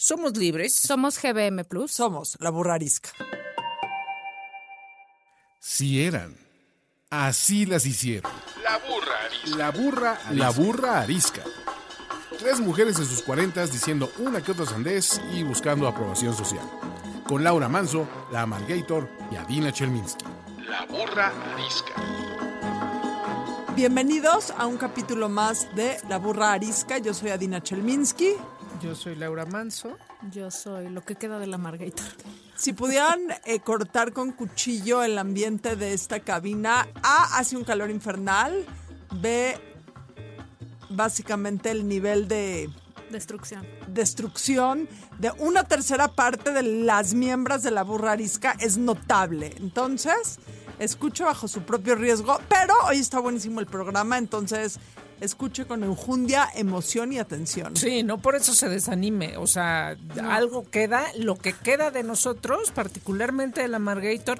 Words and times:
Somos 0.00 0.36
libres. 0.36 0.76
Somos 0.76 1.20
GBM 1.20 1.64
Plus. 1.64 1.90
Somos 1.90 2.36
la 2.38 2.50
burra 2.50 2.74
arisca. 2.74 3.10
Si 5.58 6.04
eran. 6.04 6.36
Así 7.10 7.66
las 7.66 7.84
hicieron. 7.84 8.30
La 8.62 8.78
burra 8.78 9.24
arisca. 9.24 9.56
La 9.56 9.70
burra, 9.72 10.18
la 10.30 10.50
burra 10.50 11.00
arisca. 11.00 11.42
Tres 12.38 12.60
mujeres 12.60 12.96
en 13.00 13.06
sus 13.06 13.22
cuarentas 13.22 13.72
diciendo 13.72 14.08
una 14.18 14.40
que 14.40 14.52
otra 14.52 14.66
sandez 14.66 15.20
y 15.32 15.42
buscando 15.42 15.88
aprobación 15.88 16.32
social. 16.32 16.64
Con 17.26 17.42
Laura 17.42 17.68
Manso, 17.68 18.06
la 18.30 18.42
Amalgator 18.42 19.10
y 19.32 19.36
Adina 19.36 19.72
Chelminsky. 19.72 20.24
La 20.68 20.86
burra 20.86 21.32
arisca. 21.54 21.94
Bienvenidos 23.74 24.52
a 24.56 24.66
un 24.66 24.76
capítulo 24.76 25.28
más 25.28 25.74
de 25.74 25.96
La 26.08 26.18
burra 26.18 26.52
arisca. 26.52 26.98
Yo 26.98 27.12
soy 27.12 27.30
Adina 27.30 27.60
Chelminsky. 27.60 28.36
Yo 28.80 28.94
soy 28.94 29.16
Laura 29.16 29.44
Manso. 29.44 29.96
Yo 30.30 30.50
soy 30.50 30.88
lo 30.88 31.04
que 31.04 31.16
queda 31.16 31.38
de 31.38 31.46
la 31.46 31.58
Margator. 31.58 32.06
Si 32.56 32.72
pudieran 32.72 33.20
eh, 33.44 33.60
cortar 33.60 34.12
con 34.12 34.32
cuchillo 34.32 35.02
el 35.02 35.18
ambiente 35.18 35.76
de 35.76 35.92
esta 35.92 36.20
cabina, 36.20 36.86
A, 37.02 37.38
hace 37.38 37.56
un 37.56 37.64
calor 37.64 37.90
infernal, 37.90 38.66
B, 39.20 39.56
básicamente 40.90 41.70
el 41.70 41.88
nivel 41.88 42.28
de... 42.28 42.70
Destrucción. 43.10 43.66
Destrucción 43.86 44.88
de 45.18 45.32
una 45.38 45.64
tercera 45.64 46.08
parte 46.08 46.52
de 46.52 46.62
las 46.62 47.14
miembros 47.14 47.62
de 47.62 47.70
la 47.70 47.82
burra 47.82 48.12
arisca 48.12 48.54
es 48.60 48.76
notable. 48.76 49.54
Entonces, 49.58 50.38
escucho 50.78 51.24
bajo 51.24 51.48
su 51.48 51.62
propio 51.62 51.94
riesgo, 51.94 52.38
pero 52.48 52.74
hoy 52.86 52.98
está 52.98 53.18
buenísimo 53.18 53.60
el 53.60 53.66
programa, 53.66 54.18
entonces 54.18 54.78
escuche 55.20 55.66
con 55.66 55.84
enjundia, 55.84 56.48
emoción 56.54 57.12
y 57.12 57.18
atención. 57.18 57.76
Sí, 57.76 58.02
no 58.02 58.18
por 58.18 58.34
eso 58.34 58.54
se 58.54 58.68
desanime. 58.68 59.36
O 59.36 59.46
sea, 59.46 59.96
algo 60.28 60.68
queda, 60.70 61.04
lo 61.16 61.36
que 61.36 61.52
queda 61.52 61.90
de 61.90 62.02
nosotros, 62.02 62.70
particularmente 62.70 63.62
de 63.62 63.68
la 63.68 63.78
Margator, 63.78 64.38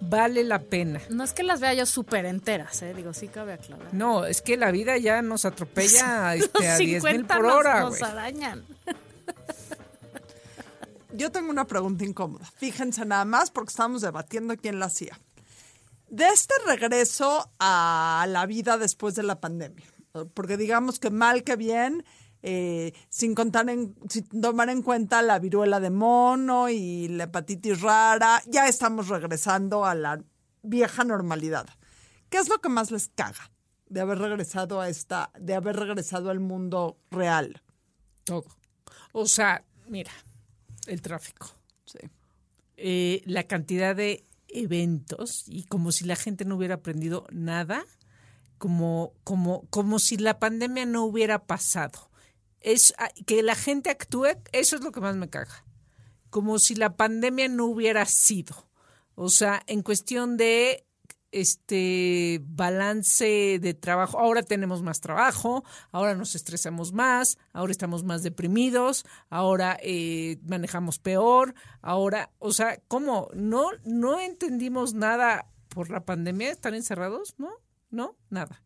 vale 0.00 0.44
la 0.44 0.60
pena. 0.60 1.00
No 1.08 1.24
es 1.24 1.32
que 1.32 1.42
las 1.42 1.60
vea 1.60 1.74
yo 1.74 1.86
súper 1.86 2.26
enteras, 2.26 2.82
¿eh? 2.82 2.94
Digo, 2.94 3.12
sí 3.12 3.28
cabe 3.28 3.54
aclarar. 3.54 3.92
No, 3.92 4.24
es 4.24 4.42
que 4.42 4.56
la 4.56 4.70
vida 4.70 4.96
ya 4.98 5.22
nos 5.22 5.44
atropella 5.44 6.34
este, 6.36 6.68
a 6.68 6.76
10 6.76 7.04
mil 7.04 7.24
por 7.24 7.46
hora. 7.46 7.80
Nos, 7.80 8.00
nos 8.00 8.02
arañan. 8.02 8.64
Yo 11.12 11.30
tengo 11.32 11.50
una 11.50 11.66
pregunta 11.66 12.04
incómoda. 12.04 12.50
Fíjense 12.56 13.04
nada 13.04 13.24
más 13.24 13.50
porque 13.50 13.70
estamos 13.70 14.02
debatiendo 14.02 14.56
quién 14.56 14.78
la 14.78 14.86
hacía. 14.86 15.18
De 16.08 16.26
este 16.28 16.54
regreso 16.66 17.50
a 17.60 18.26
la 18.28 18.46
vida 18.46 18.78
después 18.78 19.14
de 19.14 19.22
la 19.22 19.40
pandemia, 19.40 19.86
porque 20.34 20.56
digamos 20.56 20.98
que 20.98 21.10
mal 21.10 21.44
que 21.44 21.56
bien, 21.56 22.04
eh, 22.42 22.92
sin 23.08 23.34
contar 23.34 23.68
en, 23.68 23.94
sin 24.08 24.26
tomar 24.40 24.70
en 24.70 24.82
cuenta 24.82 25.22
la 25.22 25.38
viruela 25.38 25.78
de 25.78 25.90
mono 25.90 26.68
y 26.68 27.08
la 27.08 27.24
hepatitis 27.24 27.80
rara, 27.80 28.42
ya 28.46 28.66
estamos 28.66 29.08
regresando 29.08 29.84
a 29.84 29.94
la 29.94 30.22
vieja 30.62 31.04
normalidad. 31.04 31.68
¿Qué 32.28 32.38
es 32.38 32.48
lo 32.48 32.58
que 32.60 32.68
más 32.68 32.90
les 32.90 33.08
caga 33.08 33.50
de 33.88 34.00
haber 34.00 34.18
regresado 34.18 34.80
a 34.80 34.88
esta, 34.88 35.30
de 35.38 35.54
haber 35.54 35.76
regresado 35.76 36.30
al 36.30 36.40
mundo 36.40 36.98
real? 37.10 37.62
Todo. 38.24 38.46
O 39.12 39.26
sea, 39.26 39.64
mira, 39.86 40.12
el 40.86 41.02
tráfico. 41.02 41.48
Sí. 41.84 41.98
Eh, 42.76 43.22
la 43.26 43.44
cantidad 43.44 43.94
de 43.94 44.24
eventos 44.48 45.44
y 45.46 45.64
como 45.64 45.92
si 45.92 46.04
la 46.04 46.16
gente 46.16 46.44
no 46.44 46.56
hubiera 46.56 46.76
aprendido 46.76 47.26
nada 47.30 47.84
como, 48.60 49.14
como, 49.24 49.66
como 49.70 49.98
si 49.98 50.18
la 50.18 50.38
pandemia 50.38 50.84
no 50.84 51.04
hubiera 51.04 51.46
pasado. 51.46 52.10
Es 52.60 52.92
ah, 52.98 53.08
que 53.26 53.42
la 53.42 53.54
gente 53.54 53.88
actúe, 53.88 54.26
eso 54.52 54.76
es 54.76 54.82
lo 54.82 54.92
que 54.92 55.00
más 55.00 55.16
me 55.16 55.30
caga. 55.30 55.64
Como 56.28 56.58
si 56.58 56.74
la 56.74 56.94
pandemia 56.94 57.48
no 57.48 57.64
hubiera 57.64 58.04
sido. 58.04 58.68
O 59.14 59.30
sea, 59.30 59.62
en 59.66 59.82
cuestión 59.82 60.36
de 60.36 60.84
este 61.32 62.42
balance 62.44 63.58
de 63.60 63.72
trabajo. 63.72 64.18
Ahora 64.18 64.42
tenemos 64.42 64.82
más 64.82 65.00
trabajo, 65.00 65.64
ahora 65.90 66.14
nos 66.14 66.34
estresamos 66.34 66.92
más, 66.92 67.38
ahora 67.54 67.72
estamos 67.72 68.04
más 68.04 68.22
deprimidos, 68.22 69.06
ahora 69.30 69.78
eh, 69.82 70.38
manejamos 70.42 70.98
peor, 70.98 71.54
ahora, 71.80 72.30
o 72.40 72.52
sea, 72.52 72.78
¿cómo? 72.88 73.30
¿No, 73.32 73.70
no 73.84 74.20
entendimos 74.20 74.92
nada 74.92 75.46
por 75.68 75.88
la 75.88 76.04
pandemia? 76.04 76.50
¿Están 76.50 76.74
encerrados? 76.74 77.36
¿No? 77.38 77.48
¿No? 77.90 78.16
Nada. 78.28 78.62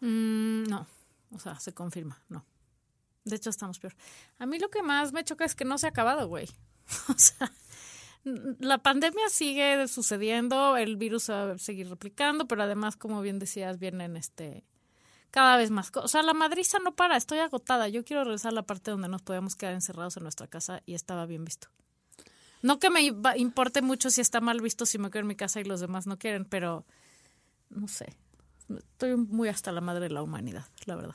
Mm, 0.00 0.64
no, 0.64 0.86
o 1.30 1.38
sea, 1.38 1.58
se 1.60 1.72
confirma, 1.72 2.20
no. 2.28 2.44
De 3.24 3.36
hecho, 3.36 3.50
estamos 3.50 3.78
peor. 3.78 3.94
A 4.38 4.46
mí 4.46 4.58
lo 4.58 4.68
que 4.68 4.82
más 4.82 5.12
me 5.12 5.24
choca 5.24 5.44
es 5.44 5.54
que 5.54 5.64
no 5.64 5.78
se 5.78 5.86
ha 5.86 5.90
acabado, 5.90 6.26
güey. 6.26 6.48
O 7.08 7.18
sea, 7.18 7.52
la 8.24 8.78
pandemia 8.78 9.28
sigue 9.28 9.88
sucediendo, 9.88 10.76
el 10.76 10.96
virus 10.96 11.30
va 11.30 11.52
a 11.52 11.58
seguir 11.58 11.88
replicando, 11.88 12.46
pero 12.46 12.62
además, 12.62 12.96
como 12.96 13.20
bien 13.20 13.38
decías, 13.38 13.78
vienen 13.78 14.16
este 14.16 14.64
cada 15.30 15.56
vez 15.56 15.70
más 15.70 15.90
cosas. 15.90 16.04
O 16.04 16.08
sea, 16.08 16.22
la 16.22 16.34
madriza 16.34 16.78
no 16.78 16.94
para, 16.94 17.16
estoy 17.16 17.38
agotada. 17.38 17.88
Yo 17.88 18.04
quiero 18.04 18.22
regresar 18.22 18.52
a 18.52 18.54
la 18.54 18.62
parte 18.62 18.90
donde 18.90 19.08
nos 19.08 19.22
podíamos 19.22 19.56
quedar 19.56 19.72
encerrados 19.72 20.16
en 20.16 20.24
nuestra 20.24 20.46
casa 20.46 20.82
y 20.84 20.94
estaba 20.94 21.26
bien 21.26 21.44
visto. 21.44 21.68
No 22.60 22.78
que 22.78 22.90
me 22.90 23.00
importe 23.36 23.82
mucho 23.82 24.10
si 24.10 24.20
está 24.20 24.40
mal 24.40 24.60
visto 24.60 24.86
si 24.86 24.98
me 24.98 25.10
quedo 25.10 25.20
en 25.20 25.26
mi 25.28 25.34
casa 25.34 25.60
y 25.60 25.64
los 25.64 25.80
demás 25.80 26.06
no 26.06 26.18
quieren, 26.18 26.44
pero 26.44 26.84
no 27.74 27.88
sé. 27.88 28.16
Estoy 28.68 29.16
muy 29.16 29.48
hasta 29.48 29.72
la 29.72 29.80
madre 29.80 30.08
de 30.08 30.14
la 30.14 30.22
humanidad, 30.22 30.66
la 30.86 30.96
verdad. 30.96 31.14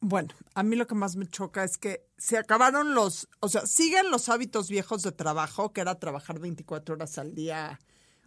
Bueno, 0.00 0.34
a 0.54 0.62
mí 0.62 0.76
lo 0.76 0.86
que 0.86 0.94
más 0.94 1.16
me 1.16 1.26
choca 1.26 1.64
es 1.64 1.78
que 1.78 2.06
se 2.16 2.38
acabaron 2.38 2.94
los, 2.94 3.28
o 3.40 3.48
sea, 3.48 3.66
siguen 3.66 4.10
los 4.10 4.28
hábitos 4.28 4.68
viejos 4.68 5.02
de 5.02 5.12
trabajo, 5.12 5.72
que 5.72 5.80
era 5.80 5.98
trabajar 5.98 6.38
24 6.38 6.94
horas 6.94 7.18
al 7.18 7.34
día. 7.34 7.80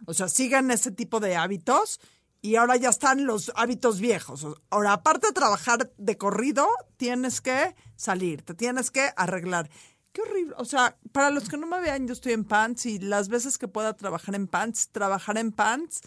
O 0.06 0.14
sea, 0.14 0.28
siguen 0.28 0.70
ese 0.70 0.90
tipo 0.90 1.20
de 1.20 1.36
hábitos 1.36 2.00
y 2.42 2.56
ahora 2.56 2.76
ya 2.76 2.90
están 2.90 3.24
los 3.24 3.52
hábitos 3.54 4.00
viejos. 4.00 4.46
Ahora, 4.68 4.94
aparte 4.94 5.28
de 5.28 5.32
trabajar 5.32 5.92
de 5.96 6.18
corrido, 6.18 6.66
tienes 6.96 7.40
que 7.40 7.74
salir, 7.96 8.42
te 8.42 8.54
tienes 8.54 8.90
que 8.90 9.10
arreglar. 9.16 9.70
Qué 10.12 10.22
horrible. 10.22 10.54
O 10.58 10.64
sea, 10.64 10.96
para 11.12 11.30
los 11.30 11.48
que 11.48 11.56
no 11.56 11.66
me 11.66 11.80
vean, 11.80 12.06
yo 12.06 12.12
estoy 12.12 12.32
en 12.32 12.44
pants 12.44 12.86
y 12.86 12.98
las 12.98 13.28
veces 13.28 13.58
que 13.58 13.68
pueda 13.68 13.96
trabajar 13.96 14.34
en 14.34 14.48
pants, 14.48 14.88
trabajar 14.88 15.38
en 15.38 15.52
pants 15.52 16.02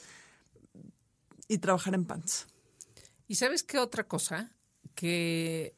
y 1.47 1.57
trabajar 1.59 1.93
en 1.95 2.05
pants. 2.05 2.47
¿Y 3.27 3.35
sabes 3.35 3.63
qué 3.63 3.79
otra 3.79 4.07
cosa? 4.07 4.51
Que 4.95 5.75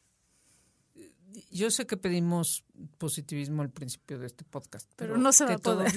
yo 1.51 1.71
sé 1.71 1.85
que 1.85 1.97
pedimos 1.97 2.63
positivismo 2.97 3.61
al 3.61 3.69
principio 3.69 4.19
de 4.19 4.27
este 4.27 4.43
podcast, 4.43 4.89
pero, 4.95 5.17
no 5.17 5.31
se 5.31 5.45
va 5.45 5.53
a 5.55 5.57
poder. 5.57 5.93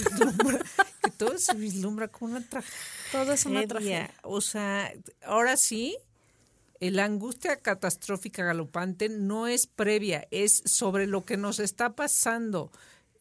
que 1.02 1.10
todo 1.12 1.38
se 1.38 1.54
vislumbra 1.54 2.08
como 2.08 2.32
una 2.32 2.46
tragedia. 2.46 2.78
Todo 3.12 3.32
es 3.32 3.46
una 3.46 3.66
tragedia. 3.66 4.10
O 4.22 4.40
sea, 4.40 4.92
ahora 5.22 5.56
sí, 5.56 5.96
la 6.80 7.04
angustia 7.04 7.56
catastrófica 7.56 8.44
galopante 8.44 9.08
no 9.08 9.46
es 9.46 9.66
previa, 9.66 10.26
es 10.30 10.62
sobre 10.64 11.06
lo 11.06 11.24
que 11.24 11.36
nos 11.36 11.58
está 11.58 11.94
pasando. 11.94 12.70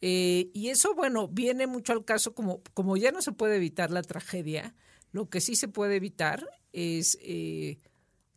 Eh, 0.01 0.51
y 0.53 0.69
eso, 0.69 0.93
bueno, 0.93 1.27
viene 1.27 1.65
mucho 1.65 1.93
al 1.93 2.05
caso, 2.05 2.35
como, 2.35 2.61
como 2.73 2.97
ya 2.97 3.11
no 3.11 3.21
se 3.21 3.31
puede 3.31 3.55
evitar 3.55 3.89
la 3.89 4.03
tragedia, 4.03 4.75
lo 5.17 5.29
que 5.29 5.41
sí 5.41 5.55
se 5.55 5.67
puede 5.67 5.95
evitar 5.95 6.47
es 6.73 7.17
eh, 7.23 7.79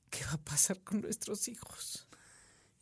qué 0.08 0.24
va 0.24 0.32
a 0.32 0.38
pasar 0.38 0.80
con 0.80 1.02
nuestros 1.02 1.46
hijos. 1.48 2.06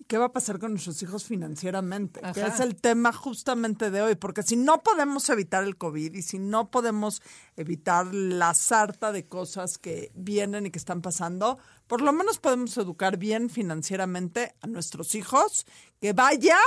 ¿Qué 0.07 0.17
va 0.17 0.27
a 0.27 0.33
pasar 0.33 0.61
con 0.61 0.71
nuestros 0.71 1.03
hijos 1.03 1.25
financieramente? 1.25 2.21
Que 2.33 2.47
es 2.47 2.61
el 2.61 2.77
tema 2.77 3.13
justamente 3.13 3.91
de 3.91 4.01
hoy, 4.01 4.15
porque 4.15 4.45
si 4.45 4.55
no 4.55 4.85
podemos 4.85 5.29
evitar 5.31 5.65
el 5.65 5.77
COVID 5.77 6.15
y 6.15 6.23
si 6.23 6.39
no 6.39 6.71
podemos 6.71 7.21
evitar 7.57 8.07
la 8.15 8.55
sarta 8.55 9.11
de 9.11 9.27
cosas 9.27 9.79
que 9.79 10.13
vienen 10.15 10.65
y 10.65 10.71
que 10.71 10.79
están 10.79 11.03
pasando, 11.03 11.59
por 11.89 12.01
lo 12.01 12.13
menos 12.13 12.39
podemos 12.39 12.79
educar 12.79 13.17
bien 13.17 13.51
financieramente 13.51 14.55
a 14.61 14.69
nuestros 14.69 15.17
hijos, 15.17 15.67
que 16.01 16.13
vaya, 16.13 16.59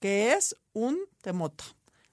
que 0.00 0.32
es 0.32 0.56
un 0.72 0.98
temoto. 1.22 1.64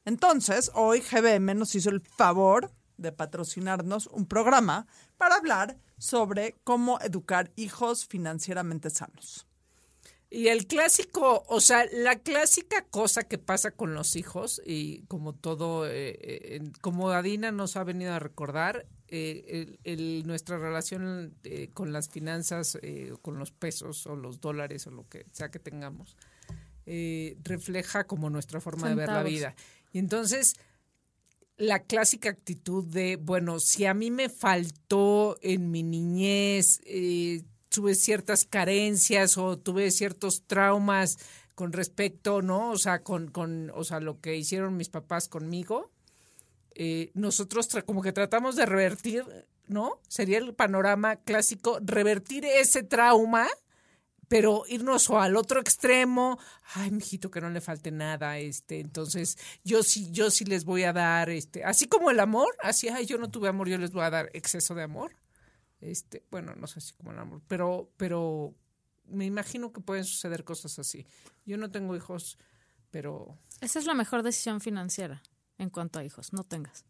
Entonces, 0.05 0.69
hoy 0.75 1.01
GBM 1.01 1.57
nos 1.57 1.73
hizo 1.73 1.89
el 1.89 2.01
favor 2.01 2.71
de 2.97 3.11
patrocinarnos 3.11 4.07
un 4.07 4.25
programa 4.25 4.87
para 5.17 5.35
hablar 5.35 5.77
sobre 5.97 6.55
cómo 6.63 6.99
educar 7.01 7.51
hijos 7.55 8.05
financieramente 8.05 8.89
sanos. 8.89 9.47
Y 10.29 10.47
el 10.47 10.65
clásico, 10.67 11.43
o 11.47 11.61
sea, 11.61 11.85
la 11.93 12.17
clásica 12.17 12.83
cosa 12.89 13.23
que 13.23 13.37
pasa 13.37 13.71
con 13.71 13.93
los 13.93 14.15
hijos, 14.15 14.61
y 14.65 15.03
como 15.03 15.33
todo, 15.33 15.87
eh, 15.87 16.17
eh, 16.19 16.61
como 16.81 17.09
Adina 17.11 17.51
nos 17.51 17.77
ha 17.77 17.83
venido 17.83 18.13
a 18.13 18.19
recordar, 18.19 18.85
eh, 19.07 19.45
el- 19.47 19.79
el- 19.83 20.23
nuestra 20.25 20.57
relación 20.57 21.35
eh, 21.43 21.69
con 21.73 21.93
las 21.93 22.09
finanzas, 22.09 22.77
eh, 22.81 23.13
con 23.21 23.37
los 23.37 23.51
pesos 23.51 24.07
o 24.07 24.15
los 24.15 24.41
dólares 24.41 24.87
o 24.87 24.91
lo 24.91 25.07
que 25.07 25.25
sea 25.31 25.51
que 25.51 25.59
tengamos, 25.59 26.17
eh, 26.87 27.37
refleja 27.43 28.05
como 28.05 28.29
nuestra 28.29 28.59
forma 28.59 28.89
de 28.89 28.95
ver 28.95 29.07
la 29.09 29.23
vida. 29.29 29.55
Y 29.93 29.99
entonces, 29.99 30.55
la 31.57 31.79
clásica 31.83 32.29
actitud 32.29 32.83
de, 32.83 33.15
bueno, 33.17 33.59
si 33.59 33.85
a 33.85 33.93
mí 33.93 34.11
me 34.11 34.29
faltó 34.29 35.37
en 35.41 35.71
mi 35.71 35.83
niñez, 35.83 36.81
eh, 36.85 37.43
tuve 37.69 37.95
ciertas 37.95 38.45
carencias 38.45 39.37
o 39.37 39.57
tuve 39.57 39.91
ciertos 39.91 40.43
traumas 40.47 41.17
con 41.55 41.71
respecto, 41.71 42.41
¿no? 42.41 42.71
O 42.71 42.77
sea, 42.77 43.03
con, 43.03 43.29
con 43.29 43.71
o 43.73 43.83
sea, 43.83 43.99
lo 43.99 44.19
que 44.19 44.35
hicieron 44.35 44.75
mis 44.77 44.89
papás 44.89 45.29
conmigo, 45.29 45.91
eh, 46.73 47.11
nosotros 47.13 47.69
como 47.85 48.01
que 48.01 48.11
tratamos 48.11 48.57
de 48.57 48.65
revertir, 48.65 49.23
¿no? 49.67 50.01
Sería 50.09 50.37
el 50.39 50.53
panorama 50.53 51.15
clásico, 51.15 51.79
revertir 51.81 52.43
ese 52.45 52.83
trauma 52.83 53.47
pero 54.27 54.63
irnos 54.67 55.09
o 55.09 55.19
al 55.19 55.35
otro 55.35 55.59
extremo, 55.59 56.39
ay, 56.73 56.91
mijito, 56.91 57.29
que 57.29 57.41
no 57.41 57.49
le 57.49 57.61
falte 57.61 57.91
nada, 57.91 58.37
este, 58.37 58.79
entonces 58.79 59.37
yo 59.63 59.83
sí, 59.83 60.11
yo 60.11 60.31
sí 60.31 60.45
les 60.45 60.65
voy 60.65 60.83
a 60.83 60.93
dar, 60.93 61.29
este, 61.29 61.63
así 61.63 61.87
como 61.87 62.11
el 62.11 62.19
amor, 62.19 62.55
así, 62.61 62.89
ay, 62.89 63.05
yo 63.05 63.17
no 63.17 63.29
tuve 63.29 63.49
amor, 63.49 63.69
yo 63.69 63.77
les 63.77 63.91
voy 63.91 64.03
a 64.03 64.09
dar 64.09 64.29
exceso 64.33 64.73
de 64.75 64.83
amor, 64.83 65.15
este, 65.81 66.23
bueno, 66.31 66.55
no 66.55 66.67
sé 66.67 66.81
si 66.81 66.93
como 66.93 67.11
el 67.11 67.19
amor, 67.19 67.41
pero, 67.47 67.91
pero 67.97 68.55
me 69.07 69.25
imagino 69.25 69.71
que 69.71 69.81
pueden 69.81 70.03
suceder 70.03 70.43
cosas 70.43 70.79
así. 70.79 71.05
Yo 71.45 71.57
no 71.57 71.69
tengo 71.69 71.95
hijos, 71.95 72.37
pero 72.91 73.37
Esa 73.61 73.79
es 73.79 73.85
la 73.85 73.93
mejor 73.93 74.23
decisión 74.23 74.61
financiera 74.61 75.21
en 75.57 75.69
cuanto 75.69 75.99
a 75.99 76.03
hijos, 76.03 76.33
no 76.33 76.43
tengas. 76.43 76.85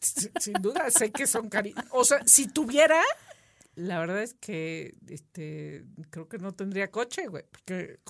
sin, 0.00 0.32
sin 0.40 0.54
duda 0.54 0.90
sé 0.90 1.10
que 1.10 1.26
son 1.26 1.48
cari, 1.48 1.74
o 1.90 2.04
sea, 2.04 2.26
si 2.26 2.48
tuviera, 2.48 3.02
la 3.74 3.98
verdad 3.98 4.22
es 4.22 4.34
que, 4.34 4.96
este, 5.08 5.84
creo 6.10 6.28
que 6.28 6.38
no 6.38 6.52
tendría 6.52 6.90
coche, 6.90 7.26
güey, 7.28 7.44
porque 7.50 8.00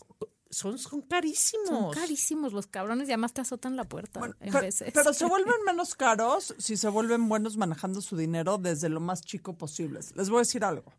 son, 0.51 0.79
son 0.79 1.03
carísimos. 1.03 1.69
Son 1.69 1.93
carísimos 1.93 2.53
los 2.53 2.67
cabrones 2.67 3.09
y 3.09 3.12
además 3.12 3.33
te 3.33 3.41
azotan 3.41 3.77
la 3.77 3.85
puerta 3.85 4.21
en 4.25 4.35
Pero, 4.53 4.61
veces. 4.61 4.91
pero 4.93 5.12
se 5.12 5.25
vuelven 5.27 5.62
menos 5.65 5.95
caros 5.95 6.55
si 6.59 6.77
se 6.77 6.89
vuelven 6.89 7.29
buenos 7.29 7.57
manejando 7.57 8.01
su 8.01 8.17
dinero 8.17 8.59
desde 8.59 8.89
lo 8.89 9.01
más 9.01 9.23
chico 9.23 9.57
posible. 9.57 10.01
Les 10.15 10.29
voy 10.29 10.39
a 10.39 10.41
decir 10.41 10.65
algo. 10.65 10.93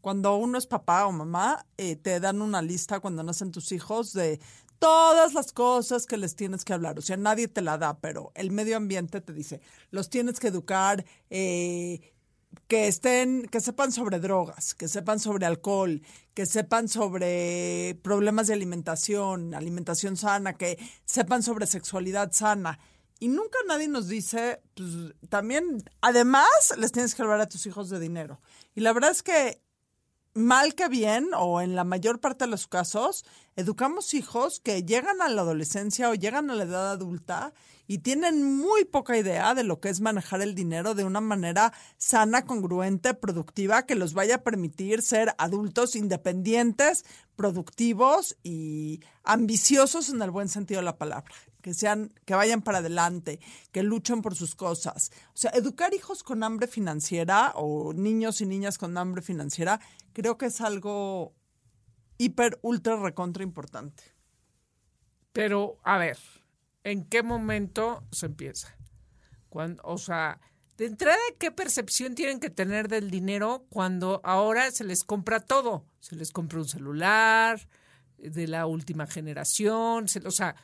Cuando 0.00 0.36
uno 0.36 0.58
es 0.58 0.66
papá 0.66 1.06
o 1.06 1.12
mamá, 1.12 1.64
eh, 1.78 1.96
te 1.96 2.20
dan 2.20 2.42
una 2.42 2.60
lista 2.60 3.00
cuando 3.00 3.22
nacen 3.22 3.52
tus 3.52 3.72
hijos 3.72 4.12
de 4.12 4.38
todas 4.78 5.32
las 5.32 5.52
cosas 5.52 6.04
que 6.04 6.18
les 6.18 6.36
tienes 6.36 6.62
que 6.64 6.74
hablar. 6.74 6.98
O 6.98 7.02
sea, 7.02 7.16
nadie 7.16 7.48
te 7.48 7.62
la 7.62 7.78
da, 7.78 7.98
pero 7.98 8.30
el 8.34 8.50
medio 8.50 8.76
ambiente 8.76 9.22
te 9.22 9.32
dice, 9.32 9.62
los 9.90 10.10
tienes 10.10 10.40
que 10.40 10.48
educar, 10.48 11.06
eh, 11.30 12.13
que 12.68 12.88
estén, 12.88 13.46
que 13.48 13.60
sepan 13.60 13.92
sobre 13.92 14.18
drogas, 14.20 14.74
que 14.74 14.88
sepan 14.88 15.18
sobre 15.20 15.46
alcohol, 15.46 16.02
que 16.34 16.46
sepan 16.46 16.88
sobre 16.88 17.98
problemas 18.02 18.46
de 18.46 18.54
alimentación, 18.54 19.54
alimentación 19.54 20.16
sana, 20.16 20.54
que 20.54 20.78
sepan 21.04 21.42
sobre 21.42 21.66
sexualidad 21.66 22.32
sana. 22.32 22.78
Y 23.20 23.28
nunca 23.28 23.58
nadie 23.66 23.88
nos 23.88 24.08
dice, 24.08 24.60
pues 24.74 25.14
también, 25.28 25.82
además, 26.00 26.74
les 26.78 26.92
tienes 26.92 27.14
que 27.14 27.22
hablar 27.22 27.40
a 27.40 27.48
tus 27.48 27.66
hijos 27.66 27.88
de 27.88 28.00
dinero. 28.00 28.40
Y 28.74 28.80
la 28.80 28.92
verdad 28.92 29.10
es 29.10 29.22
que 29.22 29.60
mal 30.34 30.74
que 30.74 30.88
bien, 30.88 31.30
o 31.36 31.60
en 31.60 31.76
la 31.76 31.84
mayor 31.84 32.20
parte 32.20 32.44
de 32.44 32.50
los 32.50 32.66
casos, 32.66 33.24
educamos 33.56 34.14
hijos 34.14 34.60
que 34.60 34.82
llegan 34.82 35.22
a 35.22 35.28
la 35.28 35.42
adolescencia 35.42 36.10
o 36.10 36.14
llegan 36.14 36.50
a 36.50 36.54
la 36.54 36.64
edad 36.64 36.90
adulta 36.90 37.54
y 37.86 37.98
tienen 37.98 38.56
muy 38.56 38.84
poca 38.84 39.16
idea 39.16 39.54
de 39.54 39.64
lo 39.64 39.80
que 39.80 39.88
es 39.88 40.00
manejar 40.00 40.40
el 40.42 40.54
dinero 40.54 40.94
de 40.94 41.04
una 41.04 41.20
manera 41.20 41.72
sana, 41.98 42.46
congruente, 42.46 43.14
productiva, 43.14 43.84
que 43.84 43.94
los 43.94 44.14
vaya 44.14 44.36
a 44.36 44.42
permitir 44.42 45.02
ser 45.02 45.34
adultos 45.38 45.96
independientes, 45.96 47.04
productivos 47.36 48.36
y 48.42 49.00
ambiciosos 49.22 50.08
en 50.08 50.22
el 50.22 50.30
buen 50.30 50.48
sentido 50.48 50.80
de 50.80 50.86
la 50.86 50.98
palabra. 50.98 51.30
Que 51.60 51.72
sean, 51.72 52.12
que 52.26 52.34
vayan 52.34 52.60
para 52.60 52.78
adelante, 52.78 53.40
que 53.72 53.82
luchen 53.82 54.20
por 54.20 54.34
sus 54.34 54.54
cosas. 54.54 55.10
O 55.28 55.36
sea, 55.36 55.50
educar 55.52 55.94
hijos 55.94 56.22
con 56.22 56.42
hambre 56.42 56.66
financiera 56.66 57.52
o 57.54 57.94
niños 57.94 58.42
y 58.42 58.46
niñas 58.46 58.76
con 58.76 58.98
hambre 58.98 59.22
financiera, 59.22 59.80
creo 60.12 60.36
que 60.36 60.46
es 60.46 60.60
algo 60.60 61.32
hiper, 62.18 62.58
ultra, 62.60 62.96
recontra 62.96 63.42
importante. 63.42 64.04
Pero, 65.32 65.78
a 65.82 65.96
ver, 65.96 66.18
¿en 66.84 67.04
qué 67.04 67.22
momento 67.22 68.04
se 68.12 68.26
empieza? 68.26 68.76
O 69.82 69.98
sea, 69.98 70.40
de 70.76 70.86
entrada, 70.86 71.18
¿qué 71.38 71.50
percepción 71.52 72.14
tienen 72.14 72.40
que 72.40 72.50
tener 72.50 72.88
del 72.88 73.10
dinero 73.10 73.66
cuando 73.70 74.20
ahora 74.24 74.70
se 74.72 74.82
les 74.84 75.04
compra 75.04 75.40
todo? 75.40 75.86
Se 76.00 76.16
les 76.16 76.32
compra 76.32 76.58
un 76.58 76.68
celular 76.68 77.60
de 78.18 78.48
la 78.48 78.66
última 78.66 79.06
generación, 79.06 80.08
se- 80.08 80.26
o 80.26 80.30
sea, 80.32 80.56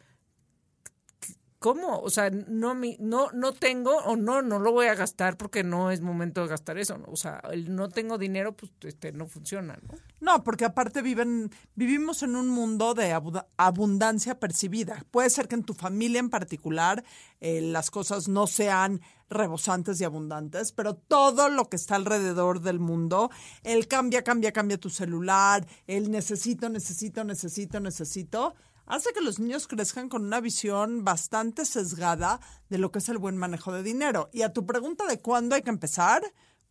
¿cómo? 1.61 2.01
O 2.01 2.11
sea, 2.11 2.31
no, 2.31 2.75
mi- 2.75 2.97
no, 2.99 3.31
no 3.33 3.53
tengo 3.53 3.95
o 3.99 4.17
no, 4.17 4.43
no 4.43 4.59
lo 4.59 4.73
voy 4.73 4.87
a 4.87 4.95
gastar 4.97 5.37
porque 5.37 5.63
no 5.63 5.93
es 5.93 6.01
momento 6.01 6.41
de 6.43 6.49
gastar 6.49 6.77
eso. 6.79 6.99
¿no? 6.99 7.05
O 7.13 7.17
sea, 7.17 7.41
el 7.53 7.73
no 7.77 7.89
tengo 7.91 8.19
dinero, 8.19 8.57
pues 8.57 8.73
este, 8.83 9.13
no 9.13 9.29
funciona, 9.29 9.79
¿no? 9.87 9.95
No, 10.21 10.43
porque 10.43 10.65
aparte 10.65 11.03
viven, 11.03 11.51
vivimos 11.77 12.23
en 12.25 12.35
un 12.35 12.49
mundo 12.49 12.95
de 12.95 13.13
abu- 13.13 13.45
abundancia 13.57 14.41
percibida. 14.41 15.05
Puede 15.13 15.31
ser 15.31 15.47
que 15.47 15.55
en 15.55 15.63
tu 15.65 15.75
familia 15.75 16.19
en 16.19 16.31
particular 16.31 17.05
eh, 17.41 17.61
las 17.61 17.91
cosas 17.91 18.27
no 18.29 18.47
sean 18.47 19.01
rebosantes 19.29 20.01
y 20.01 20.05
abundantes, 20.05 20.73
pero 20.73 20.95
todo 20.95 21.49
lo 21.51 21.69
que 21.69 21.77
está 21.77 21.95
alrededor 21.95 22.61
del 22.63 22.81
mundo, 22.81 23.31
el 23.63 23.87
cambia, 23.87 24.25
cambia, 24.25 24.51
cambia 24.53 24.77
tu 24.77 24.91
celular, 24.91 25.65
el 25.87 26.11
necesito, 26.11 26.69
necesito, 26.69 27.23
necesito, 27.23 27.79
necesito, 27.79 28.55
hace 28.87 29.13
que 29.13 29.21
los 29.21 29.39
niños 29.39 29.67
crezcan 29.67 30.09
con 30.09 30.25
una 30.25 30.41
visión 30.41 31.05
bastante 31.05 31.65
sesgada 31.65 32.41
de 32.69 32.79
lo 32.79 32.91
que 32.91 32.99
es 32.99 33.09
el 33.09 33.19
buen 33.19 33.37
manejo 33.37 33.73
de 33.73 33.83
dinero. 33.83 34.31
Y 34.33 34.43
a 34.43 34.53
tu 34.53 34.67
pregunta 34.67 35.07
de 35.07 35.21
cuándo 35.21 35.55
hay 35.55 35.63
que 35.63 35.71
empezar, 35.71 36.23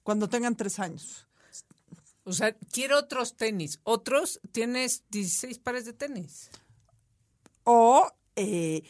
cuando 0.03 0.29
tengan 0.29 0.55
tres 0.55 0.79
años. 0.79 1.27
O 2.23 2.33
sea, 2.33 2.55
quiero 2.71 2.97
otros 2.99 3.37
tenis. 3.37 3.79
Otros, 3.83 4.39
tienes 4.51 5.03
16 5.09 5.59
pares 5.59 5.85
de 5.85 5.93
tenis. 5.93 6.51
o 7.63 8.11
eh, 8.35 8.83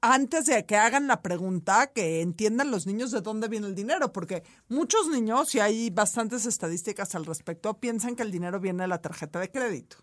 antes 0.00 0.46
de 0.46 0.64
que 0.64 0.76
hagan 0.76 1.08
la 1.08 1.22
pregunta, 1.22 1.88
que 1.88 2.20
entiendan 2.20 2.70
los 2.70 2.86
niños 2.86 3.10
de 3.10 3.20
dónde 3.20 3.48
viene 3.48 3.66
el 3.66 3.74
dinero, 3.74 4.12
porque 4.12 4.44
muchos 4.68 5.08
niños, 5.08 5.54
y 5.56 5.60
hay 5.60 5.90
bastantes 5.90 6.46
estadísticas 6.46 7.16
al 7.16 7.26
respecto, 7.26 7.74
piensan 7.80 8.14
que 8.14 8.22
el 8.22 8.30
dinero 8.30 8.60
viene 8.60 8.84
de 8.84 8.88
la 8.88 9.02
tarjeta 9.02 9.40
de 9.40 9.50
crédito. 9.50 9.96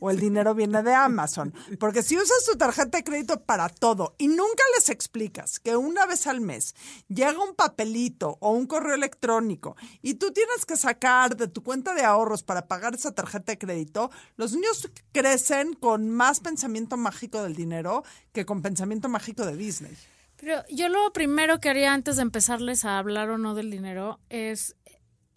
O 0.00 0.10
el 0.10 0.18
dinero 0.18 0.54
viene 0.54 0.82
de 0.82 0.94
Amazon. 0.94 1.52
Porque 1.78 2.02
si 2.02 2.16
usas 2.16 2.44
tu 2.44 2.56
tarjeta 2.56 2.98
de 2.98 3.04
crédito 3.04 3.42
para 3.42 3.68
todo 3.68 4.14
y 4.18 4.28
nunca 4.28 4.62
les 4.76 4.88
explicas 4.90 5.60
que 5.60 5.76
una 5.76 6.06
vez 6.06 6.26
al 6.26 6.40
mes 6.40 6.74
llega 7.08 7.42
un 7.42 7.54
papelito 7.54 8.38
o 8.40 8.50
un 8.50 8.66
correo 8.66 8.94
electrónico 8.94 9.76
y 10.02 10.14
tú 10.14 10.32
tienes 10.32 10.64
que 10.66 10.76
sacar 10.76 11.36
de 11.36 11.48
tu 11.48 11.62
cuenta 11.62 11.94
de 11.94 12.04
ahorros 12.04 12.42
para 12.42 12.66
pagar 12.66 12.94
esa 12.94 13.12
tarjeta 13.12 13.52
de 13.52 13.58
crédito, 13.58 14.10
los 14.36 14.52
niños 14.52 14.90
crecen 15.12 15.74
con 15.74 16.10
más 16.10 16.40
pensamiento 16.40 16.96
mágico 16.96 17.42
del 17.42 17.54
dinero 17.54 18.04
que 18.32 18.46
con 18.46 18.62
pensamiento 18.62 19.08
mágico 19.08 19.44
de 19.44 19.56
Disney. 19.56 19.96
Pero 20.36 20.62
yo 20.68 20.88
lo 20.88 21.12
primero 21.12 21.60
que 21.60 21.70
haría 21.70 21.92
antes 21.92 22.16
de 22.16 22.22
empezarles 22.22 22.84
a 22.84 22.98
hablar 22.98 23.30
o 23.30 23.38
no 23.38 23.54
del 23.54 23.70
dinero 23.70 24.20
es 24.28 24.76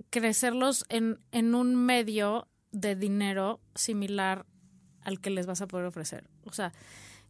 crecerlos 0.09 0.85
en, 0.89 1.19
en 1.31 1.55
un 1.55 1.75
medio 1.75 2.47
de 2.71 2.95
dinero 2.95 3.59
similar 3.75 4.45
al 5.01 5.19
que 5.21 5.29
les 5.29 5.45
vas 5.45 5.61
a 5.61 5.67
poder 5.67 5.85
ofrecer. 5.85 6.29
O 6.43 6.53
sea, 6.53 6.73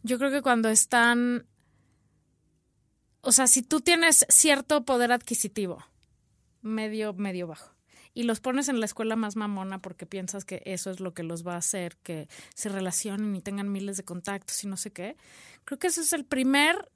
yo 0.03 0.17
creo 0.17 0.32
que 0.32 0.41
cuando 0.41 0.70
están, 0.70 1.46
o 3.22 3.32
sea, 3.32 3.48
si 3.48 3.62
tú 3.62 3.82
tienes 3.82 4.25
cierto 4.29 4.86
poder 4.86 5.12
adquisitivo, 5.12 5.84
medio, 6.62 7.13
medio 7.13 7.48
bajo, 7.48 7.75
y 8.13 8.24
los 8.24 8.39
pones 8.39 8.67
en 8.67 8.79
la 8.79 8.86
escuela 8.88 9.15
más 9.15 9.36
mamona 9.36 9.79
porque 9.79 10.08
piensas 10.08 10.44
que 10.44 10.63
eso 10.65 10.89
es 10.89 11.00
lo 11.00 11.13
que 11.13 11.22
los 11.24 11.46
va 11.46 11.53
a 11.53 11.58
hacer, 11.58 11.98
que 11.98 12.27
se 12.56 12.70
relacionen 12.70 13.36
y 13.36 13.41
tengan 13.41 13.72
miles 13.72 13.98
de 13.98 14.03
contactos 14.06 14.63
y 14.63 14.67
no 14.67 14.75
sé 14.75 14.91
qué. 14.91 15.17
Creo 15.65 15.77
que 15.77 15.88
ese 15.88 16.01
es 16.01 16.13
el 16.13 16.25
primer 16.25 16.89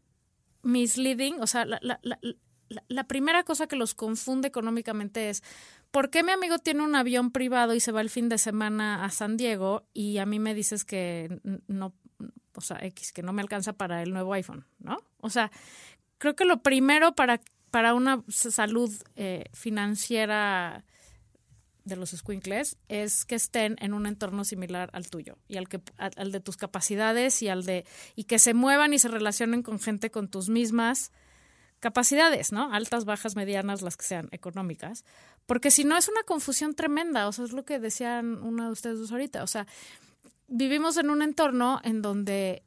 misleading, 0.63 1.39
o 1.39 1.45
sea, 1.47 1.65
la, 1.65 1.79
la, 1.81 1.99
la- 2.01 2.19
la 2.87 3.03
primera 3.03 3.43
cosa 3.43 3.67
que 3.67 3.75
los 3.75 3.93
confunde 3.93 4.47
económicamente 4.47 5.29
es 5.29 5.43
¿por 5.91 6.09
qué 6.09 6.23
mi 6.23 6.31
amigo 6.31 6.57
tiene 6.57 6.83
un 6.83 6.95
avión 6.95 7.31
privado 7.31 7.73
y 7.73 7.79
se 7.79 7.91
va 7.91 8.01
el 8.01 8.09
fin 8.09 8.29
de 8.29 8.37
semana 8.37 9.05
a 9.05 9.09
San 9.09 9.37
Diego 9.37 9.83
y 9.93 10.17
a 10.17 10.25
mí 10.25 10.39
me 10.39 10.53
dices 10.53 10.85
que 10.85 11.39
no, 11.67 11.93
o 12.55 12.61
sea, 12.61 12.77
X, 12.81 13.13
que 13.13 13.23
no 13.23 13.33
me 13.33 13.41
alcanza 13.41 13.73
para 13.73 14.01
el 14.01 14.11
nuevo 14.11 14.33
iPhone, 14.33 14.65
¿no? 14.79 14.97
O 15.19 15.29
sea, 15.29 15.51
creo 16.17 16.35
que 16.35 16.45
lo 16.45 16.61
primero 16.63 17.13
para, 17.13 17.41
para 17.69 17.93
una 17.93 18.23
salud 18.29 18.91
eh, 19.15 19.45
financiera 19.53 20.85
de 21.83 21.95
los 21.95 22.11
squinkles 22.11 22.77
es 22.89 23.25
que 23.25 23.35
estén 23.35 23.75
en 23.79 23.93
un 23.93 24.05
entorno 24.05 24.43
similar 24.45 24.89
al 24.93 25.09
tuyo 25.09 25.37
y 25.47 25.57
al 25.57 25.67
que 25.67 25.81
al 25.97 26.31
de 26.31 26.39
tus 26.39 26.55
capacidades 26.55 27.41
y 27.41 27.47
al 27.47 27.65
de 27.65 27.85
y 28.15 28.25
que 28.25 28.39
se 28.39 28.53
muevan 28.53 28.93
y 28.93 28.99
se 28.99 29.07
relacionen 29.07 29.63
con 29.63 29.79
gente 29.79 30.11
con 30.11 30.27
tus 30.29 30.49
mismas 30.49 31.11
capacidades, 31.81 32.53
¿no? 32.53 32.71
Altas, 32.73 33.03
bajas, 33.03 33.35
medianas, 33.35 33.81
las 33.81 33.97
que 33.97 34.05
sean 34.05 34.29
económicas, 34.31 35.03
porque 35.45 35.69
si 35.71 35.83
no 35.83 35.97
es 35.97 36.07
una 36.07 36.23
confusión 36.23 36.73
tremenda, 36.75 37.27
o 37.27 37.33
sea, 37.33 37.43
es 37.43 37.51
lo 37.51 37.65
que 37.65 37.79
decían 37.79 38.41
uno 38.41 38.65
de 38.67 38.71
ustedes 38.71 38.99
dos 38.99 39.11
ahorita, 39.11 39.43
o 39.43 39.47
sea, 39.47 39.67
vivimos 40.47 40.95
en 40.95 41.09
un 41.09 41.21
entorno 41.21 41.81
en 41.83 42.01
donde 42.01 42.63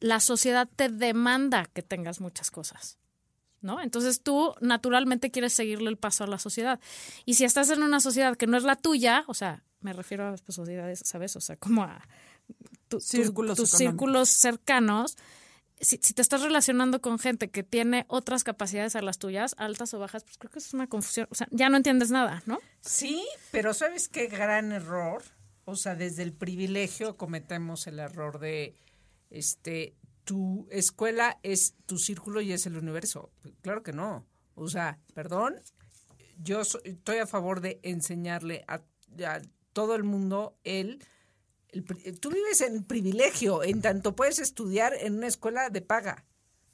la 0.00 0.18
sociedad 0.18 0.68
te 0.74 0.88
demanda 0.88 1.66
que 1.72 1.82
tengas 1.82 2.20
muchas 2.20 2.50
cosas. 2.50 2.98
¿No? 3.60 3.80
Entonces 3.80 4.20
tú 4.22 4.54
naturalmente 4.60 5.30
quieres 5.30 5.54
seguirle 5.54 5.88
el 5.88 5.96
paso 5.96 6.22
a 6.22 6.26
la 6.26 6.38
sociedad. 6.38 6.78
Y 7.24 7.32
si 7.32 7.44
estás 7.46 7.70
en 7.70 7.82
una 7.82 7.98
sociedad 7.98 8.36
que 8.36 8.46
no 8.46 8.58
es 8.58 8.62
la 8.62 8.76
tuya, 8.76 9.24
o 9.26 9.32
sea, 9.32 9.64
me 9.80 9.94
refiero 9.94 10.26
a 10.28 10.34
pues, 10.36 10.54
sociedades, 10.54 11.00
¿sabes? 11.02 11.34
O 11.36 11.40
sea, 11.40 11.56
como 11.56 11.82
a 11.82 12.06
tu- 12.88 12.98
tu- 12.98 13.00
Círculos 13.00 13.56
tus 13.56 13.70
círculos 13.70 14.28
cercanos, 14.28 15.16
si, 15.80 15.98
si 16.02 16.14
te 16.14 16.22
estás 16.22 16.42
relacionando 16.42 17.00
con 17.00 17.18
gente 17.18 17.50
que 17.50 17.62
tiene 17.62 18.04
otras 18.08 18.44
capacidades 18.44 18.96
a 18.96 19.02
las 19.02 19.18
tuyas, 19.18 19.54
altas 19.58 19.92
o 19.94 19.98
bajas, 19.98 20.24
pues 20.24 20.38
creo 20.38 20.50
que 20.50 20.58
es 20.58 20.72
una 20.74 20.86
confusión. 20.88 21.26
O 21.30 21.34
sea, 21.34 21.48
ya 21.50 21.68
no 21.68 21.76
entiendes 21.76 22.10
nada, 22.10 22.42
¿no? 22.46 22.58
Sí, 22.80 23.24
pero 23.50 23.74
¿sabes 23.74 24.08
qué 24.08 24.26
gran 24.26 24.72
error? 24.72 25.22
O 25.64 25.76
sea, 25.76 25.94
desde 25.94 26.22
el 26.22 26.32
privilegio 26.32 27.16
cometemos 27.16 27.86
el 27.86 27.98
error 27.98 28.38
de, 28.38 28.74
este, 29.30 29.94
tu 30.24 30.66
escuela 30.70 31.38
es 31.42 31.74
tu 31.86 31.98
círculo 31.98 32.40
y 32.40 32.52
es 32.52 32.66
el 32.66 32.76
universo. 32.76 33.30
Claro 33.62 33.82
que 33.82 33.92
no. 33.92 34.26
O 34.54 34.68
sea, 34.68 34.98
perdón, 35.14 35.60
yo 36.38 36.64
so- 36.64 36.80
estoy 36.84 37.18
a 37.18 37.26
favor 37.26 37.60
de 37.60 37.80
enseñarle 37.82 38.64
a, 38.68 38.82
a 39.26 39.42
todo 39.72 39.94
el 39.96 40.04
mundo 40.04 40.56
el, 40.64 41.02
el 41.74 41.82
pri- 41.84 42.12
Tú 42.20 42.30
vives 42.30 42.60
en 42.60 42.84
privilegio, 42.84 43.62
en 43.62 43.80
tanto 43.82 44.14
puedes 44.16 44.38
estudiar 44.38 44.94
en 44.94 45.14
una 45.16 45.26
escuela 45.26 45.68
de 45.70 45.80
paga. 45.82 46.24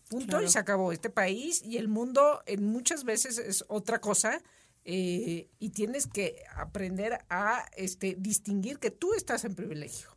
Punto 0.08 0.40
y 0.42 0.48
se 0.48 0.58
acabó. 0.58 0.92
Este 0.92 1.08
país 1.10 1.62
y 1.64 1.76
el 1.76 1.88
mundo 1.88 2.42
en 2.46 2.64
muchas 2.64 3.04
veces 3.04 3.38
es 3.38 3.64
otra 3.68 4.00
cosa 4.00 4.42
eh, 4.84 5.48
y 5.58 5.70
tienes 5.70 6.06
que 6.06 6.42
aprender 6.56 7.18
a 7.28 7.64
este 7.76 8.16
distinguir 8.18 8.78
que 8.78 8.90
tú 8.90 9.14
estás 9.14 9.44
en 9.44 9.54
privilegio 9.54 10.08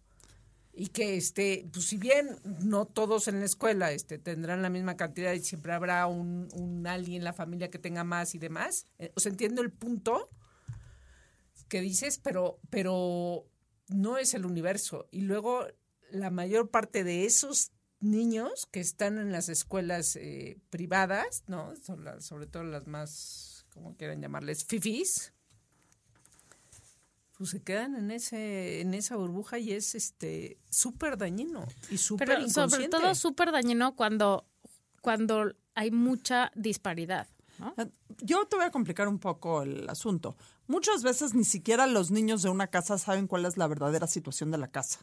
y 0.75 0.87
que 0.87 1.15
este 1.17 1.67
pues 1.71 1.85
si 1.85 1.97
bien 1.97 2.39
no 2.63 2.85
todos 2.85 3.27
en 3.27 3.39
la 3.39 3.45
escuela 3.45 3.91
este 3.91 4.17
tendrán 4.17 4.63
la 4.63 4.69
misma 4.71 4.97
cantidad 4.97 5.33
y 5.33 5.41
siempre 5.43 5.73
habrá 5.73 6.07
un, 6.07 6.49
un 6.53 6.87
alguien 6.87 7.17
en 7.17 7.23
la 7.25 7.33
familia 7.33 7.69
que 7.69 7.77
tenga 7.77 8.03
más 8.03 8.33
y 8.33 8.39
demás 8.39 8.87
eh, 8.97 9.11
o 9.15 9.19
sea 9.19 9.31
entiendo 9.31 9.61
el 9.61 9.69
punto 9.71 10.29
que 11.67 11.81
dices 11.81 12.17
pero 12.17 12.59
pero 12.71 13.45
no 13.89 14.17
es 14.17 14.33
el 14.33 14.45
universo. 14.45 15.07
Y 15.11 15.21
luego 15.21 15.65
la 16.11 16.29
mayor 16.29 16.69
parte 16.69 17.03
de 17.03 17.25
esos 17.25 17.71
niños 17.99 18.67
que 18.71 18.79
están 18.81 19.17
en 19.17 19.31
las 19.31 19.47
escuelas 19.49 20.15
eh, 20.17 20.57
privadas 20.69 21.43
no 21.47 21.73
Son 21.77 22.03
las- 22.03 22.25
sobre 22.25 22.47
todo 22.47 22.63
las 22.63 22.85
más 22.85 23.65
como 23.73 23.95
quieran 23.95 24.21
llamarles 24.21 24.65
fifis 24.65 25.31
pues 27.37 27.49
se 27.49 27.61
quedan 27.63 27.95
en 27.95 28.11
ese 28.11 28.81
en 28.81 28.93
esa 28.93 29.15
burbuja 29.15 29.57
y 29.57 29.71
es 29.71 29.95
este 29.95 30.57
súper 30.69 31.17
dañino 31.17 31.65
y 31.89 31.97
súper 31.97 32.27
sobre 32.49 32.87
todo 32.89 33.15
súper 33.15 33.51
dañino 33.51 33.95
cuando, 33.95 34.45
cuando 35.01 35.53
hay 35.73 35.89
mucha 35.89 36.51
disparidad, 36.55 37.27
¿no? 37.57 37.73
Yo 38.21 38.45
te 38.45 38.55
voy 38.55 38.65
a 38.65 38.71
complicar 38.71 39.07
un 39.07 39.19
poco 39.19 39.63
el 39.63 39.89
asunto. 39.89 40.35
Muchas 40.67 41.03
veces 41.03 41.33
ni 41.33 41.43
siquiera 41.43 41.87
los 41.87 42.11
niños 42.11 42.41
de 42.41 42.49
una 42.49 42.67
casa 42.67 42.97
saben 42.97 43.27
cuál 43.27 43.45
es 43.45 43.57
la 43.57 43.67
verdadera 43.67 44.07
situación 44.07 44.51
de 44.51 44.57
la 44.57 44.69
casa. 44.69 44.99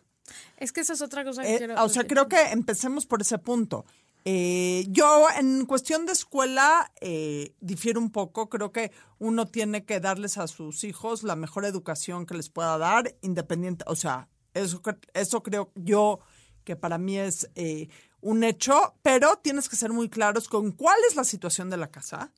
Es 0.56 0.72
que 0.72 0.80
esa 0.80 0.92
es 0.92 1.02
otra 1.02 1.24
cosa 1.24 1.42
que 1.42 1.54
Eh, 1.54 1.58
quiero 1.58 1.82
o 1.82 1.88
sea, 1.88 2.06
creo 2.06 2.28
que 2.28 2.40
empecemos 2.52 3.06
por 3.06 3.20
ese 3.20 3.38
punto. 3.38 3.84
Eh, 4.24 4.84
yo, 4.88 5.26
en 5.38 5.64
cuestión 5.64 6.04
de 6.04 6.12
escuela, 6.12 6.92
eh, 7.00 7.54
difiero 7.60 8.00
un 8.00 8.10
poco. 8.10 8.48
Creo 8.48 8.70
que 8.70 8.92
uno 9.18 9.46
tiene 9.46 9.84
que 9.84 10.00
darles 10.00 10.38
a 10.38 10.46
sus 10.46 10.84
hijos 10.84 11.22
la 11.22 11.36
mejor 11.36 11.64
educación 11.64 12.26
que 12.26 12.34
les 12.34 12.50
pueda 12.50 12.76
dar, 12.78 13.16
independiente. 13.22 13.84
O 13.88 13.96
sea, 13.96 14.28
eso, 14.54 14.82
eso 15.14 15.42
creo 15.42 15.72
yo 15.74 16.20
que 16.64 16.76
para 16.76 16.98
mí 16.98 17.18
es 17.18 17.50
eh, 17.54 17.88
un 18.20 18.44
hecho, 18.44 18.94
pero 19.02 19.36
tienes 19.36 19.68
que 19.68 19.76
ser 19.76 19.92
muy 19.92 20.08
claros 20.08 20.48
con 20.48 20.72
cuál 20.72 20.98
es 21.08 21.16
la 21.16 21.24
situación 21.24 21.70
de 21.70 21.78
la 21.78 21.90
casa, 21.90 22.32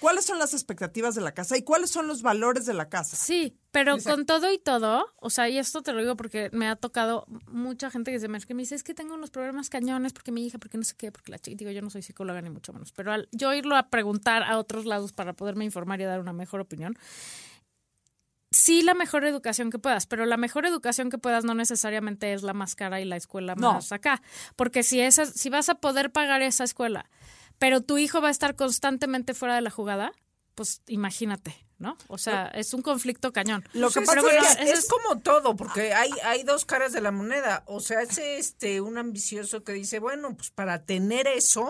cuáles 0.00 0.24
son 0.24 0.38
las 0.38 0.52
expectativas 0.54 1.14
de 1.14 1.20
la 1.20 1.32
casa 1.32 1.56
y 1.56 1.62
cuáles 1.62 1.90
son 1.90 2.06
los 2.06 2.22
valores 2.22 2.66
de 2.66 2.74
la 2.74 2.88
casa. 2.88 3.16
Sí, 3.16 3.56
pero 3.70 3.96
con 3.98 4.26
todo 4.26 4.52
y 4.52 4.58
todo, 4.58 5.06
o 5.16 5.30
sea, 5.30 5.48
y 5.48 5.58
esto 5.58 5.82
te 5.82 5.92
lo 5.92 6.00
digo 6.00 6.16
porque 6.16 6.48
me 6.52 6.68
ha 6.68 6.76
tocado 6.76 7.26
mucha 7.46 7.90
gente 7.90 8.10
que 8.12 8.20
se 8.20 8.28
me, 8.28 8.40
que 8.40 8.54
me 8.54 8.62
dice, 8.62 8.74
es 8.74 8.84
que 8.84 8.94
tengo 8.94 9.14
unos 9.14 9.30
problemas 9.30 9.70
cañones 9.70 10.12
porque 10.12 10.30
mi 10.32 10.46
hija, 10.46 10.58
porque 10.58 10.78
no 10.78 10.84
sé 10.84 10.94
qué, 10.96 11.10
porque 11.12 11.30
la 11.30 11.38
chica, 11.38 11.56
digo, 11.56 11.70
yo 11.70 11.82
no 11.82 11.90
soy 11.90 12.02
psicóloga 12.02 12.40
ni 12.42 12.50
mucho 12.50 12.72
menos, 12.72 12.92
pero 12.92 13.12
al 13.12 13.28
yo 13.32 13.52
irlo 13.54 13.76
a 13.76 13.88
preguntar 13.88 14.42
a 14.42 14.58
otros 14.58 14.84
lados 14.86 15.12
para 15.12 15.32
poderme 15.32 15.64
informar 15.64 16.00
y 16.00 16.04
dar 16.04 16.20
una 16.20 16.32
mejor 16.32 16.60
opinión, 16.60 16.96
sí 18.50 18.82
la 18.82 18.94
mejor 18.94 19.24
educación 19.24 19.70
que 19.70 19.78
puedas, 19.78 20.06
pero 20.06 20.26
la 20.26 20.36
mejor 20.36 20.64
educación 20.66 21.10
que 21.10 21.18
puedas 21.18 21.44
no 21.44 21.54
necesariamente 21.54 22.32
es 22.32 22.42
la 22.42 22.52
más 22.54 22.76
cara 22.76 23.00
y 23.00 23.04
la 23.04 23.16
escuela 23.16 23.54
No. 23.56 23.74
más 23.74 23.90
acá, 23.90 24.22
porque 24.56 24.82
si 24.82 25.00
esa, 25.00 25.26
si 25.26 25.50
vas 25.50 25.68
a 25.68 25.74
poder 25.76 26.12
pagar 26.12 26.40
esa 26.42 26.62
escuela, 26.64 27.10
pero 27.58 27.80
tu 27.80 27.98
hijo 27.98 28.20
va 28.20 28.28
a 28.28 28.30
estar 28.30 28.56
constantemente 28.56 29.34
fuera 29.34 29.54
de 29.54 29.60
la 29.60 29.70
jugada, 29.70 30.12
pues 30.54 30.82
imagínate, 30.86 31.54
¿no? 31.78 31.96
O 32.08 32.18
sea, 32.18 32.46
es 32.48 32.72
un 32.74 32.82
conflicto 32.82 33.32
cañón. 33.32 33.64
Lo 33.72 33.90
que 33.90 34.02
pasa 34.02 34.20
es, 34.20 34.56
que 34.56 34.62
es 34.64 34.78
es- 34.80 34.88
como 34.88 35.20
todo, 35.20 35.56
porque 35.56 35.92
hay, 35.94 36.10
hay 36.24 36.42
dos 36.44 36.64
caras 36.64 36.92
de 36.92 37.00
la 37.00 37.10
moneda. 37.10 37.64
O 37.66 37.80
sea, 37.80 38.02
es 38.02 38.18
este 38.18 38.80
un 38.80 38.98
ambicioso 38.98 39.64
que 39.64 39.72
dice, 39.72 39.98
bueno, 39.98 40.36
pues 40.36 40.50
para 40.50 40.84
tener 40.84 41.26
eso, 41.26 41.68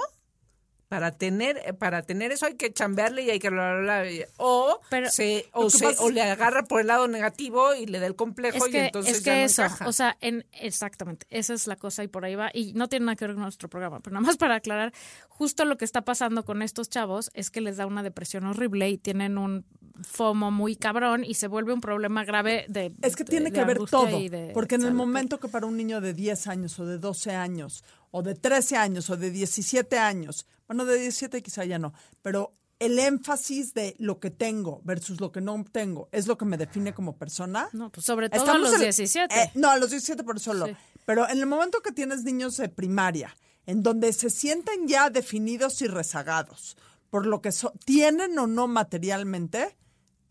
para 0.95 1.11
tener, 1.11 1.61
eh, 1.65 1.73
para 1.73 2.03
tener 2.03 2.31
eso 2.31 2.47
hay 2.47 2.55
que 2.55 2.73
chambearle 2.73 3.23
y 3.25 3.31
hay 3.31 3.41
que 3.41 3.51
bla, 3.51 3.73
bla, 3.73 3.81
bla, 4.03 4.11
y- 4.13 4.25
o 4.37 4.81
Pero- 4.91 5.11
se, 5.11 5.49
o, 5.53 5.69
se, 5.69 5.87
pasa 5.87 6.05
o 6.05 6.09
le 6.09 6.23
agarra 6.23 6.63
por 6.63 6.81
el 6.81 6.87
lado 6.87 7.09
negativo 7.09 7.75
y 7.75 7.87
le 7.87 7.99
da 7.99 8.07
el 8.07 8.15
complejo 8.15 8.59
es 8.59 8.71
que, 8.71 8.77
y 8.79 8.81
entonces 8.81 9.17
es 9.17 9.23
que 9.25 9.31
ya 9.31 9.37
no 9.39 9.43
eso, 9.45 9.63
encaja. 9.65 9.89
o 9.89 9.93
sea, 9.93 10.17
en, 10.21 10.47
exactamente, 10.53 11.27
esa 11.31 11.53
es 11.53 11.67
la 11.67 11.75
cosa 11.75 12.05
y 12.05 12.07
por 12.09 12.25
ahí 12.25 12.37
va. 12.37 12.49
Y 12.55 12.75
no 12.75 12.89
tiene 12.89 13.07
nada 13.07 13.17
que 13.17 13.27
ver 13.27 13.35
con 13.35 13.43
nuestro 13.43 13.69
programa, 13.69 13.99
pero 13.99 14.15
nada 14.15 14.25
más 14.25 14.37
para 14.37 14.55
aclarar, 14.55 14.93
justo 15.29 15.65
lo 15.65 15.77
que 15.77 15.85
está 15.85 16.03
pasando 16.03 16.45
con 16.45 16.63
estos 16.63 16.89
chavos 16.89 17.33
es 17.35 17.51
que 17.51 17.61
les 17.61 17.77
da 17.77 17.87
una 17.87 18.05
depresión 18.05 18.47
horrible 18.47 18.89
y 18.89 18.97
tienen 18.97 19.37
un 19.37 19.65
FOMO 20.01 20.53
muy 20.53 20.77
cabrón 20.77 21.25
y 21.25 21.35
se 21.35 21.49
vuelve 21.49 21.73
un 21.73 21.81
problema 21.81 22.25
grave 22.25 22.67
de 22.69 22.93
Es 23.03 23.17
que 23.17 23.25
tiene 23.25 23.47
de 23.47 23.53
que 23.53 23.65
ver 23.65 23.77
angustia 23.79 23.99
todo, 23.99 24.19
de 24.21 24.51
porque 24.55 24.77
en 24.77 24.83
el 24.85 24.95
momento 24.95 25.41
que 25.41 25.49
para 25.49 25.67
un 25.67 25.77
niño 25.77 26.01
de 26.01 26.15
10 26.15 26.47
años 26.47 26.79
o 26.79 26.87
de 26.87 26.99
12 26.99 27.33
años 27.35 27.83
o 28.11 28.23
de 28.23 28.35
13 28.37 28.77
años 28.77 29.11
o 29.11 29.17
de 29.17 29.31
17 29.31 29.99
años, 29.99 30.47
bueno, 30.67 30.85
de 30.85 30.99
17 30.99 31.43
quizá 31.43 31.65
ya 31.65 31.79
no, 31.79 31.93
pero 32.23 32.55
el 32.81 32.99
énfasis 32.99 33.73
de 33.73 33.95
lo 33.99 34.19
que 34.19 34.31
tengo 34.31 34.81
versus 34.85 35.21
lo 35.21 35.31
que 35.33 35.41
no 35.41 35.65
tengo 35.71 36.09
es 36.13 36.27
lo 36.27 36.37
que 36.37 36.45
me 36.45 36.57
define 36.59 36.93
como 36.93 37.17
persona. 37.17 37.69
No, 37.73 37.91
pues 37.91 38.05
sobre 38.05 38.29
todo 38.29 38.41
a 38.43 38.45
Estamos 38.45 38.63
los 38.71 38.75
en- 38.75 38.81
17. 38.81 39.35
eh, 39.43 39.51
no, 39.55 39.71
a 39.71 39.79
los 39.79 39.91
17 39.91 40.25
por 40.25 40.41
solo. 40.41 40.67
Sí. 40.67 40.77
Pero 41.07 41.29
en 41.29 41.39
el 41.39 41.47
momento 41.47 41.81
que 41.83 41.93
tienes 41.93 42.25
niños 42.25 42.57
de 42.57 42.69
primaria, 42.69 43.35
en 43.67 43.83
donde 43.83 44.13
se 44.13 44.29
sienten 44.29 44.89
ya 44.89 45.09
definidos 45.09 45.81
y 45.83 45.87
rezagados 45.87 46.77
por 47.11 47.27
lo 47.27 47.41
que 47.41 47.53
so- 47.53 47.73
tienen 47.85 48.37
o 48.39 48.47
no 48.49 48.67
materialmente, 48.67 49.77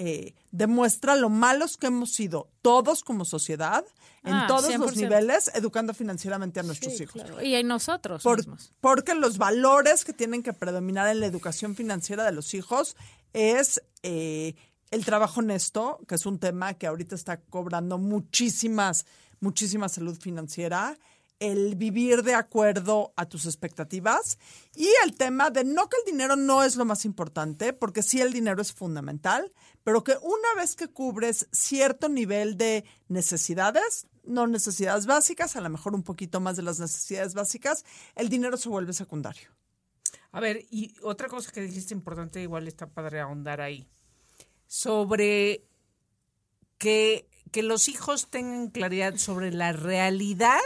eh, 0.05 0.33
demuestra 0.51 1.15
lo 1.15 1.29
malos 1.29 1.77
que 1.77 1.87
hemos 1.87 2.11
sido 2.11 2.49
todos 2.61 3.03
como 3.03 3.23
sociedad, 3.25 3.85
en 4.25 4.33
Ah, 4.33 4.45
todos 4.47 4.63
los 4.63 4.91
100%. 4.93 4.95
niveles, 5.01 5.51
educando 5.53 5.93
financieramente 5.93 6.59
a 6.59 6.63
nuestros 6.63 6.95
Sí, 6.97 7.03
hijos. 7.03 7.21
claro. 7.21 7.41
Y 7.41 7.55
hay 7.55 7.63
nosotros 7.63 8.23
Por- 8.23 8.37
mismos. 8.37 8.71
porque 8.81 9.13
los 9.15 9.37
valores 9.37 10.03
que 10.05 10.13
tienen 10.13 10.43
que 10.43 10.53
predominar 10.53 11.07
en 11.09 11.19
la 11.19 11.25
educación 11.25 11.75
financiera 11.75 12.23
de 12.25 12.31
los 12.31 12.53
hijos 12.53 12.95
es 13.33 13.81
eh, 14.03 14.55
el 14.91 15.05
trabajo 15.05 15.39
honesto, 15.39 15.99
que 16.07 16.15
es 16.15 16.25
un 16.25 16.37
tema 16.39 16.73
que 16.73 16.87
ahorita 16.87 17.15
está 17.15 17.37
cobrando 17.41 17.97
muchísimas, 17.97 19.05
muchísima 19.39 19.89
salud 19.89 20.17
financiera. 20.19 20.97
El 21.43 21.75
vivir 21.75 22.23
de 22.23 22.35
acuerdo 22.35 23.11
a 23.17 23.27
tus 23.27 23.45
expectativas 23.45 24.39
y 24.75 24.87
el 25.03 25.17
tema 25.17 25.49
de 25.49 25.65
no 25.65 25.89
que 25.89 25.97
el 25.97 26.09
dinero 26.09 26.37
no 26.37 26.63
es 26.63 26.77
lo 26.77 26.85
más 26.85 27.03
importante, 27.03 27.73
porque 27.73 28.01
sí 28.01 28.21
el 28.21 28.31
dinero 28.31 28.61
es 28.61 28.71
fundamental, 28.71 29.51
pero 29.83 30.05
que 30.05 30.15
una 30.21 30.53
vez 30.55 30.77
que 30.77 30.87
cubres 30.87 31.49
cierto 31.51 32.07
nivel 32.07 32.57
de 32.57 32.85
necesidades, 33.09 34.07
no 34.23 34.47
necesidades 34.47 35.05
básicas, 35.05 35.57
a 35.57 35.61
lo 35.61 35.69
mejor 35.69 35.95
un 35.95 36.03
poquito 36.03 36.39
más 36.39 36.55
de 36.55 36.63
las 36.63 36.79
necesidades 36.79 37.33
básicas, 37.33 37.83
el 38.15 38.29
dinero 38.29 38.55
se 38.55 38.69
vuelve 38.69 38.93
secundario. 38.93 39.49
A 40.31 40.39
ver, 40.39 40.65
y 40.71 40.95
otra 41.01 41.27
cosa 41.27 41.51
que 41.51 41.59
dijiste 41.59 41.93
importante, 41.93 42.41
igual 42.41 42.69
está 42.69 42.87
padre 42.87 43.19
ahondar 43.19 43.59
ahí, 43.59 43.85
sobre 44.65 45.65
que, 46.77 47.27
que 47.51 47.63
los 47.63 47.89
hijos 47.89 48.29
tengan 48.29 48.69
claridad 48.69 49.17
sobre 49.17 49.51
la 49.51 49.73
realidad 49.73 50.61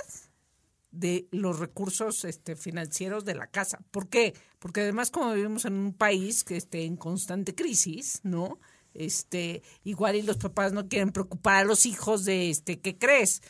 de 0.91 1.27
los 1.31 1.59
recursos 1.59 2.25
este, 2.25 2.55
financieros 2.55 3.25
de 3.25 3.35
la 3.35 3.47
casa. 3.47 3.79
¿Por 3.91 4.09
qué? 4.09 4.33
Porque 4.59 4.81
además 4.81 5.11
como 5.11 5.33
vivimos 5.33 5.65
en 5.65 5.73
un 5.73 5.93
país 5.93 6.43
que 6.43 6.57
esté 6.57 6.85
en 6.85 6.97
constante 6.97 7.55
crisis, 7.55 8.21
¿no? 8.23 8.59
Este, 8.93 9.61
igual 9.83 10.15
y 10.15 10.23
los 10.23 10.37
papás 10.37 10.73
no 10.73 10.87
quieren 10.87 11.11
preocupar 11.11 11.57
a 11.57 11.63
los 11.63 11.85
hijos 11.85 12.25
de 12.25 12.49
este, 12.49 12.79
¿qué 12.79 12.97
crees? 12.97 13.41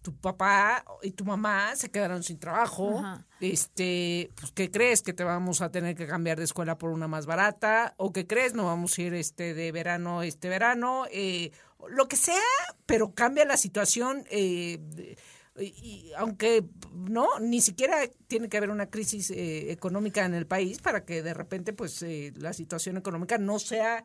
Tu 0.00 0.14
papá 0.16 0.84
y 1.02 1.10
tu 1.12 1.24
mamá 1.24 1.76
se 1.76 1.90
quedaron 1.90 2.22
sin 2.22 2.38
trabajo. 2.38 2.98
Ajá. 2.98 3.26
Este, 3.40 4.30
pues 4.34 4.52
¿qué 4.52 4.70
crees? 4.70 5.02
Que 5.02 5.12
te 5.12 5.24
vamos 5.24 5.60
a 5.60 5.70
tener 5.70 5.94
que 5.94 6.06
cambiar 6.06 6.38
de 6.38 6.44
escuela 6.44 6.78
por 6.78 6.90
una 6.90 7.08
más 7.08 7.26
barata, 7.26 7.94
o 7.98 8.12
qué 8.12 8.26
crees, 8.26 8.54
no 8.54 8.66
vamos 8.66 8.96
a 8.96 9.02
ir 9.02 9.14
este 9.14 9.52
de 9.52 9.72
verano 9.72 10.22
este 10.22 10.48
verano, 10.48 11.04
eh, 11.10 11.52
lo 11.88 12.08
que 12.08 12.16
sea, 12.16 12.40
pero 12.86 13.14
cambia 13.14 13.44
la 13.44 13.58
situación 13.58 14.24
eh, 14.30 15.16
y, 15.60 16.10
aunque 16.16 16.64
no 16.92 17.38
ni 17.40 17.60
siquiera 17.60 18.08
tiene 18.26 18.48
que 18.48 18.56
haber 18.56 18.70
una 18.70 18.90
crisis 18.90 19.30
eh, 19.30 19.70
económica 19.70 20.24
en 20.24 20.34
el 20.34 20.46
país 20.46 20.80
para 20.80 21.04
que 21.04 21.22
de 21.22 21.34
repente 21.34 21.72
pues 21.72 22.02
eh, 22.02 22.32
la 22.36 22.52
situación 22.52 22.96
económica 22.96 23.38
no 23.38 23.58
sea 23.58 24.04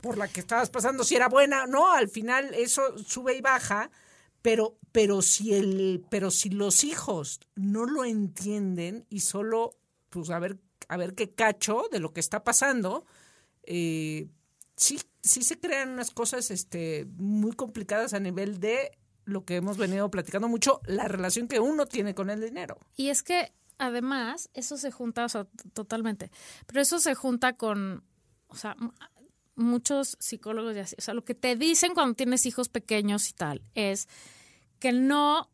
por 0.00 0.18
la 0.18 0.28
que 0.28 0.40
estabas 0.40 0.70
pasando 0.70 1.04
si 1.04 1.14
era 1.14 1.28
buena 1.28 1.66
no 1.66 1.92
al 1.92 2.08
final 2.08 2.52
eso 2.54 2.98
sube 2.98 3.36
y 3.36 3.40
baja 3.40 3.90
pero 4.42 4.76
pero 4.90 5.22
si 5.22 5.54
el 5.54 6.04
pero 6.10 6.30
si 6.30 6.50
los 6.50 6.82
hijos 6.82 7.40
no 7.54 7.86
lo 7.86 8.04
entienden 8.04 9.06
y 9.08 9.20
solo 9.20 9.78
pues 10.10 10.30
a 10.30 10.40
ver 10.40 10.58
a 10.88 10.96
ver 10.96 11.14
qué 11.14 11.30
cacho 11.30 11.84
de 11.92 12.00
lo 12.00 12.12
que 12.12 12.20
está 12.20 12.42
pasando 12.42 13.06
eh, 13.62 14.28
sí 14.76 15.00
sí 15.22 15.42
se 15.42 15.60
crean 15.60 15.90
unas 15.90 16.10
cosas 16.10 16.50
este 16.50 17.06
muy 17.16 17.52
complicadas 17.52 18.12
a 18.12 18.18
nivel 18.18 18.58
de 18.58 18.90
lo 19.24 19.44
que 19.44 19.56
hemos 19.56 19.76
venido 19.76 20.10
platicando 20.10 20.48
mucho 20.48 20.80
la 20.86 21.08
relación 21.08 21.48
que 21.48 21.60
uno 21.60 21.86
tiene 21.86 22.14
con 22.14 22.30
el 22.30 22.40
dinero. 22.40 22.78
Y 22.96 23.08
es 23.08 23.22
que 23.22 23.52
además 23.78 24.50
eso 24.54 24.76
se 24.76 24.90
junta, 24.90 25.24
o 25.24 25.28
sea, 25.28 25.46
totalmente, 25.72 26.30
pero 26.66 26.80
eso 26.80 26.98
se 26.98 27.14
junta 27.14 27.54
con, 27.54 28.04
o 28.48 28.56
sea, 28.56 28.76
muchos 29.56 30.16
psicólogos 30.20 30.76
y 30.76 30.80
así, 30.80 30.96
o 30.98 31.02
sea, 31.02 31.14
lo 31.14 31.24
que 31.24 31.34
te 31.34 31.56
dicen 31.56 31.94
cuando 31.94 32.14
tienes 32.14 32.46
hijos 32.46 32.68
pequeños 32.68 33.28
y 33.30 33.32
tal 33.32 33.62
es 33.74 34.08
que 34.78 34.92
no 34.92 35.50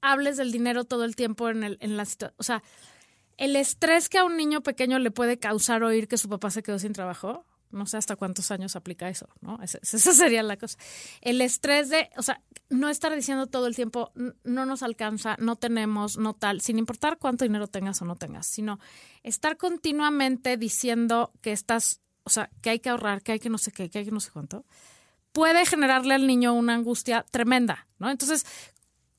hables 0.00 0.36
del 0.36 0.52
dinero 0.52 0.84
todo 0.84 1.04
el 1.04 1.16
tiempo 1.16 1.48
en, 1.48 1.62
el, 1.62 1.78
en 1.80 1.96
la 1.96 2.04
situación, 2.04 2.36
o 2.38 2.42
sea, 2.42 2.62
el 3.38 3.56
estrés 3.56 4.08
que 4.08 4.18
a 4.18 4.24
un 4.24 4.36
niño 4.36 4.62
pequeño 4.62 4.98
le 4.98 5.10
puede 5.10 5.38
causar 5.38 5.82
oír 5.82 6.08
que 6.08 6.18
su 6.18 6.28
papá 6.28 6.50
se 6.50 6.62
quedó 6.62 6.78
sin 6.78 6.92
trabajo, 6.92 7.46
no 7.72 7.86
sé 7.86 7.96
hasta 7.96 8.16
cuántos 8.16 8.50
años 8.50 8.76
aplica 8.76 9.08
eso, 9.08 9.28
¿no? 9.40 9.58
Esa, 9.62 9.78
esa 9.82 10.12
sería 10.12 10.42
la 10.42 10.56
cosa. 10.56 10.78
El 11.20 11.40
estrés 11.40 11.88
de, 11.88 12.10
o 12.16 12.22
sea, 12.22 12.40
no 12.70 12.88
estar 12.88 13.14
diciendo 13.14 13.46
todo 13.48 13.66
el 13.66 13.74
tiempo, 13.76 14.12
"N- 14.16 14.34
no 14.44 14.64
nos 14.66 14.82
alcanza, 14.82 15.36
no 15.38 15.56
tenemos, 15.56 16.16
no 16.18 16.34
tal, 16.34 16.60
sin 16.60 16.78
importar 16.78 17.18
cuánto 17.18 17.44
dinero 17.44 17.66
tengas 17.66 18.00
o 18.02 18.04
no 18.04 18.16
tengas, 18.16 18.46
sino 18.46 18.78
estar 19.22 19.56
continuamente 19.56 20.56
diciendo 20.56 21.32
que 21.40 21.52
estás, 21.52 22.00
o 22.24 22.30
sea, 22.30 22.50
que 22.62 22.70
hay 22.70 22.78
que 22.80 22.88
ahorrar, 22.90 23.22
que 23.22 23.32
hay 23.32 23.40
que 23.40 23.50
no 23.50 23.58
sé 23.58 23.72
qué, 23.72 23.90
que 23.90 23.98
hay 23.98 24.04
que 24.04 24.10
no 24.10 24.20
sé 24.20 24.30
cuánto, 24.30 24.64
puede 25.32 25.64
generarle 25.66 26.14
al 26.14 26.26
niño 26.26 26.52
una 26.52 26.74
angustia 26.74 27.24
tremenda, 27.30 27.88
¿no? 27.98 28.10
Entonces, 28.10 28.44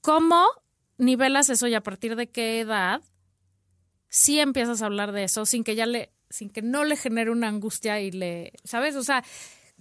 ¿cómo 0.01 0.45
nivelas 0.97 1.49
eso 1.49 1.67
y 1.67 1.73
a 1.73 1.81
partir 1.81 2.15
de 2.15 2.29
qué 2.29 2.59
edad 2.59 3.01
sí 4.09 4.39
empiezas 4.39 4.81
a 4.81 4.85
hablar 4.85 5.11
de 5.11 5.23
eso 5.23 5.45
sin 5.45 5.63
que 5.63 5.75
ya 5.75 5.85
le, 5.85 6.11
sin 6.33 6.49
que 6.49 6.63
no 6.63 6.83
le 6.83 6.95
genere 6.95 7.29
una 7.29 7.47
angustia 7.47 8.01
y 8.01 8.09
le, 8.09 8.53
¿sabes? 8.63 8.95
O 8.95 9.03
sea, 9.03 9.23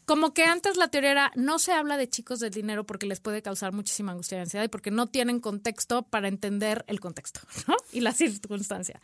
como 0.04 0.34
que 0.34 0.44
antes 0.44 0.76
la 0.76 0.88
teoría 0.88 1.10
era, 1.10 1.32
no 1.34 1.58
se 1.58 1.72
habla 1.72 1.96
de 1.96 2.10
chicos 2.10 2.40
del 2.40 2.50
dinero 2.50 2.84
porque 2.84 3.06
les 3.06 3.20
puede 3.20 3.40
causar 3.40 3.72
muchísima 3.72 4.12
angustia 4.12 4.36
y 4.36 4.42
ansiedad 4.42 4.64
y 4.64 4.68
porque 4.68 4.90
no 4.90 5.06
tienen 5.06 5.40
contexto 5.40 6.02
para 6.02 6.28
entender 6.28 6.84
el 6.88 7.00
contexto, 7.00 7.40
¿no? 7.68 7.76
Y 7.90 8.00
la 8.00 8.12
circunstancia. 8.12 9.00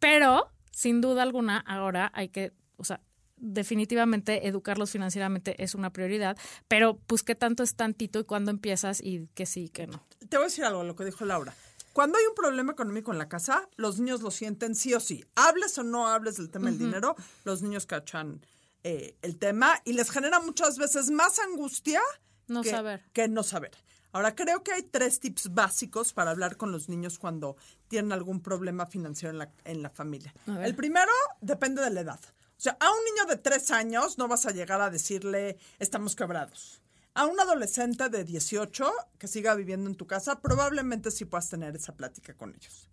Pero, 0.00 0.50
sin 0.72 1.00
duda 1.00 1.22
alguna, 1.22 1.58
ahora 1.58 2.10
hay 2.12 2.30
que, 2.30 2.52
o 2.76 2.82
sea, 2.82 3.00
definitivamente 3.36 4.48
educarlos 4.48 4.90
financieramente 4.90 5.62
es 5.62 5.76
una 5.76 5.92
prioridad, 5.92 6.36
pero 6.66 6.98
pues 7.06 7.22
qué 7.22 7.36
tanto 7.36 7.62
es 7.62 7.76
tantito 7.76 8.18
y 8.18 8.24
cuándo 8.24 8.50
empiezas 8.50 9.00
y 9.00 9.28
que 9.34 9.46
sí, 9.46 9.68
que 9.68 9.86
no. 9.86 10.04
Te 10.28 10.38
voy 10.38 10.46
a 10.46 10.48
decir 10.48 10.64
algo, 10.64 10.82
lo 10.82 10.96
que 10.96 11.04
dijo 11.04 11.24
Laura. 11.24 11.54
Cuando 11.92 12.18
hay 12.18 12.24
un 12.26 12.34
problema 12.34 12.72
económico 12.72 13.12
en 13.12 13.18
la 13.18 13.28
casa, 13.28 13.68
los 13.76 13.98
niños 13.98 14.22
lo 14.22 14.30
sienten 14.30 14.74
sí 14.74 14.94
o 14.94 15.00
sí. 15.00 15.24
Hables 15.34 15.76
o 15.78 15.82
no 15.82 16.08
hables 16.08 16.36
del 16.36 16.50
tema 16.50 16.66
del 16.70 16.78
dinero, 16.78 17.16
los 17.44 17.62
niños 17.62 17.86
cachan 17.86 18.44
eh, 18.84 19.16
el 19.22 19.36
tema 19.38 19.80
y 19.84 19.92
les 19.92 20.10
genera 20.10 20.40
muchas 20.40 20.78
veces 20.78 21.10
más 21.10 21.38
angustia 21.38 22.00
No 22.46 22.62
que, 22.62 22.70
saber. 22.70 23.04
que 23.12 23.28
no 23.28 23.42
saber. 23.42 23.72
Ahora, 24.12 24.34
creo 24.34 24.62
que 24.62 24.72
hay 24.72 24.82
tres 24.82 25.20
tips 25.20 25.54
básicos 25.54 26.12
para 26.12 26.30
hablar 26.32 26.56
con 26.56 26.72
los 26.72 26.88
niños 26.88 27.18
cuando 27.18 27.56
tienen 27.88 28.12
algún 28.12 28.40
problema 28.40 28.86
financiero 28.86 29.30
en 29.32 29.38
la, 29.38 29.52
en 29.64 29.82
la 29.82 29.90
familia. 29.90 30.34
El 30.62 30.74
primero 30.74 31.12
depende 31.40 31.82
de 31.82 31.90
la 31.90 32.00
edad. 32.00 32.20
O 32.56 32.62
sea, 32.62 32.76
a 32.80 32.90
un 32.90 32.98
niño 33.04 33.26
de 33.26 33.36
tres 33.36 33.70
años 33.70 34.18
no 34.18 34.26
vas 34.28 34.46
a 34.46 34.50
llegar 34.50 34.80
a 34.80 34.90
decirle 34.90 35.58
estamos 35.78 36.16
quebrados. 36.16 36.82
A 37.20 37.26
un 37.26 37.38
adolescente 37.38 38.08
de 38.08 38.24
18 38.24 38.90
que 39.18 39.28
siga 39.28 39.54
viviendo 39.54 39.90
en 39.90 39.94
tu 39.94 40.06
casa, 40.06 40.40
probablemente 40.40 41.10
sí 41.10 41.26
puedas 41.26 41.50
tener 41.50 41.76
esa 41.76 41.94
plática 41.94 42.32
con 42.32 42.54
ellos. 42.54 42.88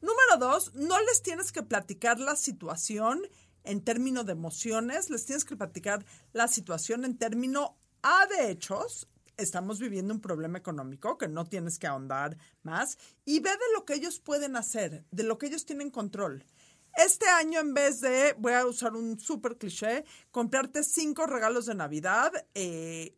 Número 0.00 0.36
dos, 0.36 0.74
no 0.74 1.00
les 1.02 1.22
tienes 1.22 1.52
que 1.52 1.62
platicar 1.62 2.18
la 2.18 2.34
situación 2.34 3.22
en 3.62 3.84
términos 3.84 4.26
de 4.26 4.32
emociones, 4.32 5.10
les 5.10 5.26
tienes 5.26 5.44
que 5.44 5.54
platicar 5.54 6.04
la 6.32 6.48
situación 6.48 7.04
en 7.04 7.18
términos 7.18 7.70
A 8.02 8.26
de 8.26 8.50
hechos. 8.50 9.06
Estamos 9.36 9.78
viviendo 9.78 10.12
un 10.12 10.20
problema 10.20 10.58
económico 10.58 11.16
que 11.16 11.28
no 11.28 11.44
tienes 11.44 11.78
que 11.78 11.86
ahondar 11.86 12.36
más 12.64 12.98
y 13.24 13.38
ve 13.38 13.50
de 13.50 13.72
lo 13.76 13.84
que 13.84 13.94
ellos 13.94 14.18
pueden 14.18 14.56
hacer, 14.56 15.04
de 15.12 15.22
lo 15.22 15.38
que 15.38 15.46
ellos 15.46 15.66
tienen 15.66 15.92
control. 15.92 16.44
Este 16.96 17.28
año, 17.28 17.60
en 17.60 17.74
vez 17.74 18.00
de, 18.00 18.34
voy 18.38 18.54
a 18.54 18.66
usar 18.66 18.96
un 18.96 19.20
súper 19.20 19.56
cliché, 19.56 20.04
comprarte 20.32 20.82
cinco 20.82 21.26
regalos 21.26 21.66
de 21.66 21.76
Navidad, 21.76 22.32
eh, 22.56 23.14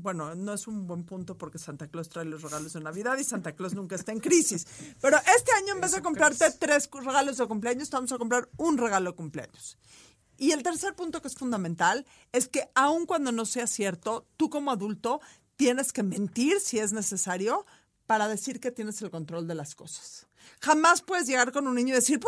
bueno, 0.00 0.34
no 0.34 0.54
es 0.54 0.66
un 0.66 0.86
buen 0.86 1.04
punto 1.04 1.36
porque 1.36 1.58
Santa 1.58 1.88
Claus 1.88 2.08
trae 2.08 2.24
los 2.24 2.42
regalos 2.42 2.72
de 2.72 2.80
Navidad 2.80 3.18
y 3.18 3.24
Santa 3.24 3.52
Claus 3.52 3.74
nunca 3.74 3.96
está 3.96 4.12
en 4.12 4.20
crisis. 4.20 4.66
Pero 5.00 5.16
este 5.36 5.52
año, 5.52 5.74
en 5.74 5.80
vez 5.80 5.92
de 5.92 6.02
comprarte 6.02 6.50
tres 6.52 6.88
regalos 6.92 7.36
de 7.36 7.46
cumpleaños, 7.46 7.90
te 7.90 7.96
vamos 7.96 8.12
a 8.12 8.18
comprar 8.18 8.48
un 8.56 8.78
regalo 8.78 9.10
de 9.10 9.16
cumpleaños. 9.16 9.78
Y 10.36 10.52
el 10.52 10.62
tercer 10.62 10.94
punto 10.94 11.20
que 11.20 11.28
es 11.28 11.34
fundamental 11.34 12.06
es 12.32 12.48
que 12.48 12.70
aun 12.74 13.06
cuando 13.06 13.32
no 13.32 13.44
sea 13.44 13.66
cierto, 13.66 14.26
tú 14.36 14.48
como 14.48 14.70
adulto 14.70 15.20
tienes 15.56 15.92
que 15.92 16.04
mentir 16.04 16.60
si 16.60 16.78
es 16.78 16.92
necesario 16.92 17.66
para 18.06 18.28
decir 18.28 18.60
que 18.60 18.70
tienes 18.70 19.02
el 19.02 19.10
control 19.10 19.48
de 19.48 19.56
las 19.56 19.74
cosas. 19.74 20.28
Jamás 20.60 21.02
puedes 21.02 21.26
llegar 21.26 21.52
con 21.52 21.66
un 21.66 21.74
niño 21.74 21.90
y 21.90 21.96
decir, 21.96 22.20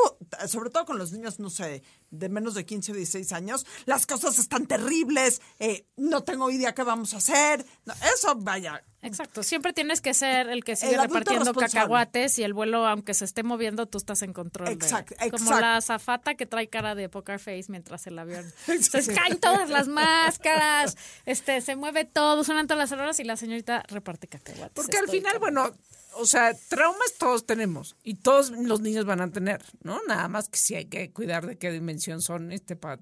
sobre 0.47 0.71
todo 0.71 0.85
con 0.85 0.99
los 0.99 1.13
niños, 1.13 1.39
no 1.39 1.51
sé, 1.51 1.83
de 2.11 2.29
menos 2.29 2.55
de 2.55 2.65
15 2.65 2.93
o 2.93 2.95
16 2.95 3.33
años, 3.33 3.67
las 3.87 4.07
cosas 4.07 4.39
están 4.39 4.67
terribles, 4.67 5.41
eh, 5.59 5.87
no 5.97 6.23
tengo 6.25 6.51
idea 6.51 6.75
qué 6.75 6.83
vamos 6.83 7.15
a 7.15 7.19
hacer. 7.19 7.65
No, 7.85 7.95
eso, 8.15 8.35
vaya, 8.37 8.83
Exacto, 9.03 9.43
siempre 9.43 9.73
tienes 9.73 10.03
que 10.03 10.13
ser 10.13 10.51
el 10.51 10.63
que 10.63 10.77
sigue 10.77 10.93
El 10.95 11.01
repartiendo 11.01 11.55
cacahuates 11.55 12.39
y 12.39 12.43
el 12.43 12.53
vuelo, 12.53 12.87
aunque 12.87 13.15
se 13.15 13.25
esté 13.25 13.43
moviendo, 13.43 13.87
tú 13.87 13.97
estás 13.97 14.21
en 14.21 14.35
control. 14.35 14.67
de- 14.69 14.75
Exacto, 14.75 15.15
Como 15.19 15.37
exacto. 15.37 15.61
la 15.61 15.77
azafata 15.77 16.35
que 16.35 16.45
trae 16.45 16.69
cara 16.69 16.95
de 16.95 17.09
poker 17.09 17.39
face 17.39 17.65
mientras 17.69 18.07
el 18.07 18.19
avión. 18.19 18.45
Se 18.81 19.15
caen 19.15 19.41
todas 19.41 19.71
las 19.71 19.89
máscaras, 19.89 20.97
este, 21.25 21.61
se 21.63 21.77
mueve 21.77 22.05
todo, 22.05 22.45
suenan 22.45 22.67
todas 22.67 22.91
las 22.91 22.99
horas 22.99 23.19
y 23.21 23.25
la 23.25 23.37
señorita 23.37 23.83
reparte 23.89 24.27
cacahuates. 24.29 24.73
Porque 24.75 24.99
al 24.99 25.09
final, 25.09 25.39
bueno, 25.39 25.73
o 26.17 26.27
sea, 26.27 26.53
traumas 26.69 27.15
todos 27.19 27.47
tenemos 27.47 27.97
y 28.03 28.17
todos 28.17 28.51
los 28.51 28.81
niños 28.81 29.07
van 29.07 29.21
a 29.23 29.31
tener, 29.31 29.65
¿no? 29.83 30.01
Nada 30.09 30.29
más 30.29 30.49
que 30.49 30.59
sí 30.59 30.75
hay 30.75 30.87
que 30.87 31.11
cuidar 31.13 31.47
de 31.47 31.57
qué 31.57 31.71
dimensión 31.71 32.00
son, 32.01 32.53
este, 32.53 32.77
para 32.77 32.99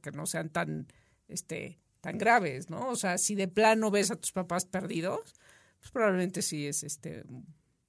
que 0.00 0.12
no 0.12 0.26
sean 0.26 0.48
tan, 0.50 0.86
este, 1.28 1.78
tan 2.00 2.16
graves, 2.18 2.70
¿no? 2.70 2.88
O 2.88 2.96
sea, 2.96 3.18
si 3.18 3.34
de 3.34 3.48
plano 3.48 3.90
ves 3.90 4.10
a 4.10 4.16
tus 4.16 4.32
papás 4.32 4.64
perdidos, 4.64 5.34
pues 5.80 5.90
probablemente 5.92 6.42
sí 6.42 6.66
es, 6.66 6.82
este, 6.84 7.24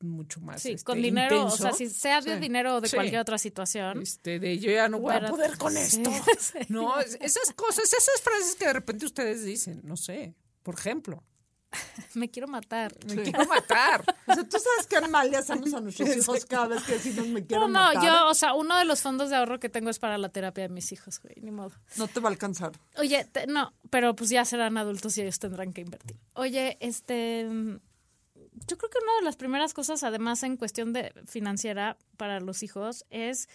mucho 0.01 0.39
más. 0.41 0.62
Sí, 0.62 0.71
este, 0.71 0.83
con 0.85 1.01
dinero, 1.01 1.35
intenso. 1.35 1.55
o 1.55 1.57
sea, 1.57 1.73
si 1.73 1.89
sea 1.89 2.21
de 2.21 2.35
Sí. 2.35 2.39
dinero 2.39 2.75
o 2.75 2.81
de 2.81 2.88
Sí. 2.88 2.95
cualquier 2.95 3.19
otra 3.21 3.38
situación. 3.38 4.01
Este, 4.01 4.39
de 4.39 4.57
yo 4.57 4.71
ya 4.71 4.88
no 4.89 4.99
voy 4.99 5.13
a 5.15 5.27
poder 5.29 5.57
con 5.57 5.73
sí, 5.73 5.79
esto. 5.79 6.09
No, 6.69 6.99
es- 6.99 7.17
esas 7.21 7.53
cosas, 7.53 7.85
esas 7.85 8.21
frases 8.21 8.55
que 8.55 8.65
de 8.65 8.73
repente 8.73 9.05
ustedes 9.05 9.43
dicen, 9.43 9.81
no 9.83 9.97
sé, 9.97 10.35
por 10.63 10.75
ejemplo, 10.75 11.23
me 12.15 12.29
quiero 12.29 12.47
matar. 12.47 12.93
Me 13.08 13.21
quiero 13.23 13.45
matar. 13.45 14.03
O 14.27 14.34
sea, 14.34 14.43
tú 14.43 14.58
sabes 14.60 14.88
qué 14.88 15.01
mal 15.08 15.29
le 15.32 15.38
hacemos 15.38 15.73
a 15.73 15.82
nuestros 15.82 16.15
hijos 16.15 16.45
cada 16.45 16.67
vez 16.67 16.84
que 16.84 16.93
decimos 16.93 17.27
me 17.27 17.45
quiero 17.45 17.67
No, 17.67 17.67
no, 17.67 17.93
matar. 17.95 18.03
yo, 18.03 18.27
o 18.27 18.34
sea, 18.34 18.53
uno 18.53 18.77
de 18.77 18.86
los 18.86 19.01
fondos 19.01 19.29
de 19.29 19.36
ahorro 19.36 19.60
que 19.60 19.69
tengo 19.69 19.89
es 19.89 19.97
para 19.99 20.17
la 20.17 20.29
terapia 20.29 20.63
de 20.67 20.69
mis 20.69 20.91
hijos, 20.91 21.19
güey, 21.19 21.36
ni 21.41 21.51
modo. 21.51 21.71
No 21.97 22.08
te 22.08 22.19
va 22.19 22.29
a 22.29 22.32
alcanzar. 22.32 22.71
Oye, 22.97 23.25
te- 23.25 23.47
no, 23.47 23.73
pero 23.89 24.15
pues 24.15 24.29
ya 24.29 24.45
serán 24.45 24.77
adultos 24.77 25.17
y 25.17 25.21
ellos 25.21 25.39
tendrán 25.39 25.73
que 25.73 25.82
invertir. 25.82 26.17
Oye, 26.34 26.77
este, 26.79 27.45
yo 27.45 28.77
creo 28.77 28.89
que 28.89 28.97
una 29.03 29.15
de 29.19 29.23
las 29.23 29.36
primeras 29.36 29.73
cosas, 29.73 30.03
además 30.03 30.43
en 30.43 30.58
cuestión 30.58 30.93
de 30.93 31.12
financiera 31.25 31.97
para 32.17 32.39
los 32.39 32.62
hijos, 32.63 33.05
es 33.10 33.47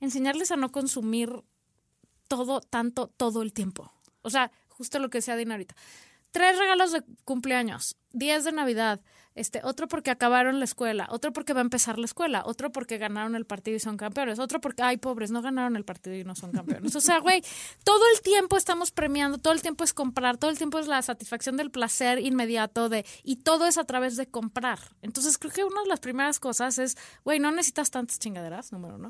enseñarles 0.00 0.50
a 0.50 0.56
no 0.56 0.70
consumir 0.72 1.30
todo, 2.28 2.60
tanto, 2.60 3.08
todo 3.16 3.42
el 3.42 3.52
tiempo. 3.52 3.92
O 4.22 4.30
sea, 4.30 4.50
justo 4.68 4.98
lo 4.98 5.10
que 5.10 5.18
decía 5.18 5.36
Dina 5.36 5.54
ahorita. 5.54 5.74
Tres 6.30 6.58
regalos 6.58 6.92
de 6.92 7.02
cumpleaños, 7.24 7.96
días 8.12 8.44
de 8.44 8.52
Navidad, 8.52 9.00
este, 9.38 9.60
otro 9.62 9.86
porque 9.86 10.10
acabaron 10.10 10.58
la 10.58 10.64
escuela, 10.64 11.06
otro 11.10 11.32
porque 11.32 11.52
va 11.52 11.60
a 11.60 11.62
empezar 11.62 11.96
la 11.96 12.06
escuela, 12.06 12.42
otro 12.44 12.72
porque 12.72 12.98
ganaron 12.98 13.36
el 13.36 13.46
partido 13.46 13.76
y 13.76 13.78
son 13.78 13.96
campeones, 13.96 14.40
otro 14.40 14.60
porque, 14.60 14.82
ay, 14.82 14.96
pobres, 14.96 15.30
no 15.30 15.42
ganaron 15.42 15.76
el 15.76 15.84
partido 15.84 16.16
y 16.16 16.24
no 16.24 16.34
son 16.34 16.50
campeones. 16.50 16.96
O 16.96 17.00
sea, 17.00 17.18
güey, 17.20 17.40
todo 17.84 18.02
el 18.12 18.20
tiempo 18.20 18.56
estamos 18.56 18.90
premiando, 18.90 19.38
todo 19.38 19.52
el 19.52 19.62
tiempo 19.62 19.84
es 19.84 19.94
comprar, 19.94 20.38
todo 20.38 20.50
el 20.50 20.58
tiempo 20.58 20.80
es 20.80 20.88
la 20.88 21.00
satisfacción 21.02 21.56
del 21.56 21.70
placer 21.70 22.18
inmediato 22.18 22.88
de, 22.88 23.06
y 23.22 23.36
todo 23.36 23.66
es 23.66 23.78
a 23.78 23.84
través 23.84 24.16
de 24.16 24.26
comprar. 24.26 24.80
Entonces, 25.02 25.38
creo 25.38 25.52
que 25.52 25.62
una 25.62 25.82
de 25.82 25.88
las 25.88 26.00
primeras 26.00 26.40
cosas 26.40 26.78
es, 26.78 26.96
güey, 27.22 27.38
no 27.38 27.52
necesitas 27.52 27.92
tantas 27.92 28.18
chingaderas, 28.18 28.72
número 28.72 28.96
uno. 28.96 29.08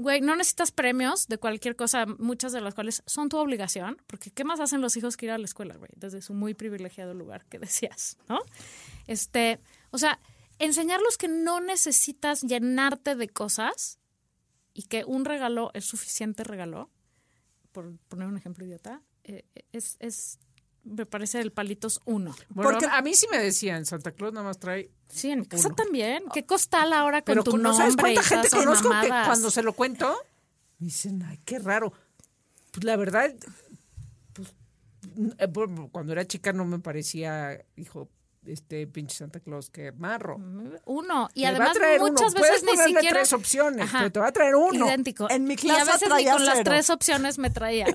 Güey, 0.00 0.22
no 0.22 0.34
necesitas 0.34 0.72
premios 0.72 1.28
de 1.28 1.36
cualquier 1.36 1.76
cosa, 1.76 2.06
muchas 2.06 2.52
de 2.52 2.62
las 2.62 2.74
cuales 2.74 3.02
son 3.04 3.28
tu 3.28 3.36
obligación, 3.36 4.00
porque 4.06 4.30
¿qué 4.30 4.44
más 4.44 4.58
hacen 4.58 4.80
los 4.80 4.96
hijos 4.96 5.18
que 5.18 5.26
ir 5.26 5.32
a 5.32 5.36
la 5.36 5.44
escuela, 5.44 5.76
güey? 5.76 5.90
Desde 5.94 6.22
su 6.22 6.32
muy 6.32 6.54
privilegiado 6.54 7.12
lugar 7.12 7.44
que 7.44 7.58
decías, 7.66 8.16
¿no? 8.26 8.38
Este, 9.06 9.60
o 9.90 9.98
sea, 9.98 10.18
enseñarlos 10.58 11.18
que 11.18 11.28
no 11.28 11.60
necesitas 11.60 12.40
llenarte 12.40 13.14
de 13.14 13.28
cosas 13.28 13.98
y 14.72 14.84
que 14.84 15.04
un 15.04 15.26
regalo 15.26 15.70
es 15.74 15.84
suficiente 15.84 16.44
regalo, 16.44 16.88
por 17.70 17.98
poner 18.08 18.26
un 18.26 18.38
ejemplo 18.38 18.64
idiota, 18.64 19.02
eh, 19.24 19.44
es, 19.72 19.96
es, 20.00 20.38
me 20.84 21.06
parece 21.06 21.40
el 21.40 21.52
palitos 21.52 22.00
uno. 22.04 22.34
Bueno, 22.48 22.70
Porque- 22.70 22.86
a 22.86 23.02
mí 23.02 23.14
sí 23.14 23.26
me 23.30 23.38
decían, 23.38 23.84
Santa 23.86 24.12
Claus 24.12 24.32
nada 24.32 24.46
más 24.46 24.58
trae... 24.58 24.90
Sí, 25.08 25.30
en 25.30 25.40
mi 25.40 25.46
casa 25.46 25.70
también. 25.70 26.24
¿Qué 26.32 26.46
costal 26.46 26.92
ahora 26.92 27.22
con 27.22 27.26
Pero 27.32 27.44
tu 27.44 27.56
nombre? 27.56 27.74
sabes 27.76 27.96
cuánta 27.96 28.22
gente 28.22 28.48
conozco 28.50 28.88
que 29.02 29.08
cuando 29.08 29.50
se 29.50 29.62
lo 29.62 29.72
cuento, 29.72 30.16
me 30.78 30.86
dicen, 30.86 31.22
ay, 31.24 31.38
qué 31.44 31.58
raro. 31.58 31.92
Pues 32.70 32.84
la 32.84 32.96
verdad, 32.96 33.34
pues, 34.32 34.54
eh, 35.38 35.48
cuando 35.90 36.12
era 36.12 36.24
chica 36.26 36.52
no 36.52 36.64
me 36.64 36.78
parecía, 36.78 37.64
hijo, 37.76 38.08
este 38.46 38.86
pinche 38.86 39.16
Santa 39.16 39.40
Claus, 39.40 39.70
que 39.70 39.92
marro. 39.92 40.36
Uno. 40.86 41.28
Y 41.34 41.42
Te 41.42 41.52
va 41.58 41.66
a 41.66 41.70
además 41.70 41.76
uno. 42.00 42.10
muchas 42.12 42.34
Puedes 42.34 42.50
veces 42.52 42.62
ni 42.62 42.70
ponerle 42.72 42.94
siquiera... 42.94 43.16
tres 43.18 43.32
opciones, 43.32 43.90
pero 43.92 44.12
te 44.12 44.20
va 44.20 44.26
a 44.28 44.32
traer 44.32 44.54
uno. 44.54 44.86
Idéntico. 44.86 45.28
En 45.30 45.44
mi 45.44 45.54
y 45.54 45.56
a 45.56 45.60
clase 45.60 45.92
veces 45.92 46.08
ni 46.16 46.24
con 46.26 46.44
las 46.46 46.62
tres 46.64 46.90
opciones 46.90 47.38
me 47.38 47.50
traía. 47.50 47.86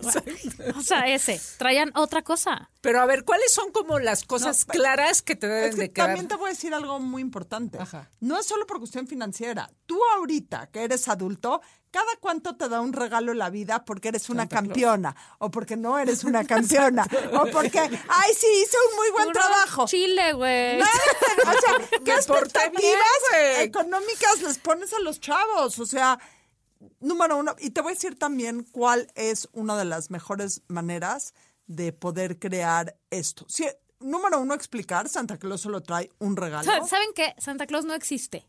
o 0.75 0.81
sea, 0.81 1.07
ese. 1.07 1.39
Traían 1.57 1.91
otra 1.95 2.21
cosa. 2.23 2.69
Pero 2.81 3.01
a 3.01 3.05
ver, 3.05 3.25
¿cuáles 3.25 3.51
son 3.51 3.71
como 3.71 3.99
las 3.99 4.23
cosas 4.23 4.65
No, 4.67 4.73
claras 4.73 5.21
que 5.21 5.35
te 5.35 5.47
deben 5.47 5.69
Es 5.69 5.75
que 5.75 5.81
de 5.81 5.91
quedar? 5.91 6.07
también 6.09 6.27
te 6.27 6.35
voy 6.35 6.47
a 6.47 6.49
decir 6.53 6.73
algo 6.73 6.99
muy 6.99 7.21
importante. 7.21 7.79
Ajá. 7.79 8.09
No 8.19 8.39
es 8.39 8.45
solo 8.45 8.67
por 8.67 8.79
cuestión 8.79 9.07
financiera. 9.07 9.69
Tú 9.85 9.99
ahorita 10.17 10.67
que 10.71 10.83
eres 10.83 11.07
adulto, 11.07 11.61
¿cada 11.95 12.17
cuánto 12.19 12.57
te 12.57 12.67
da 12.67 12.81
un 12.81 12.91
regalo 12.91 13.33
la 13.33 13.49
vida 13.49 13.85
porque 13.85 14.09
eres 14.09 14.29
una 14.29 14.41
Santa 14.41 14.57
Claus. 14.57 14.67
campeona? 14.67 15.15
O 15.39 15.49
porque 15.49 15.77
no 15.77 15.97
eres 15.97 16.25
una 16.25 16.43
campeona. 16.53 17.07
o 17.39 17.45
porque, 17.53 17.79
ay, 17.79 18.33
sí, 18.37 18.47
hice 18.63 18.75
un 18.89 18.95
muy 18.97 19.11
buen 19.11 19.31
trabajo. 19.31 19.85
Chile, 19.87 20.33
güey. 20.33 20.81
o 20.81 20.85
sea, 20.85 21.99
¿qué 22.03 22.11
expectativas 22.11 22.73
bien, 23.31 23.61
económicas 23.61 24.41
les 24.41 24.57
pones 24.57 24.91
a 24.91 24.99
los 24.99 25.21
chavos? 25.21 25.79
O 25.79 25.85
sea, 25.85 26.19
número 26.99 27.37
uno, 27.37 27.55
y 27.59 27.69
te 27.69 27.79
voy 27.79 27.91
a 27.91 27.95
decir 27.95 28.19
también 28.19 28.63
cuál 28.73 29.09
es 29.15 29.47
una 29.53 29.77
de 29.77 29.85
las 29.85 30.11
mejores 30.11 30.63
maneras 30.67 31.33
de 31.67 31.93
poder 31.93 32.39
crear 32.39 32.97
esto. 33.09 33.45
Si, 33.47 33.65
número 34.01 34.41
uno, 34.41 34.53
explicar, 34.53 35.07
Santa 35.07 35.37
Claus 35.37 35.61
solo 35.61 35.81
trae 35.81 36.11
un 36.19 36.35
regalo. 36.35 36.65
Sa- 36.65 36.85
¿Saben 36.87 37.07
qué? 37.15 37.33
Santa 37.37 37.65
Claus 37.67 37.85
no 37.85 37.93
existe. 37.93 38.45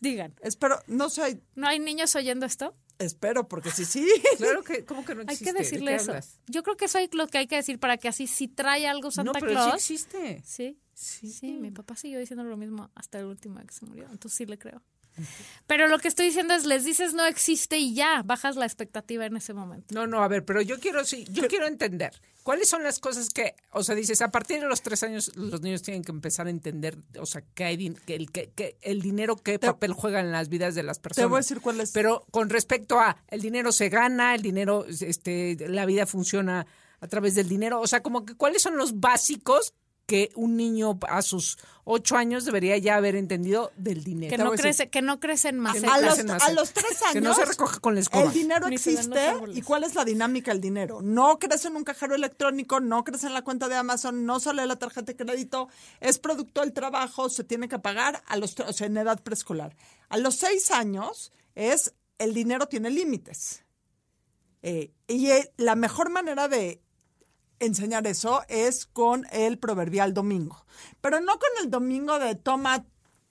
Digan. 0.00 0.34
Espero, 0.42 0.78
no 0.86 1.08
sé, 1.10 1.40
¿No 1.54 1.66
hay 1.66 1.78
niños 1.78 2.14
oyendo 2.14 2.46
esto? 2.46 2.74
espero, 2.98 3.46
porque 3.48 3.70
sí, 3.70 3.84
sí. 3.84 4.08
Claro 4.38 4.62
que, 4.64 4.84
¿cómo 4.84 5.04
que 5.04 5.14
no 5.14 5.20
Hay 5.22 5.34
existe? 5.34 5.44
que 5.44 5.52
¿De 5.52 5.58
decirle 5.60 5.94
eso. 5.94 6.10
hablas? 6.10 6.40
Yo 6.48 6.62
creo 6.64 6.76
que 6.76 6.86
eso 6.86 6.98
es 6.98 7.14
lo 7.14 7.26
que 7.28 7.38
hay 7.38 7.46
que 7.46 7.54
decir 7.56 7.78
para 7.78 7.96
que 7.96 8.08
así 8.08 8.26
si 8.26 8.48
trae 8.48 8.86
algo 8.88 9.10
Santa 9.12 9.32
no, 9.32 9.38
pero 9.40 9.52
Claus. 9.52 9.82
sí 9.82 9.94
existe. 9.94 10.42
Sí, 10.44 10.80
sí, 10.94 11.52
mi 11.58 11.70
papá 11.70 11.94
siguió 11.94 12.18
diciendo 12.18 12.42
lo 12.44 12.56
mismo 12.56 12.90
hasta 12.96 13.20
el 13.20 13.26
último 13.26 13.60
que 13.64 13.72
se 13.72 13.86
murió, 13.86 14.04
entonces 14.10 14.36
sí 14.36 14.46
le 14.46 14.58
creo. 14.58 14.82
Pero 15.66 15.86
lo 15.86 15.98
que 15.98 16.08
estoy 16.08 16.26
diciendo 16.26 16.54
es, 16.54 16.64
les 16.64 16.84
dices 16.84 17.12
no 17.14 17.24
existe 17.26 17.78
y 17.78 17.94
ya, 17.94 18.22
bajas 18.24 18.56
la 18.56 18.64
expectativa 18.64 19.26
en 19.26 19.36
ese 19.36 19.52
momento. 19.52 19.94
No, 19.94 20.06
no, 20.06 20.22
a 20.22 20.28
ver, 20.28 20.44
pero 20.44 20.62
yo 20.62 20.78
quiero, 20.80 21.04
sí, 21.04 21.26
yo 21.30 21.46
quiero 21.48 21.66
entender. 21.66 22.20
¿Cuáles 22.42 22.70
son 22.70 22.82
las 22.82 22.98
cosas 22.98 23.28
que, 23.28 23.54
o 23.72 23.82
sea, 23.82 23.94
dices, 23.94 24.22
a 24.22 24.30
partir 24.30 24.60
de 24.60 24.66
los 24.66 24.80
tres 24.80 25.02
años 25.02 25.36
los 25.36 25.60
niños 25.60 25.82
tienen 25.82 26.02
que 26.02 26.12
empezar 26.12 26.46
a 26.46 26.50
entender, 26.50 26.96
o 27.20 27.26
sea, 27.26 27.42
que, 27.54 27.64
hay 27.64 27.76
din- 27.76 27.98
que 28.06 28.14
el, 28.14 28.30
que, 28.32 28.50
que 28.54 28.78
el 28.80 29.02
dinero, 29.02 29.36
qué 29.36 29.58
papel 29.58 29.92
juega 29.92 30.20
en 30.20 30.32
las 30.32 30.48
vidas 30.48 30.74
de 30.74 30.82
las 30.82 30.98
personas? 30.98 31.28
voy 31.28 31.36
a 31.36 31.40
decir 31.40 31.60
cuál 31.60 31.78
es. 31.80 31.90
Pero 31.92 32.24
con 32.30 32.48
respecto 32.48 32.98
a, 32.98 33.22
el 33.28 33.42
dinero 33.42 33.70
se 33.70 33.90
gana, 33.90 34.34
el 34.34 34.40
dinero, 34.40 34.86
este, 34.88 35.56
la 35.68 35.84
vida 35.84 36.06
funciona 36.06 36.66
a 37.00 37.06
través 37.06 37.34
del 37.34 37.48
dinero, 37.48 37.80
o 37.80 37.86
sea, 37.86 38.02
como 38.02 38.24
que 38.24 38.34
cuáles 38.34 38.62
son 38.62 38.78
los 38.78 38.98
básicos 38.98 39.74
que 40.08 40.30
un 40.36 40.56
niño 40.56 40.98
a 41.06 41.20
sus 41.20 41.58
ocho 41.84 42.16
años 42.16 42.46
debería 42.46 42.78
ya 42.78 42.96
haber 42.96 43.14
entendido 43.14 43.72
del 43.76 44.02
dinero. 44.02 44.34
Que 44.34 44.42
no 44.42 44.52
crece, 44.52 44.88
que 44.88 45.02
no 45.02 45.20
crecen 45.20 45.58
más. 45.58 45.76
A, 45.84 46.00
los, 46.00 46.14
crecen 46.14 46.26
más. 46.28 46.42
a 46.42 46.52
los 46.52 46.72
tres 46.72 47.02
años. 47.02 47.12
Que 47.12 47.20
no 47.20 47.34
se 47.34 47.44
recoge 47.44 47.78
con 47.80 47.94
la 47.94 48.00
escoba. 48.00 48.24
El 48.24 48.32
dinero 48.32 48.68
existe. 48.68 49.34
¿Y 49.52 49.60
cuál 49.60 49.84
es 49.84 49.94
la 49.94 50.06
dinámica 50.06 50.50
del 50.50 50.62
dinero? 50.62 51.02
No 51.02 51.38
crece 51.38 51.68
en 51.68 51.76
un 51.76 51.84
cajero 51.84 52.14
electrónico, 52.14 52.80
no 52.80 53.04
crece 53.04 53.26
en 53.26 53.34
la 53.34 53.42
cuenta 53.42 53.68
de 53.68 53.76
Amazon, 53.76 54.24
no 54.24 54.40
sale 54.40 54.66
la 54.66 54.76
tarjeta 54.76 55.12
de 55.12 55.16
crédito, 55.16 55.68
es 56.00 56.18
producto 56.18 56.62
del 56.62 56.72
trabajo, 56.72 57.28
se 57.28 57.44
tiene 57.44 57.68
que 57.68 57.78
pagar 57.78 58.22
a 58.26 58.38
los, 58.38 58.58
o 58.60 58.72
sea, 58.72 58.86
en 58.86 58.96
edad 58.96 59.22
preescolar. 59.22 59.76
A 60.08 60.16
los 60.16 60.36
seis 60.36 60.70
años 60.70 61.32
es 61.54 61.92
el 62.16 62.32
dinero 62.32 62.66
tiene 62.66 62.88
límites. 62.88 63.62
Eh, 64.62 64.90
y 65.06 65.26
eh, 65.32 65.52
la 65.58 65.74
mejor 65.74 66.08
manera 66.08 66.48
de 66.48 66.80
enseñar 67.60 68.06
eso 68.06 68.42
es 68.48 68.86
con 68.86 69.26
el 69.32 69.58
proverbial 69.58 70.14
domingo. 70.14 70.64
Pero 71.00 71.20
no 71.20 71.38
con 71.38 71.50
el 71.62 71.70
domingo 71.70 72.18
de 72.18 72.34
toma 72.34 72.84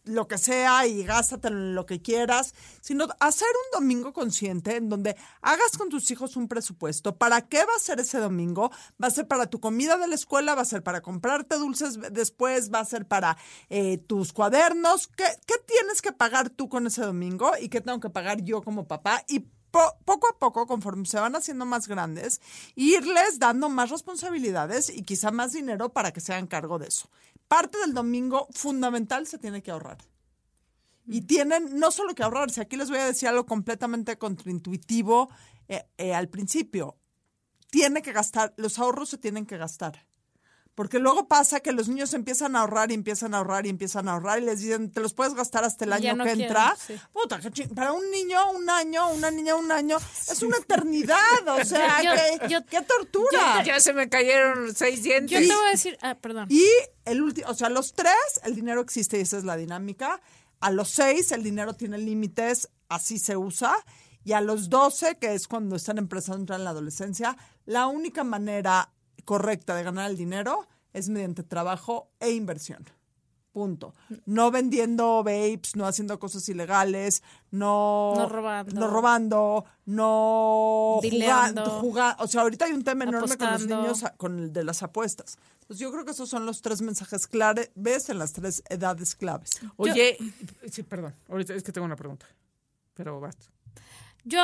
lo 0.08 0.28
que 0.28 0.38
sea 0.38 0.88
y 0.88 1.04
gástate 1.04 1.50
en 1.50 1.76
lo 1.76 1.86
que 1.86 2.02
quieras, 2.02 2.54
sino 2.82 3.08
hacer 3.20 3.48
un 3.66 3.80
domingo 3.82 4.14
consciente 4.14 4.76
en 4.78 4.90
donde 4.90 5.16
hagas 5.42 5.78
con 5.78 5.90
tus 5.90 6.10
hijos 6.12 6.36
un 6.36 6.48
presupuesto. 6.48 7.18
¿Para 7.18 7.42
qué 7.42 7.60
va 7.60 7.74
a 7.76 7.80
ser 7.80 8.00
ese 8.00 8.20
domingo? 8.20 8.72
¿Va 9.02 9.08
a 9.08 9.12
ser 9.12 9.28
para 9.28 9.48
tu 9.48 9.60
comida 9.60 9.98
de 9.98 10.08
la 10.08 10.16
escuela? 10.16 10.56
¿Va 10.56 10.62
a 10.62 10.66
ser 10.66 10.84
para 10.84 11.02
comprarte 11.02 11.58
dulces 11.58 12.00
después? 12.12 12.72
¿Va 12.74 12.80
a 12.80 12.86
ser 12.86 13.08
para 13.08 13.38
eh, 13.70 13.98
tus 13.98 14.34
cuadernos? 14.34 15.08
¿Qué, 15.08 15.26
¿Qué 15.46 15.56
tienes 15.66 16.02
que 16.02 16.12
pagar 16.12 16.50
tú 16.50 16.70
con 16.70 16.88
ese 16.88 17.02
domingo 17.02 17.52
y 17.60 17.70
qué 17.70 17.82
tengo 17.82 18.00
que 18.00 18.10
pagar 18.10 18.42
yo 18.44 18.62
como 18.62 18.88
papá? 18.88 19.24
Y 19.28 19.46
po- 19.78 19.98
poco 20.06 20.28
a 20.28 20.40
poco, 20.40 20.66
conforme 20.66 21.06
se 21.06 21.20
van 21.20 21.36
haciendo 21.36 21.66
más 21.66 21.88
grandes, 21.88 22.42
irles 22.76 23.38
dando 23.38 23.70
más 23.70 23.92
responsabilidades 23.92 24.90
y 24.90 25.04
quizá 25.04 25.30
más 25.30 25.52
dinero 25.54 25.90
para 25.94 26.12
que 26.12 26.20
se 26.22 26.34
hagan 26.34 26.48
cargo 26.48 26.80
de 26.80 26.88
eso. 26.88 27.10
Parte 27.48 27.78
del 27.78 27.94
domingo 27.94 28.48
fundamental 28.52 29.28
se 29.28 29.38
tiene 29.38 29.62
que 29.62 29.70
ahorrar. 29.72 30.00
Y 31.06 31.22
tienen 31.22 31.80
no 31.80 31.92
solo 31.92 32.16
que 32.16 32.24
ahorrarse, 32.24 32.62
aquí 32.62 32.76
les 32.76 32.90
voy 32.90 32.98
a 33.00 33.06
decir 33.06 33.30
algo 33.30 33.46
completamente 33.46 34.18
contraintuitivo 34.18 35.30
eh, 35.68 35.86
eh, 35.98 36.14
al 36.16 36.28
principio. 36.28 36.98
Tiene 37.70 38.02
que 38.02 38.14
gastar, 38.14 38.54
los 38.58 38.80
ahorros 38.80 39.10
se 39.10 39.18
tienen 39.18 39.46
que 39.46 39.58
gastar. 39.58 40.07
Porque 40.78 41.00
luego 41.00 41.28
pasa 41.28 41.60
que 41.60 41.72
los 41.72 41.88
niños 41.90 42.14
empiezan 42.14 42.56
a 42.56 42.60
ahorrar 42.60 42.92
y 42.92 42.94
empiezan 42.94 43.34
a 43.34 43.40
ahorrar 43.40 43.66
y 43.66 43.70
empiezan 43.70 44.08
a 44.08 44.12
ahorrar 44.12 44.44
y 44.44 44.46
les 44.46 44.60
dicen, 44.60 44.92
te 44.92 45.00
los 45.00 45.16
puedes 45.16 45.34
gastar 45.34 45.64
hasta 45.64 45.86
el 45.86 45.92
año 45.92 46.16
no 46.16 46.24
que 46.24 46.34
quieren, 46.34 46.46
entra. 46.56 46.78
sí. 46.86 46.94
Puta, 47.12 47.40
para 47.74 47.94
un 47.94 48.12
niño, 48.12 48.52
un 48.52 48.70
año, 48.70 49.10
una 49.10 49.32
niña, 49.32 49.56
un 49.56 49.72
año, 49.72 49.98
es 49.98 50.44
una 50.44 50.58
eternidad. 50.58 51.18
O 51.48 51.66
sea, 51.66 52.04
Yo- 52.04 52.12
qué, 52.14 52.48
yo- 52.50 52.66
qué 52.70 52.84
tortura. 52.84 53.64
Ya 53.64 53.80
se 53.80 53.92
me 53.92 54.08
cayeron 54.08 54.76
seis 54.76 55.02
dientes. 55.02 55.42
Yo 55.42 55.48
te 55.48 55.56
voy 55.56 55.66
a 55.68 55.72
decir, 55.72 55.98
ah, 56.04 56.14
perdón. 56.22 56.46
Y 56.52 56.64
el 57.06 57.24
último, 57.24 57.50
o 57.50 57.56
sea, 57.56 57.68
a 57.68 57.72
los 57.72 57.94
tres 57.94 58.14
el 58.44 58.54
dinero 58.54 58.80
existe 58.82 59.18
y 59.18 59.22
esa 59.22 59.40
es 59.40 59.46
la 59.46 59.58
dinámica. 59.58 60.22
A 60.60 60.70
los 60.70 60.92
seis 60.92 61.32
el 61.32 61.42
dinero 61.42 61.74
tiene 61.74 61.98
límites, 61.98 62.70
así 62.88 63.18
se 63.18 63.36
usa. 63.36 63.76
Y 64.24 64.34
a 64.34 64.42
los 64.42 64.70
doce, 64.70 65.18
que 65.18 65.34
es 65.34 65.48
cuando 65.48 65.76
están 65.76 65.98
empezando 65.98 66.38
a 66.38 66.42
entrar 66.42 66.60
en 66.60 66.66
la 66.66 66.70
adolescencia, 66.70 67.36
la 67.66 67.88
única 67.88 68.24
manera 68.24 68.92
correcta 69.28 69.76
de 69.76 69.84
ganar 69.84 70.10
el 70.10 70.16
dinero 70.18 70.66
es 70.94 71.10
mediante 71.10 71.44
trabajo 71.44 72.10
e 72.22 72.32
inversión. 72.32 72.86
Punto. 73.52 73.94
No 74.26 74.52
vendiendo 74.52 75.24
vapes, 75.24 75.76
no 75.76 75.86
haciendo 75.88 76.18
cosas 76.20 76.48
ilegales, 76.48 77.24
no, 77.52 78.14
No 78.16 78.30
robando. 78.30 78.80
no 78.80 78.88
robando, 78.88 79.66
no 79.86 81.00
jugando, 81.02 81.82
juga- 81.82 82.16
O 82.20 82.28
sea, 82.28 82.42
ahorita 82.42 82.66
hay 82.66 82.72
un 82.74 82.84
tema 82.84 83.04
enorme 83.06 83.36
con 83.36 83.52
los 83.52 83.66
niños 83.68 84.04
con 84.18 84.40
el 84.40 84.54
de 84.54 84.64
las 84.64 84.84
apuestas. 84.84 85.38
Pues 85.66 85.80
yo 85.80 85.92
creo 85.92 86.06
que 86.06 86.12
esos 86.12 86.30
son 86.30 86.46
los 86.46 86.62
tres 86.62 86.82
mensajes 86.82 87.28
claves 87.28 87.72
en 88.10 88.20
las 88.20 88.32
tres 88.32 88.64
edades 88.70 89.16
claves. 89.16 89.60
Oye, 89.76 90.18
sí, 90.72 90.84
perdón, 90.84 91.16
ahorita 91.28 91.54
es 91.56 91.64
que 91.64 91.72
tengo 91.72 91.86
una 91.86 91.96
pregunta, 91.98 92.26
pero 92.94 93.20
basta. 93.20 93.48
Yo, 94.28 94.44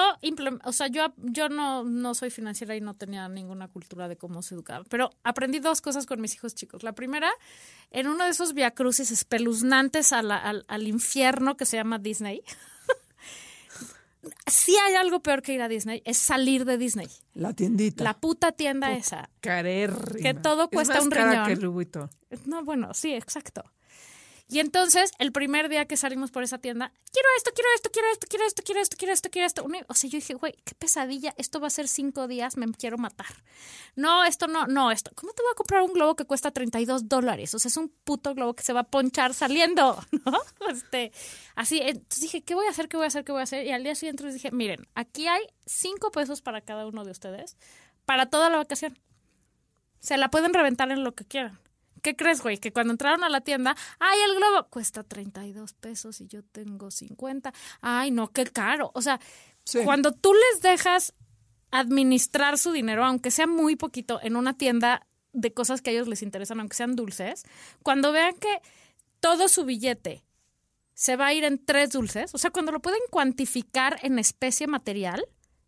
o 0.64 0.72
sea, 0.72 0.88
yo, 0.88 1.14
yo 1.18 1.50
no, 1.50 1.84
no 1.84 2.14
soy 2.16 2.30
financiera 2.30 2.76
y 2.76 2.82
no 2.82 2.94
tenía 2.94 3.28
ninguna 3.28 3.68
cultura 3.68 4.08
de 4.08 4.16
cómo 4.16 4.42
se 4.42 4.56
educaba, 4.56 4.86
pero 4.90 5.10
aprendí 5.24 5.60
dos 5.60 5.82
cosas 5.82 6.06
con 6.06 6.22
mis 6.22 6.36
hijos 6.36 6.56
chicos. 6.56 6.84
La 6.84 6.94
primera, 6.94 7.30
en 7.92 8.08
uno 8.08 8.24
de 8.24 8.30
esos 8.30 8.54
viacrucis 8.54 9.12
espeluznantes 9.12 10.14
a 10.14 10.22
la- 10.22 10.38
al, 10.38 10.64
al 10.68 10.88
infierno 10.88 11.58
que 11.58 11.66
se 11.66 11.78
llama 11.78 12.00
Disney. 12.00 12.42
sí 14.48 14.76
hay 14.78 14.96
algo 14.96 15.22
peor 15.22 15.42
que 15.42 15.54
ir 15.54 15.62
a 15.62 15.68
Disney, 15.68 16.02
es 16.06 16.18
salir 16.18 16.66
de 16.66 16.78
Disney. 16.78 17.08
La 17.34 17.54
tiendita. 17.54 18.04
La 18.04 18.14
puta 18.14 18.52
tienda 18.54 18.94
esa. 18.94 19.30
Carérrima. 19.42 20.22
Que 20.22 20.34
todo 20.34 20.64
Es 20.64 20.70
cuesta 20.70 20.96
más 20.96 21.04
un 21.04 21.10
cara 21.10 21.46
riñón. 21.46 21.60
que 21.60 21.68
Vuitton. 21.68 22.10
No, 22.46 22.64
bueno, 22.64 22.94
sí, 22.94 23.14
exacto. 23.14 23.64
Y 24.54 24.60
entonces, 24.60 25.12
el 25.18 25.32
primer 25.32 25.68
día 25.68 25.86
que 25.86 25.98
salimos 25.98 26.30
por 26.30 26.44
esa 26.44 26.60
tienda, 26.60 26.94
quiero 27.12 27.28
esto, 27.38 27.50
quiero 27.56 27.70
esto, 27.74 27.90
quiero 27.92 28.08
esto, 28.12 28.28
quiero 28.30 28.46
esto, 28.46 28.64
quiero 28.64 28.82
esto, 28.82 28.98
quiero 29.00 29.14
esto, 29.14 29.30
quiero 29.32 29.48
esto. 29.48 29.66
O 29.88 29.94
sea, 29.96 30.10
yo 30.12 30.18
dije, 30.18 30.36
güey, 30.36 30.54
qué 30.64 30.76
pesadilla, 30.76 31.34
esto 31.38 31.60
va 31.60 31.66
a 31.66 31.72
ser 31.72 31.88
cinco 31.88 32.28
días, 32.28 32.56
me 32.56 32.72
quiero 32.74 33.00
matar. 33.00 33.26
No, 33.96 34.24
esto 34.24 34.46
no, 34.46 34.68
no, 34.68 34.92
esto. 34.92 35.10
¿Cómo 35.16 35.34
te 35.34 35.42
voy 35.42 35.52
a 35.54 35.56
comprar 35.56 35.82
un 35.82 35.92
globo 35.92 36.16
que 36.16 36.26
cuesta 36.26 36.52
32 36.52 37.10
dólares? 37.10 37.56
O 37.56 37.58
sea, 37.58 37.70
es 37.70 37.78
un 37.78 37.90
puto 38.04 38.36
globo 38.36 38.54
que 38.54 38.62
se 38.62 38.74
va 38.74 38.82
a 38.82 38.84
ponchar 38.84 39.34
saliendo, 39.34 40.00
¿no? 40.24 40.40
Este, 40.70 41.12
así, 41.56 41.80
entonces 41.82 42.22
dije, 42.22 42.44
¿qué 42.44 42.54
voy 42.54 42.68
a 42.68 42.70
hacer, 42.70 42.88
qué 42.88 42.98
voy 42.98 43.06
a 43.06 43.08
hacer, 43.08 43.24
qué 43.24 43.32
voy 43.32 43.42
a 43.42 43.46
hacer? 43.46 43.66
Y 43.66 43.72
al 43.72 43.84
día 43.84 43.96
siguiente 43.96 44.32
dije, 44.32 44.52
miren, 44.52 44.88
aquí 44.94 45.26
hay 45.26 45.42
cinco 45.66 46.12
pesos 46.12 46.44
para 46.44 46.62
cada 46.62 46.86
uno 46.86 47.04
de 47.06 47.10
ustedes 47.10 47.58
para 48.06 48.28
toda 48.28 48.52
la 48.52 48.58
vacación. 48.58 49.00
Se 50.00 50.18
la 50.18 50.30
pueden 50.30 50.54
reventar 50.54 50.92
en 50.92 51.04
lo 51.04 51.16
que 51.16 51.26
quieran. 51.26 51.60
¿Qué 52.04 52.16
crees, 52.16 52.42
güey? 52.42 52.58
Que 52.60 52.72
cuando 52.72 52.92
entraron 52.92 53.24
a 53.24 53.30
la 53.30 53.42
tienda, 53.42 53.76
ay, 53.98 54.20
el 54.30 54.36
globo 54.36 54.68
cuesta 54.70 55.02
32 55.04 55.74
pesos 55.74 56.22
y 56.22 56.28
yo 56.28 56.44
tengo 56.44 56.92
50. 56.92 57.52
Ay, 57.82 58.12
no, 58.12 58.28
qué 58.32 58.46
caro. 58.46 58.92
O 58.94 59.02
sea, 59.02 59.20
Sí. 59.64 59.80
cuando 59.86 60.12
tú 60.12 60.34
les 60.34 60.62
dejas 60.62 61.14
administrar 61.72 62.58
su 62.58 62.72
dinero, 62.72 63.04
aunque 63.06 63.32
sea 63.32 63.48
muy 63.48 63.76
poquito, 63.78 64.20
en 64.22 64.36
una 64.36 64.58
tienda 64.58 65.08
de 65.32 65.54
cosas 65.54 65.82
que 65.82 65.90
a 65.90 65.94
ellos 65.94 66.08
les 66.08 66.22
interesan, 66.22 66.60
aunque 66.60 66.76
sean 66.76 66.96
dulces, 66.96 67.44
cuando 67.82 68.12
vean 68.12 68.36
que 68.36 68.60
todo 69.20 69.48
su 69.48 69.64
billete 69.66 70.24
se 70.94 71.16
va 71.16 71.28
a 71.28 71.34
ir 71.34 71.44
en 71.46 71.64
tres 71.66 71.92
dulces, 71.92 72.36
o 72.36 72.38
sea, 72.38 72.52
cuando 72.52 72.72
lo 72.74 72.82
pueden 72.82 73.00
cuantificar 73.10 73.98
en 74.04 74.20
especie 74.20 74.68
material, 74.68 75.26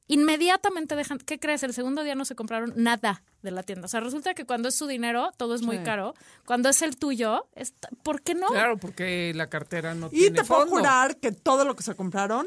inmediatamente 0.07 0.95
dejan, 0.95 1.17
¿qué 1.17 1.39
crees? 1.39 1.63
El 1.63 1.73
segundo 1.73 2.03
día 2.03 2.13
no 2.13 2.25
se 2.25 2.35
compraron 2.35 2.73
nada 2.75 3.23
de 3.45 3.51
la 3.51 3.63
tienda. 3.63 3.85
O 3.85 3.87
sea, 3.87 4.01
resulta 4.01 4.33
que 4.33 4.45
cuando 4.45 4.67
es 4.67 4.75
su 4.75 4.87
dinero, 4.87 5.31
todo 5.37 5.55
es 5.55 5.61
muy 5.61 5.77
Sí. 5.77 5.83
caro. 5.85 6.13
Cuando 6.45 6.67
es 6.67 6.81
el 6.81 6.97
tuyo, 6.97 7.47
es- 7.55 7.73
¿por 8.03 8.21
qué 8.21 8.35
no? 8.35 8.47
Claro, 8.47 8.77
porque 8.77 9.31
la 9.33 9.47
cartera 9.49 9.93
no 9.95 10.07
y 10.07 10.19
tiene 10.19 10.41
te 10.41 10.43
puedo 10.43 10.61
fondo. 10.61 10.75
jurar 10.77 11.17
que 11.17 11.31
todo 11.31 11.63
lo 11.63 11.75
que 11.77 11.83
se 11.83 11.95
compraron 11.95 12.45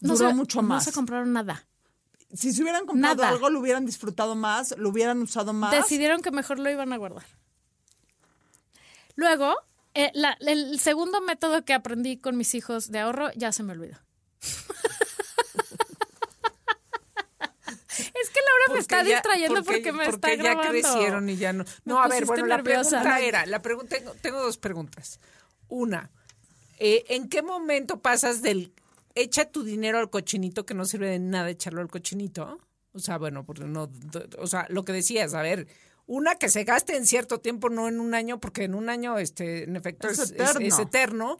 No 0.00 0.14
duró 0.14 0.28
se- 0.28 0.34
mucho 0.34 0.62
No 0.62 0.68
más. 0.68 0.84
se 0.84 0.92
compraron 0.92 1.32
nada. 1.32 1.66
si 2.32 2.52
se 2.52 2.62
hubieran 2.62 2.84
comprado 2.86 3.14
Nada. 3.16 3.28
algo, 3.28 3.48
lo 3.48 3.60
hubieran 3.60 3.86
disfrutado 3.86 4.34
más, 4.34 4.76
lo 4.76 4.88
hubieran 4.88 5.22
usado 5.22 5.52
más. 5.52 5.70
Decidieron 5.70 6.20
que 6.20 6.30
mejor 6.32 6.58
lo 6.58 6.68
iban 6.68 6.92
a 6.92 6.96
guardar. 6.96 7.24
Luego, 9.16 9.54
eh, 9.94 10.10
la- 10.14 10.36
el 10.40 10.80
segundo 10.80 11.20
método 11.20 11.64
que 11.64 11.72
aprendí 11.74 12.16
con 12.16 12.36
mis 12.36 12.54
hijos 12.56 12.90
de 12.90 12.98
ahorro 12.98 13.30
ya 13.36 13.52
se 13.52 13.62
me 13.62 13.72
olvidó. 13.72 13.96
Laura 18.60 18.74
me 18.74 18.78
está 18.80 19.02
ya- 19.02 19.14
distrayendo 19.14 19.62
porque, 19.64 19.92
me 19.92 20.04
está 20.04 20.18
porque 20.18 20.36
grabando. 20.36 20.62
ya 20.64 20.70
crecieron 20.70 21.28
y 21.28 21.36
ya 21.36 21.52
no. 21.52 21.64
No, 21.84 21.94
Me 21.96 22.00
a 22.00 22.08
ver, 22.08 22.10
pusiste 22.24 22.26
bueno, 22.42 22.46
la 22.46 22.62
pregunta 22.62 23.20
era, 23.20 23.46
la 23.46 23.60
pregunta 23.62 23.96
tengo, 23.98 24.14
tengo 24.20 24.42
dos 24.42 24.56
preguntas. 24.58 25.20
Una, 25.68 26.10
eh, 26.78 27.04
¿en 27.08 27.28
qué 27.28 27.42
momento 27.42 28.00
pasas 28.00 28.42
del 28.42 28.72
echa 29.14 29.44
tu 29.44 29.62
dinero 29.64 29.98
al 29.98 30.10
cochinito 30.10 30.66
que 30.66 30.74
no 30.74 30.84
sirve 30.84 31.08
de 31.08 31.18
nada 31.18 31.48
echarlo 31.50 31.80
al 31.80 31.88
cochinito? 31.88 32.58
O 32.92 32.98
sea, 32.98 33.18
bueno, 33.18 33.44
porque 33.44 33.64
no, 33.64 33.90
o 34.38 34.46
sea, 34.46 34.66
lo 34.68 34.84
que 34.84 34.92
decías, 34.92 35.34
a 35.34 35.42
ver, 35.42 35.66
una 36.06 36.34
que 36.36 36.48
se 36.48 36.64
gaste 36.64 36.96
en 36.96 37.06
cierto 37.06 37.40
tiempo, 37.40 37.70
no 37.70 37.88
en 37.88 37.98
un 37.98 38.14
año, 38.14 38.38
porque 38.40 38.64
en 38.64 38.74
un 38.74 38.88
año, 38.88 39.18
este, 39.18 39.64
en 39.64 39.74
efecto, 39.76 40.08
Es 40.08 40.18
es, 40.18 40.24
es- 40.26 40.32
eterno. 40.32 40.60
es 40.66 40.78
eterno. 40.78 41.38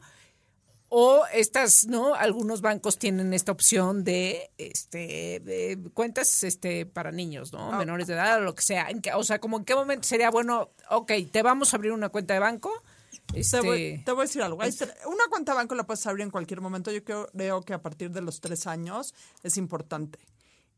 O 0.89 1.23
estas, 1.33 1.85
¿no? 1.87 2.13
Algunos 2.13 2.61
bancos 2.61 2.97
tienen 2.99 3.33
esta 3.33 3.51
opción 3.51 4.03
de, 4.03 4.51
este, 4.57 5.41
de 5.43 5.79
cuentas, 5.93 6.43
este, 6.43 6.85
para 6.85 7.11
niños, 7.11 7.51
¿no? 7.51 7.73
Ah. 7.73 7.77
Menores 7.77 8.07
de 8.07 8.13
edad 8.13 8.37
o 8.37 8.41
lo 8.41 8.53
que 8.55 8.61
sea. 8.61 8.89
¿En 8.89 9.01
qué- 9.01 9.13
o 9.13 9.23
sea, 9.23 9.39
como 9.39 9.57
en 9.57 9.65
qué 9.65 9.73
momento 9.75 10.07
sería 10.07 10.29
bueno, 10.29 10.69
ok, 10.91 11.11
te 11.31 11.41
vamos 11.41 11.73
a 11.73 11.77
abrir 11.77 11.91
una 11.91 12.09
cuenta 12.09 12.33
de 12.35 12.39
banco. 12.39 12.71
Este, 13.33 13.59
Te 13.61 13.67
voy, 13.67 14.01
te 14.05 14.11
voy 14.11 14.21
a 14.21 14.25
decir 14.25 14.41
algo. 14.43 14.61
Tre- 14.61 14.93
una 15.07 15.23
cuenta 15.29 15.53
de 15.53 15.55
banco 15.57 15.73
la 15.73 15.85
puedes 15.85 16.05
abrir 16.05 16.23
en 16.23 16.29
cualquier 16.31 16.61
momento. 16.61 16.91
Yo 16.91 17.03
creo, 17.03 17.27
creo 17.33 17.61
que 17.63 17.73
a 17.73 17.81
partir 17.81 18.11
de 18.11 18.21
los 18.21 18.39
tres 18.39 18.67
años 18.67 19.15
es 19.41 19.57
importante. 19.57 20.19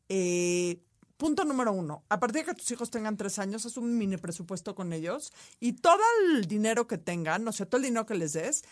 Eh, 0.07 0.79
punto 1.17 1.43
número 1.43 1.73
uno. 1.73 2.03
A 2.09 2.19
partir 2.19 2.45
de 2.45 2.51
que 2.51 2.55
tus 2.55 2.71
hijos 2.71 2.89
tengan 2.89 3.17
tres 3.17 3.39
años, 3.39 3.65
haz 3.65 3.75
un 3.77 3.97
mini 3.97 4.17
presupuesto 4.17 4.73
con 4.75 4.93
ellos 4.93 5.33
y 5.59 5.73
todo 5.73 5.99
el 6.31 6.45
dinero 6.47 6.87
que 6.87 6.97
tengan, 6.97 7.45
o 7.47 7.51
sea, 7.51 7.65
todo 7.65 7.77
el 7.79 7.83
dinero 7.87 8.05
que 8.05 8.15
les 8.15 8.33
des, 8.33 8.63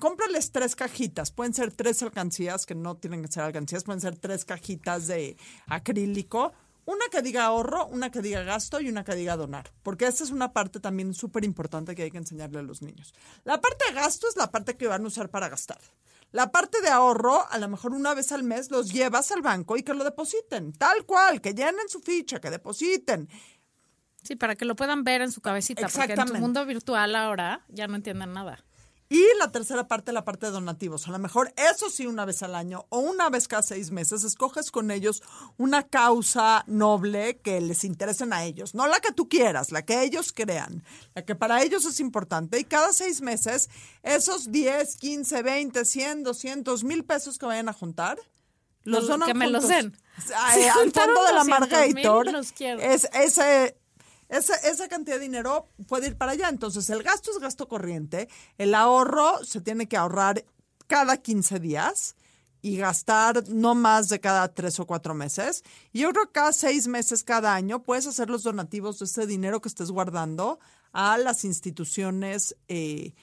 cómprales 0.00 0.50
tres 0.50 0.74
cajitas. 0.74 1.30
Pueden 1.30 1.54
ser 1.54 1.70
tres 1.70 2.02
alcancías, 2.02 2.66
que 2.66 2.74
no 2.74 2.96
tienen 2.96 3.22
que 3.22 3.30
ser 3.30 3.44
alcancías, 3.44 3.84
pueden 3.84 4.00
ser 4.00 4.16
tres 4.16 4.44
cajitas 4.44 5.06
de 5.06 5.36
acrílico. 5.68 6.52
Una 6.86 7.04
que 7.12 7.22
diga 7.22 7.44
ahorro, 7.44 7.86
una 7.86 8.10
que 8.10 8.20
diga 8.20 8.42
gasto 8.42 8.80
y 8.80 8.88
una 8.88 9.04
que 9.04 9.14
diga 9.14 9.36
donar. 9.36 9.70
Porque 9.84 10.06
esta 10.06 10.24
es 10.24 10.30
una 10.30 10.52
parte 10.52 10.80
también 10.80 11.14
súper 11.14 11.44
importante 11.44 11.94
que 11.94 12.02
hay 12.02 12.10
que 12.10 12.18
enseñarle 12.18 12.58
a 12.58 12.62
los 12.62 12.82
niños. 12.82 13.14
La 13.44 13.60
parte 13.60 13.84
de 13.86 13.92
gasto 13.92 14.26
es 14.28 14.36
la 14.36 14.50
parte 14.50 14.76
que 14.76 14.88
van 14.88 15.04
a 15.04 15.06
usar 15.06 15.30
para 15.30 15.48
gastar. 15.48 15.78
La 16.32 16.50
parte 16.50 16.80
de 16.80 16.88
ahorro, 16.88 17.46
a 17.48 17.58
lo 17.58 17.68
mejor 17.68 17.92
una 17.92 18.14
vez 18.14 18.32
al 18.32 18.42
mes 18.42 18.70
los 18.70 18.92
llevas 18.92 19.30
al 19.30 19.42
banco 19.42 19.76
y 19.76 19.82
que 19.82 19.94
lo 19.94 20.02
depositen. 20.02 20.72
Tal 20.72 21.04
cual, 21.04 21.40
que 21.40 21.54
llenen 21.54 21.88
su 21.88 22.00
ficha, 22.00 22.40
que 22.40 22.50
depositen. 22.50 23.28
Sí, 24.22 24.36
para 24.36 24.54
que 24.56 24.64
lo 24.64 24.74
puedan 24.76 25.04
ver 25.04 25.22
en 25.22 25.32
su 25.32 25.40
cabecita, 25.40 25.82
porque 25.82 25.96
en 25.96 26.06
tu 26.06 26.12
Exactamente. 26.12 26.40
mundo 26.40 26.66
virtual 26.66 27.14
ahora 27.14 27.64
ya 27.68 27.86
no 27.86 27.96
entienden 27.96 28.32
nada. 28.32 28.64
Y 29.12 29.24
la 29.40 29.50
tercera 29.50 29.88
parte, 29.88 30.12
la 30.12 30.24
parte 30.24 30.46
de 30.46 30.52
donativos. 30.52 31.08
A 31.08 31.10
lo 31.10 31.18
mejor 31.18 31.52
eso 31.56 31.90
sí 31.90 32.06
una 32.06 32.24
vez 32.24 32.44
al 32.44 32.54
año 32.54 32.86
o 32.90 33.00
una 33.00 33.28
vez 33.28 33.48
cada 33.48 33.62
seis 33.62 33.90
meses, 33.90 34.22
escoges 34.22 34.70
con 34.70 34.92
ellos 34.92 35.20
una 35.58 35.82
causa 35.88 36.62
noble 36.68 37.38
que 37.40 37.60
les 37.60 37.82
interesen 37.82 38.32
a 38.32 38.44
ellos. 38.44 38.72
No 38.72 38.86
la 38.86 39.00
que 39.00 39.10
tú 39.12 39.28
quieras, 39.28 39.72
la 39.72 39.84
que 39.84 40.04
ellos 40.04 40.32
crean, 40.32 40.84
la 41.16 41.24
que 41.24 41.34
para 41.34 41.60
ellos 41.64 41.84
es 41.86 41.98
importante. 41.98 42.60
Y 42.60 42.64
cada 42.64 42.92
seis 42.92 43.20
meses, 43.20 43.68
esos 44.04 44.52
10, 44.52 44.96
15, 44.98 45.42
20, 45.42 45.84
100, 45.84 46.22
200, 46.22 46.84
mil 46.84 47.04
pesos 47.04 47.36
que 47.36 47.46
vayan 47.46 47.68
a 47.68 47.72
juntar, 47.72 48.16
los 48.84 49.00
Los- 49.00 49.08
donan 49.08 49.26
que 49.26 49.34
me 49.34 49.48
los 49.48 49.64
juntos. 49.64 49.76
den. 49.82 49.96
Ah, 50.36 50.52
Si 50.54 50.62
al 50.62 50.92
fondo 50.92 51.24
de 51.24 51.32
la 51.32 51.42
200,000, 51.44 51.48
Margator, 51.94 52.32
los 52.32 52.52
quiero. 52.52 52.80
es 52.80 53.08
ese 53.12 53.76
esa, 54.30 54.54
esa 54.56 54.88
cantidad 54.88 55.16
de 55.16 55.22
dinero 55.22 55.68
puede 55.86 56.08
ir 56.08 56.16
para 56.16 56.32
allá. 56.32 56.48
Entonces, 56.48 56.88
el 56.90 57.02
gasto 57.02 57.30
es 57.30 57.38
gasto 57.38 57.68
corriente. 57.68 58.28
El 58.58 58.74
ahorro 58.74 59.44
se 59.44 59.60
tiene 59.60 59.88
que 59.88 59.96
ahorrar 59.96 60.44
cada 60.86 61.16
15 61.18 61.60
días 61.60 62.16
y 62.62 62.76
gastar 62.76 63.48
no 63.48 63.74
más 63.74 64.08
de 64.08 64.20
cada 64.20 64.52
tres 64.52 64.78
o 64.80 64.86
cuatro 64.86 65.14
meses. 65.14 65.64
Y 65.92 66.00
yo 66.00 66.12
creo 66.12 66.26
que 66.26 66.32
cada 66.32 66.52
seis 66.52 66.86
meses, 66.86 67.24
cada 67.24 67.54
año, 67.54 67.82
puedes 67.82 68.06
hacer 68.06 68.28
los 68.28 68.42
donativos 68.42 68.98
de 68.98 69.06
ese 69.06 69.26
dinero 69.26 69.60
que 69.60 69.68
estés 69.68 69.90
guardando 69.90 70.58
a 70.92 71.18
las 71.18 71.44
instituciones 71.44 72.56
eh, 72.68 73.14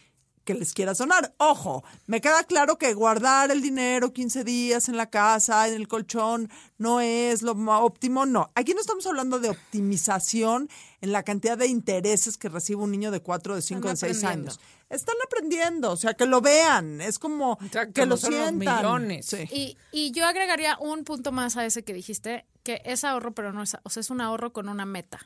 que 0.48 0.54
les 0.56 0.74
quieras 0.74 0.98
donar. 0.98 1.34
Ojo, 1.40 1.84
me 2.08 2.22
queda 2.22 2.44
claro 2.46 2.78
que 2.78 2.94
guardar 2.94 3.52
el 3.52 3.62
dinero 3.62 4.14
15 4.14 4.46
días 4.46 4.88
en 4.88 4.96
la 4.96 5.10
casa, 5.10 5.68
en 5.68 5.74
el 5.74 5.90
colchón, 5.90 6.50
no 6.78 7.02
es 7.02 7.42
lo 7.42 7.54
más 7.54 7.82
óptimo. 7.82 8.26
No, 8.26 8.50
aquí 8.56 8.74
no 8.74 8.80
estamos 8.80 9.06
hablando 9.06 9.40
de 9.40 9.50
optimización 9.50 10.70
en 11.02 11.12
la 11.12 11.24
cantidad 11.24 11.58
de 11.58 11.68
intereses 11.68 12.38
que 12.38 12.48
recibe 12.50 12.82
un 12.82 12.92
niño 12.92 13.12
de 13.12 13.20
4, 13.22 13.56
de 13.56 13.62
5, 13.62 13.88
de 13.88 13.94
Están 13.94 14.10
6 14.10 14.24
aprendiendo. 14.24 14.52
años. 14.52 14.60
Están 14.90 15.16
aprendiendo, 15.26 15.92
o 15.92 15.98
sea, 15.98 16.14
que 16.14 16.26
lo 16.26 16.40
vean. 16.40 17.02
Es 17.02 17.20
como 17.20 17.58
Exacto, 17.62 17.94
que 17.94 18.06
lo 18.06 18.16
son 18.16 18.32
los 18.32 18.40
sientan. 18.50 18.78
millones. 18.78 19.26
Sí. 19.26 19.44
Y, 19.52 19.78
y 19.92 20.12
yo 20.12 20.26
agregaría 20.26 20.78
un 20.80 21.04
punto 21.04 21.34
más 21.34 21.58
a 21.58 21.66
ese 21.66 21.84
que 21.84 21.94
dijiste, 21.94 22.46
que 22.64 22.82
es 22.86 23.04
ahorro, 23.04 23.34
pero 23.34 23.52
no 23.52 23.64
es, 23.64 23.76
o 23.84 23.90
sea, 23.90 24.00
es 24.00 24.10
un 24.10 24.22
ahorro 24.22 24.54
con 24.54 24.70
una 24.70 24.86
meta. 24.86 25.20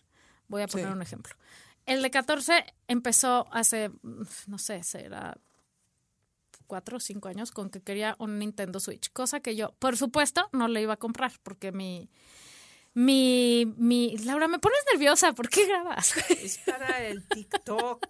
Voy 0.48 0.64
a 0.64 0.68
poner 0.68 0.88
Sí. 0.88 0.92
un 0.94 1.02
ejemplo. 1.04 1.36
El 1.86 2.02
de 2.02 2.12
14 2.12 2.66
empezó 2.88 3.48
hace, 3.52 3.90
mm, 3.90 4.24
no 4.48 4.58
sé, 4.58 4.84
será 4.84 5.38
cuatro 6.68 6.98
o 6.98 7.00
cinco 7.02 7.28
años 7.28 7.52
con 7.52 7.70
que 7.70 7.82
quería 7.82 8.16
un 8.18 8.40
Nintendo 8.40 8.80
Switch, 8.80 9.12
cosa 9.12 9.42
que 9.42 9.58
yo, 9.58 9.74
por 9.80 9.98
supuesto, 9.98 10.48
no 10.54 10.70
le 10.70 10.82
iba 10.82 10.94
a 10.94 10.98
comprar 10.98 11.34
porque 11.44 11.74
mi, 11.74 12.10
mi, 12.94 13.66
mi, 13.78 14.18
Laura, 14.20 14.48
me 14.48 14.60
pones 14.60 14.80
nerviosa, 14.92 15.34
¿por 15.34 15.50
qué 15.50 15.66
grabas? 15.66 16.14
Es 16.30 16.60
para 16.60 17.04
el 17.06 17.28
TikTok. 17.28 18.08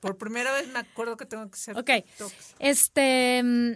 Por 0.00 0.16
primera 0.16 0.50
vez 0.52 0.68
me 0.68 0.78
acuerdo 0.78 1.18
que 1.18 1.26
tengo 1.26 1.44
que 1.50 1.56
hacer 1.56 1.76
Ok. 1.76 1.90
TikTok. 2.04 2.32
Este, 2.58 3.42
mm, 3.42 3.72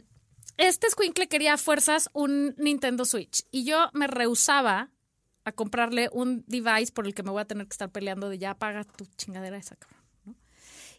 este 0.57 0.87
escuincle 0.87 1.29
quería 1.29 1.55
a 1.55 1.59
fuerzas 1.59 2.09
un 2.15 2.55
Nintendo 2.57 3.05
Switch 3.05 3.45
y 3.51 3.65
yo 3.65 3.91
me 3.93 4.07
rehusaba 4.07 4.91
a 5.45 5.53
comprarle 5.53 6.09
un 6.13 6.45
device 6.47 6.93
por 6.93 7.07
el 7.07 7.15
que 7.15 7.23
me 7.23 7.31
voy 7.31 7.43
a 7.43 7.45
tener 7.45 7.67
que 7.67 7.75
estar 7.75 7.91
peleando 7.91 8.29
de 8.29 8.39
ya 8.39 8.55
paga 8.55 8.85
tu 8.85 9.07
chingadera 9.17 9.57
esa, 9.57 9.77
cabrón. 9.77 10.05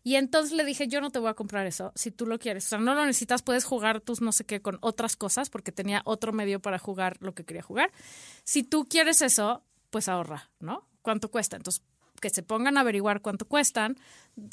Y 0.03 0.17
entonces 0.17 0.55
le 0.55 0.63
dije, 0.63 0.87
yo 0.87 1.01
no 1.01 1.09
te 1.09 1.17
voy 1.17 1.29
a 1.29 1.33
comprar 1.33 1.65
eso 1.65 1.91
si 1.95 2.11
tú 2.11 2.27
lo 2.27 2.37
quieres. 2.37 2.65
O 2.65 2.69
sea, 2.69 2.77
no 2.77 2.93
lo 2.93 3.03
necesitas, 3.07 3.41
puedes 3.41 3.65
jugar 3.65 4.01
tus 4.01 4.21
no 4.21 4.31
sé 4.31 4.45
qué 4.45 4.61
con 4.61 4.77
otras 4.81 5.15
cosas 5.15 5.49
porque 5.49 5.71
tenía 5.71 6.03
otro 6.05 6.31
medio 6.31 6.59
para 6.59 6.77
jugar 6.77 7.17
lo 7.21 7.33
que 7.33 7.43
quería 7.43 7.63
jugar. 7.63 7.91
Si 8.43 8.61
tú 8.61 8.85
quieres 8.85 9.23
eso, 9.23 9.63
pues 9.89 10.07
ahorra, 10.07 10.51
¿no? 10.59 10.87
¿Cuánto 11.01 11.31
cuesta? 11.31 11.55
Entonces, 11.55 11.81
que 12.25 12.31
se 12.31 12.41
pongan 12.41 12.75
a 12.75 12.81
averiguar 12.81 13.21
cuánto 13.21 13.45
cuestan. 13.45 13.99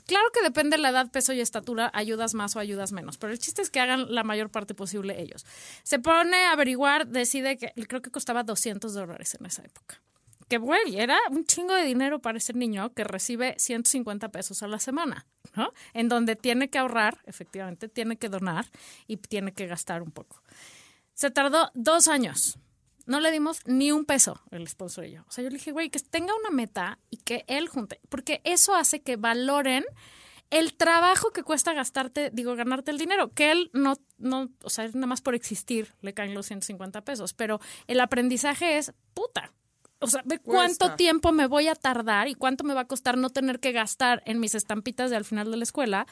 Claro 0.05 0.27
que 0.35 0.43
depende 0.43 0.77
de 0.77 0.83
la 0.83 0.91
edad, 0.91 1.11
peso 1.11 1.33
y 1.33 1.41
estatura, 1.41 1.91
ayudas 1.95 2.35
más 2.35 2.55
o 2.55 2.59
ayudas 2.59 2.93
menos, 2.93 3.17
pero 3.17 3.33
el 3.33 3.39
chiste 3.39 3.63
es 3.63 3.71
que 3.71 3.81
hagan 3.81 4.15
la 4.15 4.25
mayor 4.25 4.51
parte 4.51 4.75
posible 4.75 5.19
ellos. 5.23 5.47
Se 5.83 5.99
pone 5.99 6.37
a 6.37 6.53
averiguar, 6.53 7.07
decide 7.07 7.57
que 7.57 7.73
creo 7.87 8.03
que 8.03 8.11
costaba 8.11 8.43
200 8.43 8.93
dólares 8.93 9.39
en 9.41 9.47
esa 9.47 9.63
época. 9.63 10.03
Que 10.51 10.59
güey, 10.59 11.01
era 11.01 11.17
un 11.31 11.47
chingo 11.47 11.73
de 11.73 11.85
dinero 11.85 12.19
para 12.19 12.37
ese 12.37 12.53
niño 12.53 12.93
que 12.93 13.05
recibe 13.05 13.55
150 13.57 14.29
pesos 14.29 14.63
a 14.63 14.69
la 14.69 14.79
semana, 14.79 15.25
¿no? 15.57 15.73
En 15.95 16.11
donde 16.11 16.37
tiene 16.37 16.69
que 16.69 16.79
ahorrar, 16.79 17.23
efectivamente, 17.25 17.89
tiene 17.89 18.19
que 18.19 18.29
donar 18.29 18.67
y 19.07 19.17
tiene 19.17 19.55
que 19.55 19.67
gastar 19.67 20.03
un 20.03 20.11
poco. 20.11 20.43
Se 21.15 21.31
tardó 21.31 21.71
dos 21.73 22.07
años. 22.07 22.59
No 23.07 23.21
le 23.21 23.31
dimos 23.31 23.61
ni 23.67 23.93
un 23.93 24.05
peso 24.05 24.41
el 24.51 24.67
sponsor 24.69 25.07
y 25.07 25.13
yo. 25.13 25.23
O 25.29 25.31
sea, 25.31 25.45
yo 25.45 25.51
le 25.51 25.57
dije, 25.57 25.73
güey, 25.73 25.91
que 25.91 25.99
tenga 25.99 26.35
una 26.35 26.51
meta 26.51 26.99
y 27.11 27.19
que 27.19 27.45
él 27.49 27.69
junte, 27.69 28.01
porque 28.09 28.41
eso 28.45 28.75
hace 28.75 29.03
que 29.03 29.17
valoren 29.17 29.85
el 30.51 30.75
trabajo 30.75 31.31
que 31.31 31.43
cuesta 31.43 31.73
gastarte, 31.73 32.31
digo, 32.31 32.55
ganarte 32.55 32.91
el 32.91 32.99
dinero, 32.99 33.33
que 33.33 33.51
él 33.51 33.71
no, 33.73 33.95
no, 34.19 34.51
o 34.63 34.71
sea, 34.71 34.87
nada 34.89 35.07
más 35.07 35.23
por 35.23 35.35
existir 35.35 35.95
le 36.03 36.13
caen 36.13 36.35
los 36.35 36.47
150 36.47 37.01
pesos, 37.05 37.33
pero 37.33 37.59
el 37.87 37.99
aprendizaje 38.01 38.77
es 38.77 38.93
puta. 39.15 39.53
O 39.99 40.09
sea, 40.09 40.21
ve 40.27 40.41
cuánto 40.41 40.87
Cuesta. 40.87 40.97
tiempo 40.97 41.33
me 41.33 41.47
voy 41.47 41.69
a 41.69 41.75
tardar 41.75 42.29
y 42.29 42.35
cuánto 42.35 42.65
me 42.65 42.75
va 42.75 42.83
a 42.83 42.87
costar 42.87 43.17
no 43.17 43.31
tener 43.31 43.61
que 43.61 43.73
gastar 43.73 44.23
en 44.27 44.41
mis 44.41 44.55
estampitas 44.55 45.11
de 45.11 45.17
al 45.17 45.25
final 45.25 45.51
de 45.51 45.57
la 45.57 45.63
escuela 45.63 46.07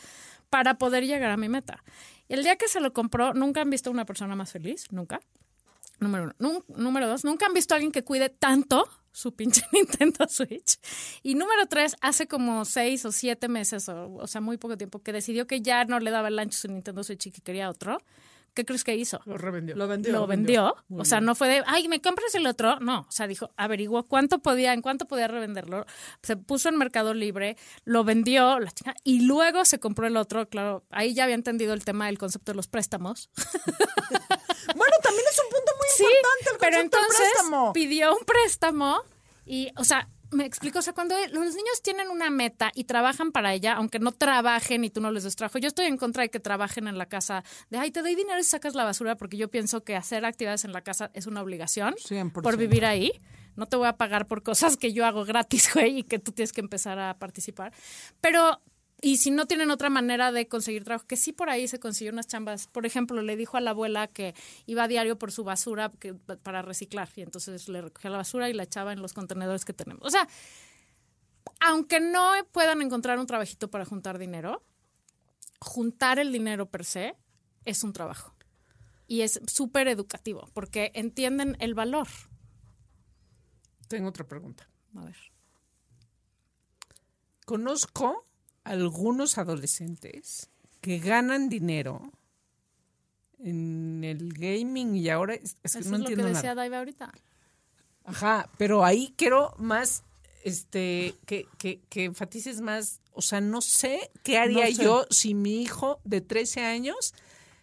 para 0.48 0.78
poder 0.78 1.06
llegar 1.06 1.30
a 1.30 1.36
mi 1.36 1.48
meta. 1.48 1.82
El 2.28 2.42
día 2.42 2.56
que 2.56 2.68
se 2.68 2.80
lo 2.80 2.92
compró, 2.92 3.34
nunca 3.34 3.60
han 3.60 3.68
visto 3.68 3.90
a 3.90 3.92
una 3.92 4.06
persona 4.06 4.36
más 4.36 4.52
feliz, 4.52 4.86
nunca. 4.90 5.20
Número 6.00 6.32
uno. 6.38 6.64
Número 6.68 7.06
dos, 7.06 7.24
nunca 7.24 7.46
han 7.46 7.52
visto 7.52 7.74
a 7.74 7.76
alguien 7.76 7.92
que 7.92 8.02
cuide 8.02 8.30
tanto 8.30 8.88
su 9.12 9.34
pinche 9.34 9.62
Nintendo 9.72 10.26
Switch. 10.28 10.78
Y 11.22 11.34
número 11.34 11.66
tres, 11.66 11.96
hace 12.00 12.26
como 12.26 12.64
seis 12.64 13.04
o 13.04 13.12
siete 13.12 13.48
meses, 13.48 13.88
o, 13.88 14.14
o 14.14 14.26
sea, 14.26 14.40
muy 14.40 14.56
poco 14.56 14.76
tiempo, 14.76 15.00
que 15.00 15.12
decidió 15.12 15.46
que 15.46 15.60
ya 15.60 15.84
no 15.84 16.00
le 16.00 16.10
daba 16.10 16.28
el 16.28 16.38
ancho 16.38 16.58
su 16.58 16.68
Nintendo 16.68 17.04
Switch 17.04 17.26
y 17.26 17.30
que 17.30 17.40
quería 17.42 17.68
otro. 17.70 17.98
¿Qué 18.54 18.64
crees 18.64 18.82
que 18.84 18.94
hizo? 18.96 19.20
Lo 19.26 19.38
revendió. 19.38 19.76
Lo 19.76 19.86
vendió. 19.88 20.12
lo 20.12 20.26
vendió. 20.26 20.76
O 20.90 21.04
sea, 21.04 21.20
no 21.20 21.34
fue 21.34 21.48
de, 21.48 21.62
ay, 21.66 21.88
¿me 21.88 22.00
compras 22.00 22.34
el 22.34 22.46
otro? 22.46 22.80
No, 22.80 23.06
o 23.08 23.12
sea, 23.12 23.26
dijo, 23.26 23.50
averiguó 23.56 24.02
cuánto 24.04 24.40
podía, 24.40 24.72
en 24.72 24.82
cuánto 24.82 25.06
podía 25.06 25.28
revenderlo. 25.28 25.86
Se 26.22 26.36
puso 26.36 26.68
en 26.68 26.76
Mercado 26.76 27.14
Libre, 27.14 27.56
lo 27.84 28.02
vendió, 28.04 28.58
la 28.58 28.70
chingada, 28.72 28.96
y 29.04 29.22
luego 29.22 29.64
se 29.64 29.78
compró 29.78 30.06
el 30.06 30.16
otro. 30.16 30.48
Claro, 30.48 30.84
ahí 30.90 31.14
ya 31.14 31.24
había 31.24 31.36
entendido 31.36 31.72
el 31.74 31.84
tema 31.84 32.06
del 32.06 32.18
concepto 32.18 32.52
de 32.52 32.56
los 32.56 32.66
préstamos. 32.68 33.30
Bueno, 34.76 34.94
también 35.02 35.24
es 35.30 35.38
un 35.38 35.50
punto 35.50 35.72
muy 35.76 35.86
Sí, 35.96 36.04
importante 36.04 36.50
el 36.50 36.56
pero 36.58 36.76
concepto 36.76 36.96
del 36.96 37.04
entonces 37.06 37.32
préstamo. 37.32 37.72
pidió 37.72 38.12
un 38.16 38.24
préstamo 38.24 39.02
y, 39.46 39.70
o 39.76 39.84
sea, 39.84 40.08
me 40.32 40.44
explico, 40.44 40.78
o 40.78 40.82
sea, 40.82 40.92
cuando 40.92 41.14
los 41.32 41.54
niños 41.54 41.82
tienen 41.82 42.08
una 42.08 42.30
meta 42.30 42.70
y 42.74 42.84
trabajan 42.84 43.32
para 43.32 43.52
ella, 43.52 43.74
aunque 43.74 43.98
no 43.98 44.12
trabajen 44.12 44.84
y 44.84 44.90
tú 44.90 45.00
no 45.00 45.10
les 45.10 45.24
des 45.24 45.36
trabajo, 45.36 45.58
yo 45.58 45.68
estoy 45.68 45.86
en 45.86 45.96
contra 45.96 46.22
de 46.22 46.30
que 46.30 46.40
trabajen 46.40 46.86
en 46.86 46.98
la 46.98 47.06
casa, 47.06 47.42
de, 47.68 47.78
ay, 47.78 47.90
te 47.90 48.02
doy 48.02 48.14
dinero 48.14 48.38
y 48.38 48.44
sacas 48.44 48.74
la 48.74 48.84
basura, 48.84 49.16
porque 49.16 49.36
yo 49.36 49.48
pienso 49.48 49.82
que 49.82 49.96
hacer 49.96 50.24
actividades 50.24 50.64
en 50.64 50.72
la 50.72 50.82
casa 50.82 51.10
es 51.14 51.26
una 51.26 51.42
obligación 51.42 51.94
100%. 51.96 52.42
por 52.42 52.56
vivir 52.56 52.84
ahí. 52.84 53.12
No 53.56 53.66
te 53.66 53.76
voy 53.76 53.88
a 53.88 53.96
pagar 53.96 54.26
por 54.26 54.42
cosas 54.42 54.76
que 54.76 54.92
yo 54.92 55.04
hago 55.04 55.24
gratis, 55.24 55.70
güey, 55.74 55.98
y 55.98 56.02
que 56.04 56.18
tú 56.18 56.32
tienes 56.32 56.52
que 56.52 56.60
empezar 56.60 56.98
a 56.98 57.18
participar. 57.18 57.72
Pero, 58.20 58.60
y 59.02 59.16
si 59.16 59.30
no 59.30 59.46
tienen 59.46 59.70
otra 59.70 59.88
manera 59.88 60.30
de 60.32 60.46
conseguir 60.46 60.84
trabajo, 60.84 61.06
que 61.06 61.16
sí 61.16 61.32
por 61.32 61.48
ahí 61.48 61.66
se 61.68 61.80
consiguió 61.80 62.12
unas 62.12 62.26
chambas. 62.26 62.66
Por 62.66 62.84
ejemplo, 62.84 63.22
le 63.22 63.36
dijo 63.36 63.56
a 63.56 63.60
la 63.60 63.70
abuela 63.70 64.08
que 64.08 64.34
iba 64.66 64.84
a 64.84 64.88
diario 64.88 65.18
por 65.18 65.32
su 65.32 65.42
basura 65.44 65.90
que, 65.98 66.14
para 66.14 66.62
reciclar, 66.62 67.08
y 67.16 67.22
entonces 67.22 67.68
le 67.68 67.80
recogía 67.80 68.10
la 68.10 68.18
basura 68.18 68.50
y 68.50 68.52
la 68.52 68.64
echaba 68.64 68.92
en 68.92 69.00
los 69.00 69.12
contenedores 69.14 69.64
que 69.64 69.72
tenemos. 69.72 70.06
O 70.06 70.10
sea, 70.10 70.28
aunque 71.60 72.00
no 72.00 72.32
puedan 72.52 72.82
encontrar 72.82 73.18
un 73.18 73.26
trabajito 73.26 73.70
para 73.70 73.84
juntar 73.84 74.18
dinero, 74.18 74.62
juntar 75.60 76.18
el 76.18 76.32
dinero 76.32 76.66
per 76.66 76.84
se 76.84 77.16
es 77.64 77.82
un 77.82 77.92
trabajo. 77.92 78.34
Y 79.06 79.22
es 79.22 79.40
súper 79.46 79.88
educativo, 79.88 80.48
porque 80.52 80.92
entienden 80.94 81.56
el 81.58 81.74
valor. 81.74 82.08
Tengo 83.88 84.08
otra 84.08 84.28
pregunta. 84.28 84.68
A 84.94 85.04
ver. 85.04 85.16
Conozco 87.44 88.29
algunos 88.64 89.38
adolescentes 89.38 90.50
que 90.80 90.98
ganan 90.98 91.48
dinero 91.48 92.12
en 93.38 94.02
el 94.04 94.32
gaming 94.32 94.94
y 94.96 95.08
ahora 95.08 95.34
es, 95.34 95.56
es 95.62 95.72
que 95.72 95.78
Eso 95.80 95.90
no 95.90 95.96
es 95.96 96.00
lo 96.02 96.06
que 96.06 96.12
entiendo 96.12 96.24
decía 96.34 96.50
nada. 96.50 96.54
Daiva 96.56 96.78
ahorita. 96.78 97.12
Ajá, 98.04 98.50
pero 98.58 98.84
ahí 98.84 99.14
quiero 99.16 99.54
más, 99.58 100.02
este, 100.44 101.14
que, 101.26 101.46
que, 101.58 101.80
que 101.88 102.04
enfatices 102.04 102.60
más, 102.60 103.00
o 103.12 103.22
sea, 103.22 103.40
no 103.40 103.60
sé 103.60 104.10
qué 104.22 104.38
haría 104.38 104.68
No 104.68 104.74
sé. 104.76 104.82
yo 104.82 105.06
si 105.10 105.34
mi 105.34 105.62
hijo 105.62 106.00
de 106.04 106.20
13 106.20 106.64
años 106.64 107.14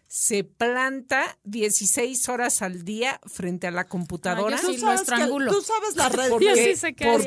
se 0.07 0.43
planta 0.45 1.37
16 1.43 2.29
horas 2.29 2.61
al 2.61 2.83
día 2.85 3.19
frente 3.25 3.67
a 3.67 3.71
la 3.71 3.87
computadora. 3.87 4.55
Ah, 4.57 4.61
yo 4.61 4.69
Tú 4.69 4.77
sabes, 4.79 5.01
que- 5.01 5.27
tú 5.51 5.61
sabes 5.61 5.95
la 5.95 6.09
red. 6.09 6.29
Porque, 6.29 6.45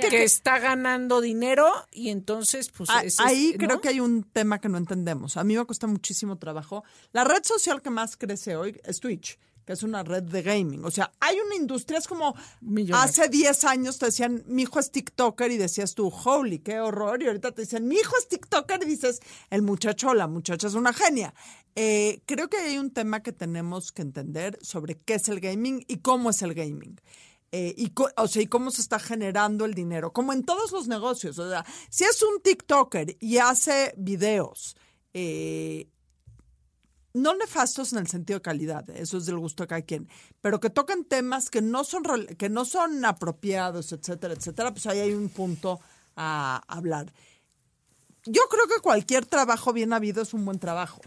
sí 0.09 0.17
está 0.17 0.59
ganando 0.59 1.21
dinero 1.21 1.71
y 1.93 2.09
entonces 2.09 2.71
pues 2.71 2.89
Ah, 2.91 3.03
es- 3.05 3.21
Ahí 3.21 3.55
¿no? 3.59 3.67
creo 3.67 3.81
que 3.81 3.89
hay 3.91 4.01
un 4.01 4.23
tema 4.25 4.61
que 4.61 4.69
no 4.69 4.79
entendemos. 4.79 5.37
A 5.37 5.45
mí 5.45 5.57
me 5.57 5.65
cuesta 5.67 5.87
muchísimo 5.87 6.39
trabajo. 6.39 6.83
La 7.13 7.25
red 7.25 7.45
social 7.45 7.83
que 7.83 7.91
más 7.91 8.17
crece 8.17 8.57
hoy 8.57 8.81
es 8.85 8.99
Twitch, 9.01 9.39
que 9.67 9.75
es 9.75 9.83
una 9.83 10.03
red 10.03 10.23
de 10.23 10.43
gaming. 10.43 10.85
O 10.85 10.91
sea, 10.91 11.13
hay 11.21 11.39
una 11.39 11.55
industria, 11.57 11.99
es 11.99 12.09
como 12.09 12.35
hace 12.95 13.29
10 13.29 13.65
años 13.65 13.99
te 13.99 14.07
decían, 14.07 14.43
mi 14.47 14.63
hijo 14.63 14.81
es 14.81 14.91
TikToker 14.91 15.51
y 15.53 15.59
decías 15.59 15.95
tú, 15.95 16.09
holy, 16.09 16.61
qué 16.61 16.81
horror. 16.81 17.23
Y 17.23 17.27
ahorita 17.27 17.53
te 17.53 17.63
dicen, 17.63 17.87
mi 17.87 17.97
hijo 17.97 18.17
es 18.19 18.27
TikToker 18.29 18.83
y 18.83 18.87
dices, 18.87 19.21
el 19.51 19.63
muchacho 19.63 20.09
o 20.09 20.15
la 20.15 20.27
muchacha 20.27 20.67
es 20.67 20.75
una 20.75 20.93
genia. 20.95 21.35
Eh, 21.77 22.23
creo 22.27 22.49
que 22.49 22.57
hay 22.57 22.79
un 22.79 22.91
tema 22.91 23.23
que 23.23 23.33
tenemos 23.33 23.93
que 23.93 24.03
entender 24.03 24.59
sobre 24.63 24.99
qué 24.99 25.15
es 25.15 25.29
el 25.29 25.41
gaming 25.41 25.85
y 25.89 25.99
cómo 25.99 26.31
es 26.31 26.43
el 26.43 26.55
gaming. 26.55 27.01
Eh, 27.53 27.75
y, 27.77 27.93
o 28.17 28.29
sea, 28.29 28.43
y 28.43 28.47
cómo 28.47 28.71
se 28.71 28.81
está 28.81 28.99
generando 29.01 29.65
el 29.65 29.75
dinero, 29.75 30.13
como 30.13 30.33
en 30.33 30.45
todos 30.45 30.71
los 30.73 30.87
negocios. 30.89 31.39
O 31.39 31.49
sea, 31.49 31.65
si 31.89 32.05
es 32.05 32.23
un 32.23 32.41
TikToker 32.43 33.17
y 33.21 33.39
hace 33.39 33.93
videos, 33.97 34.77
eh, 35.15 35.89
no 37.13 37.35
nefastos 37.35 37.93
en 37.93 37.99
el 37.99 38.07
sentido 38.07 38.39
de 38.39 38.43
calidad, 38.43 38.89
eso 38.91 39.19
es 39.19 39.27
del 39.27 39.39
gusto 39.39 39.65
de 39.65 39.69
cada 39.69 39.83
quien, 39.83 40.09
pero 40.41 40.61
que 40.61 40.71
tocan 40.71 41.05
temas 41.05 41.51
que 41.51 41.61
no 41.61 41.83
son 41.83 42.05
que 42.39 42.49
no 42.49 42.65
son 42.65 43.05
apropiados, 43.05 43.91
etcétera, 43.91 44.35
etcétera, 44.35 44.71
pues 44.71 44.87
ahí 44.87 45.01
hay 45.01 45.13
un 45.13 45.29
punto 45.29 45.81
a 46.15 46.63
hablar. 46.69 47.13
Yo 48.27 48.43
creo 48.49 48.69
que 48.69 48.81
cualquier 48.81 49.27
trabajo 49.27 49.73
bien 49.73 49.93
habido 49.93 50.23
es 50.23 50.35
un 50.35 50.45
buen 50.45 50.61
trabajo. 50.61 51.01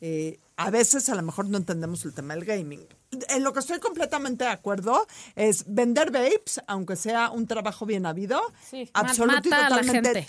Eh, 0.00 0.38
a 0.56 0.70
veces 0.70 1.08
a 1.08 1.14
lo 1.14 1.22
mejor 1.22 1.46
no 1.48 1.56
entendemos 1.58 2.04
el 2.04 2.14
tema 2.14 2.34
del 2.34 2.44
gaming. 2.44 2.86
En 3.30 3.42
lo 3.42 3.52
que 3.52 3.60
estoy 3.60 3.78
completamente 3.80 4.44
de 4.44 4.50
acuerdo 4.50 5.06
es 5.34 5.64
vender 5.66 6.10
vapes, 6.10 6.60
aunque 6.66 6.94
sea 6.96 7.30
un 7.30 7.46
trabajo 7.46 7.86
bien 7.86 8.06
habido, 8.06 8.40
Sí, 8.68 8.88
ma- 8.94 9.00
absolutamente 9.00 9.48
mata 9.50 9.66
a 9.66 9.70
la 9.70 9.76
totalmente 9.80 10.22
gente. 10.24 10.26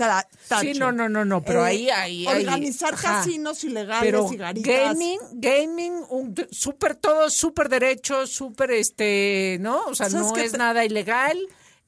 Sí, 0.61 0.73
no, 0.79 0.91
no, 0.91 1.09
no, 1.09 1.25
no, 1.25 1.43
pero 1.43 1.63
ahí- 1.63 1.89
ahí- 1.89 2.25
ahí- 2.25 2.43
Organizar 2.45 2.95
casinos 2.95 3.63
ilegales 3.63 4.05
pero 4.11 4.31
y 4.31 4.37
garitas. 4.37 4.71
gaming, 4.95 5.19
gaming, 5.33 5.93
un 6.09 6.33
súper 6.51 6.95
todo, 6.95 7.29
súper 7.29 7.67
derecho, 7.69 8.25
súper 8.27 8.71
este, 8.71 9.57
¿no? 9.61 9.83
O 9.85 9.95
sea, 9.95 10.09
¿Sabes 10.09 10.27
no 10.31 10.37
es 10.37 10.51
te- 10.53 10.57
nada 10.57 10.85
ilegal, 10.85 11.37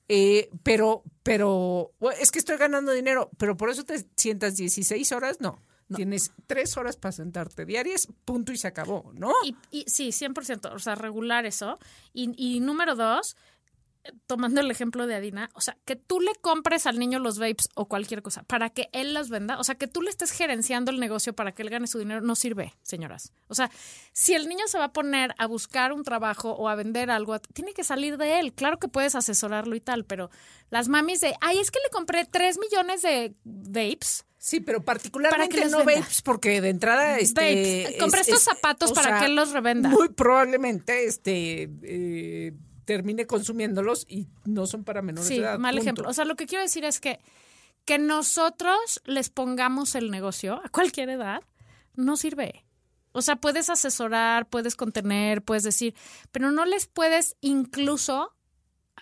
eh, 0.09 0.49
pero, 0.63 1.03
pero, 1.23 1.91
es 2.19 2.31
que 2.31 2.39
estoy 2.39 2.57
ganando 2.57 2.91
dinero, 2.91 3.29
pero 3.37 3.55
por 3.55 3.69
eso 3.69 3.83
te 3.85 4.03
sientas 4.17 4.55
16 4.57 5.11
horas, 5.13 5.37
no. 5.39 5.57
Tienes 5.95 6.31
tres 6.47 6.77
horas 6.77 6.97
para 6.97 7.11
sentarte 7.11 7.65
diarias, 7.65 8.07
punto 8.25 8.51
y 8.51 8.57
se 8.57 8.67
acabó, 8.67 9.11
¿no? 9.13 9.31
Y, 9.43 9.55
y 9.69 9.85
sí, 9.87 10.09
100%, 10.09 10.73
o 10.73 10.79
sea, 10.79 10.95
regular 10.95 11.45
eso. 11.45 11.79
Y, 12.13 12.33
y 12.37 12.59
número 12.59 12.95
dos, 12.95 13.35
tomando 14.27 14.61
el 14.61 14.71
ejemplo 14.71 15.05
de 15.07 15.15
Adina, 15.15 15.49
o 15.53 15.61
sea, 15.61 15.77
que 15.85 15.95
tú 15.95 16.19
le 16.19 16.33
compres 16.35 16.87
al 16.87 16.97
niño 16.97 17.19
los 17.19 17.37
vapes 17.37 17.69
o 17.75 17.87
cualquier 17.87 18.21
cosa 18.21 18.43
para 18.43 18.69
que 18.69 18.89
él 18.93 19.13
los 19.13 19.29
venda, 19.29 19.59
o 19.59 19.63
sea, 19.63 19.75
que 19.75 19.87
tú 19.87 20.01
le 20.01 20.09
estés 20.09 20.31
gerenciando 20.31 20.91
el 20.91 20.99
negocio 20.99 21.33
para 21.33 21.51
que 21.51 21.61
él 21.61 21.69
gane 21.69 21.87
su 21.87 21.99
dinero, 21.99 22.21
no 22.21 22.35
sirve, 22.35 22.73
señoras. 22.81 23.31
O 23.47 23.55
sea, 23.55 23.69
si 24.13 24.33
el 24.33 24.47
niño 24.47 24.67
se 24.67 24.77
va 24.77 24.85
a 24.85 24.93
poner 24.93 25.35
a 25.37 25.45
buscar 25.45 25.93
un 25.93 26.03
trabajo 26.03 26.51
o 26.51 26.67
a 26.67 26.75
vender 26.75 27.11
algo, 27.11 27.39
tiene 27.39 27.73
que 27.73 27.83
salir 27.83 28.17
de 28.17 28.39
él. 28.39 28.53
Claro 28.53 28.79
que 28.79 28.87
puedes 28.87 29.15
asesorarlo 29.15 29.75
y 29.75 29.81
tal, 29.81 30.05
pero 30.05 30.29
las 30.69 30.87
mamis 30.87 31.21
de, 31.21 31.35
ay, 31.41 31.59
es 31.59 31.71
que 31.71 31.79
le 31.83 31.89
compré 31.91 32.25
3 32.25 32.57
millones 32.57 33.01
de 33.01 33.35
vapes. 33.43 34.25
Sí, 34.43 34.59
pero 34.59 34.79
Para 34.83 34.95
particularmente 34.97 35.49
que 35.55 35.65
no 35.65 35.85
venda. 35.85 36.01
vapes, 36.01 36.21
porque 36.23 36.61
de 36.61 36.69
entrada 36.69 37.19
este 37.19 37.83
Vapes. 37.85 37.99
Compré 38.01 38.21
estos 38.21 38.41
zapatos 38.41 38.91
para 38.91 39.19
que 39.19 39.25
él 39.27 39.35
los 39.35 39.51
revenda. 39.51 39.89
Muy 39.89 40.09
probablemente 40.09 41.05
este 41.05 41.69
eh, 41.83 42.53
termine 42.85 43.27
consumiéndolos 43.27 44.03
y 44.09 44.27
no 44.45 44.65
son 44.65 44.83
para 44.83 45.03
menores 45.03 45.27
Sí, 45.27 45.35
de 45.35 45.41
edad. 45.41 45.59
mal 45.59 45.75
punto. 45.75 45.81
ejemplo. 45.83 46.09
O 46.09 46.13
sea, 46.13 46.25
lo 46.25 46.35
que 46.35 46.47
quiero 46.47 46.63
decir 46.63 46.83
es 46.85 46.99
que 46.99 47.19
que 47.85 47.99
nosotros 47.99 49.01
les 49.05 49.29
pongamos 49.29 49.93
el 49.93 50.09
negocio 50.09 50.59
a 50.65 50.69
cualquier 50.69 51.09
edad 51.09 51.43
no 51.95 52.17
sirve. 52.17 52.65
O 53.11 53.21
sea, 53.21 53.35
puedes 53.35 53.69
asesorar, 53.69 54.49
puedes 54.49 54.75
contener, 54.75 55.43
puedes 55.43 55.61
decir, 55.63 55.93
pero 56.31 56.49
no 56.51 56.65
les 56.65 56.87
puedes 56.87 57.35
incluso 57.41 58.33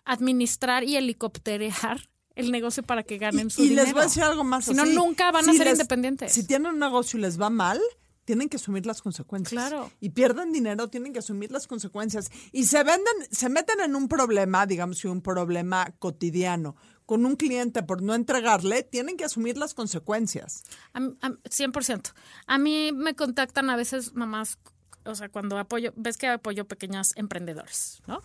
administrar 0.03 0.83
y 0.83 0.97
helicópterear 0.97 2.09
el 2.39 2.51
negocio 2.51 2.83
para 2.83 3.03
que 3.03 3.17
ganen 3.17 3.49
su 3.49 3.61
y 3.63 3.69
dinero. 3.69 3.83
les 3.85 3.93
voy 3.93 4.01
a 4.01 4.05
decir 4.05 4.23
algo 4.23 4.43
más. 4.43 4.65
Si 4.65 4.73
no, 4.73 4.85
nunca 4.85 5.31
van 5.31 5.47
a 5.49 5.53
ser 5.53 5.65
les- 5.65 5.73
independientes. 5.73 6.31
Si 6.33 6.43
tienen 6.45 6.73
un 6.73 6.79
negocio 6.79 7.17
y 7.19 7.21
les 7.21 7.39
va 7.39 7.49
mal, 7.49 7.79
tienen 8.25 8.47
que 8.49 8.57
asumir 8.57 8.85
las 8.85 9.01
consecuencias. 9.01 9.69
Claro. 9.69 9.91
Y 9.99 10.09
pierden 10.09 10.51
dinero, 10.51 10.87
tienen 10.87 11.13
que 11.13 11.19
asumir 11.19 11.51
las 11.51 11.65
consecuencias. 11.67 12.29
Y 12.51 12.65
se 12.65 12.83
venden, 12.83 13.13
se 13.31 13.49
meten 13.49 13.79
en 13.81 13.95
un 13.95 14.07
problema, 14.07 14.65
digamos, 14.67 15.03
un 15.05 15.21
problema 15.21 15.93
cotidiano 15.99 16.75
con 17.07 17.25
un 17.25 17.35
cliente 17.35 17.81
por 17.81 18.03
no 18.03 18.13
entregarle, 18.13 18.83
tienen 18.83 19.17
que 19.17 19.25
asumir 19.25 19.57
las 19.57 19.73
consecuencias. 19.73 20.61
A 20.93 20.99
mí- 20.99 21.15
a- 21.23 21.31
100%. 21.49 22.13
A 22.45 22.59
mí 22.59 22.91
me 22.93 23.15
contactan 23.15 23.71
a 23.71 23.75
veces 23.75 24.13
mamás, 24.13 24.59
o 25.05 25.15
sea, 25.15 25.27
cuando 25.29 25.57
apoyo, 25.57 25.91
ves 25.95 26.17
que 26.17 26.27
apoyo 26.27 26.67
pequeños 26.67 27.13
emprendedores, 27.15 28.03
¿no? 28.05 28.21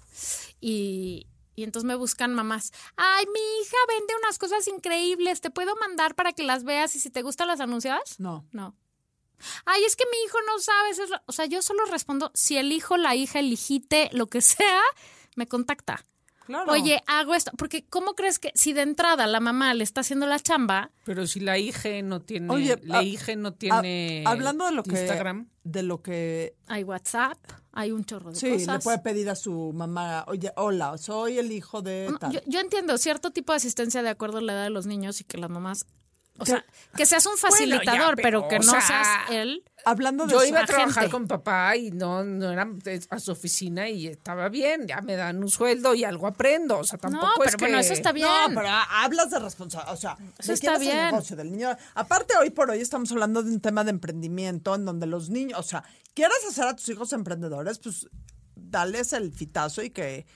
Y, 0.60 1.26
y 1.54 1.64
entonces 1.64 1.86
me 1.86 1.94
buscan 1.94 2.34
mamás. 2.34 2.72
Ay, 2.96 3.24
mi 3.26 3.40
hija 3.62 3.76
vende 3.88 4.14
unas 4.22 4.38
cosas 4.38 4.66
increíbles, 4.68 5.40
¿te 5.40 5.50
puedo 5.50 5.74
mandar 5.76 6.14
para 6.14 6.32
que 6.32 6.42
las 6.42 6.64
veas 6.64 6.94
y 6.96 7.00
si 7.00 7.10
te 7.10 7.22
gustan 7.22 7.48
las 7.48 7.60
anuncias? 7.60 8.18
No. 8.18 8.44
No. 8.52 8.74
Ay, 9.66 9.84
es 9.84 9.96
que 9.96 10.04
mi 10.10 10.16
hijo 10.26 10.38
no 10.46 10.58
sabe. 10.58 10.90
eso 10.90 11.02
O 11.26 11.32
sea, 11.32 11.46
yo 11.46 11.60
solo 11.60 11.84
respondo, 11.86 12.30
si 12.34 12.56
el 12.56 12.72
hijo, 12.72 12.96
la 12.96 13.14
hija, 13.14 13.40
el 13.40 13.52
hijite, 13.52 14.08
lo 14.12 14.26
que 14.28 14.40
sea, 14.42 14.80
me 15.36 15.46
contacta. 15.46 16.06
Claro. 16.46 16.72
Oye, 16.72 17.02
hago 17.06 17.34
esto. 17.34 17.52
Porque, 17.56 17.86
¿cómo 17.86 18.14
crees 18.14 18.38
que 18.38 18.52
si 18.54 18.74
de 18.74 18.82
entrada 18.82 19.26
la 19.26 19.40
mamá 19.40 19.72
le 19.72 19.82
está 19.82 20.02
haciendo 20.02 20.26
la 20.26 20.38
chamba, 20.38 20.90
Pero 21.04 21.26
si 21.26 21.40
la 21.40 21.58
hija 21.58 21.88
no 22.02 22.20
tiene, 22.20 22.52
Oye, 22.52 22.78
la 22.84 22.98
a- 22.98 23.02
hija 23.02 23.34
no 23.34 23.48
a- 23.48 23.52
tiene 23.56 24.24
hablando 24.26 24.66
de 24.66 24.72
lo 24.72 24.82
que 24.82 24.90
Instagram. 24.90 25.48
De 25.64 25.82
lo 25.82 26.02
que 26.02 26.54
hay 26.68 26.84
WhatsApp, 26.84 27.38
hay 27.72 27.90
un 27.90 28.04
chorro 28.04 28.30
de 28.30 28.36
sí 28.36 28.50
cosas. 28.50 28.76
le 28.76 28.78
puede 28.80 28.98
pedir 28.98 29.30
a 29.30 29.34
su 29.34 29.72
mamá, 29.72 30.24
oye, 30.28 30.52
hola, 30.56 30.96
soy 30.98 31.38
el 31.38 31.50
hijo 31.50 31.82
de 31.82 32.14
tal. 32.20 32.32
yo, 32.32 32.40
yo 32.46 32.60
entiendo 32.60 32.96
cierto 32.98 33.30
tipo 33.30 33.52
de 33.52 33.56
asistencia 33.56 34.02
de 34.02 34.10
acuerdo 34.10 34.38
a 34.38 34.40
la 34.42 34.52
edad 34.52 34.64
de 34.64 34.70
los 34.70 34.86
niños 34.86 35.20
y 35.20 35.24
que 35.24 35.38
las 35.38 35.50
mamás, 35.50 35.86
o 36.38 36.44
sea, 36.46 36.64
que 36.96 37.06
seas 37.06 37.24
un 37.26 37.32
Bueno, 37.32 37.42
ya, 37.42 37.50
facilitador, 37.50 38.16
pero, 38.16 38.42
pero, 38.42 38.48
que 38.48 38.56
o 38.56 38.58
no 38.60 38.72
sea, 38.72 38.80
seas 38.82 39.08
él. 39.30 39.64
Hablando 39.84 40.26
de 40.26 40.32
Yo 40.32 40.44
iba 40.44 40.60
a 40.60 40.66
trabajar 40.66 41.10
con 41.10 41.26
papá 41.26 41.76
y 41.76 41.90
no, 41.90 42.24
no 42.24 42.50
era 42.50 42.66
a 43.10 43.18
su 43.20 43.32
oficina 43.32 43.88
y 43.88 44.06
estaba 44.06 44.48
bien, 44.48 44.86
ya 44.86 45.00
me 45.02 45.16
dan 45.16 45.42
un 45.42 45.50
sueldo 45.50 45.94
y 45.94 46.04
algo 46.04 46.26
aprendo, 46.26 46.78
o 46.78 46.84
sea, 46.84 46.98
tampoco 46.98 47.26
No, 47.26 47.32
es 47.44 47.50
pero 47.50 47.58
bueno, 47.58 47.76
que- 47.78 47.84
eso 47.84 47.92
está 47.92 48.12
bien. 48.12 48.26
No, 48.26 48.54
pero 48.54 48.68
ha- 48.68 49.04
hablas 49.04 49.30
de 49.30 49.38
responsabilidad, 49.38 49.94
o 49.94 49.96
sea, 49.96 50.16
Eso 50.38 50.52
de 50.52 50.58
quién 50.58 50.72
está 50.72 50.72
es 50.74 50.80
el 50.80 50.86
bien. 50.94 51.04
negocio 51.06 51.36
del 51.36 51.50
niño. 51.52 51.76
Aparte, 51.94 52.34
hoy 52.40 52.50
por 52.50 52.70
hoy 52.70 52.80
estamos 52.80 53.10
hablando 53.12 53.42
de 53.42 53.50
un 53.50 53.60
tema 53.60 53.84
de 53.84 53.90
emprendimiento 53.90 54.74
en 54.74 54.84
donde 54.84 55.06
los 55.06 55.30
niños, 55.30 55.58
o 55.58 55.62
sea, 55.62 55.84
quieres 56.14 56.38
hacer 56.48 56.64
a 56.66 56.74
tus 56.76 56.88
hijos 56.88 57.12
emprendedores, 57.12 57.78
pues 57.78 58.08
dales 58.56 59.12
el 59.12 59.32
fitazo 59.32 59.82
y 59.82 59.90
que 59.90 60.26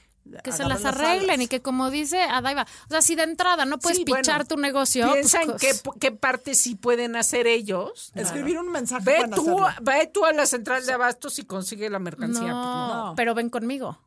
Que 0.43 0.53
se 0.53 0.65
las 0.65 0.85
arreglen 0.85 1.43
y 1.43 1.49
que 1.49 1.61
como 1.63 1.91
dice 1.91 2.21
Adaiva, 2.23 2.67
o 2.87 2.91
sea, 2.91 3.03
si 3.03 3.15
de 3.15 3.23
entrada 3.25 3.65
no 3.65 3.79
puedes 3.79 3.99
Sí, 3.99 4.05
bueno, 4.07 4.23
pichar 4.23 4.47
tu 4.47 4.57
negocio, 4.57 5.05
pues, 5.07 5.15
Piensa 5.15 5.43
en 5.43 5.51
pues, 5.51 5.61
qué, 5.61 5.91
qué 6.01 6.13
parte 6.13 6.55
sí 6.55 6.75
pueden 6.75 7.17
hacer 7.17 7.47
ellos. 7.47 8.13
escribir 8.15 8.59
un 8.59 8.71
mensaje 8.71 9.05
Ve 9.05 9.29
tú, 9.35 9.63
hacerlo. 9.65 9.85
ve 9.85 10.11
tú 10.13 10.25
a 10.25 10.33
la 10.33 10.47
central 10.47 10.85
de 10.87 10.93
abastos 10.93 11.39
y 11.39 11.45
consigue 11.45 11.89
la 11.91 11.99
mercancía. 11.99 12.41
pues 12.43 12.53
no. 12.53 13.15
pero 13.17 13.35
ven 13.35 13.51
conmigo. 13.51 13.99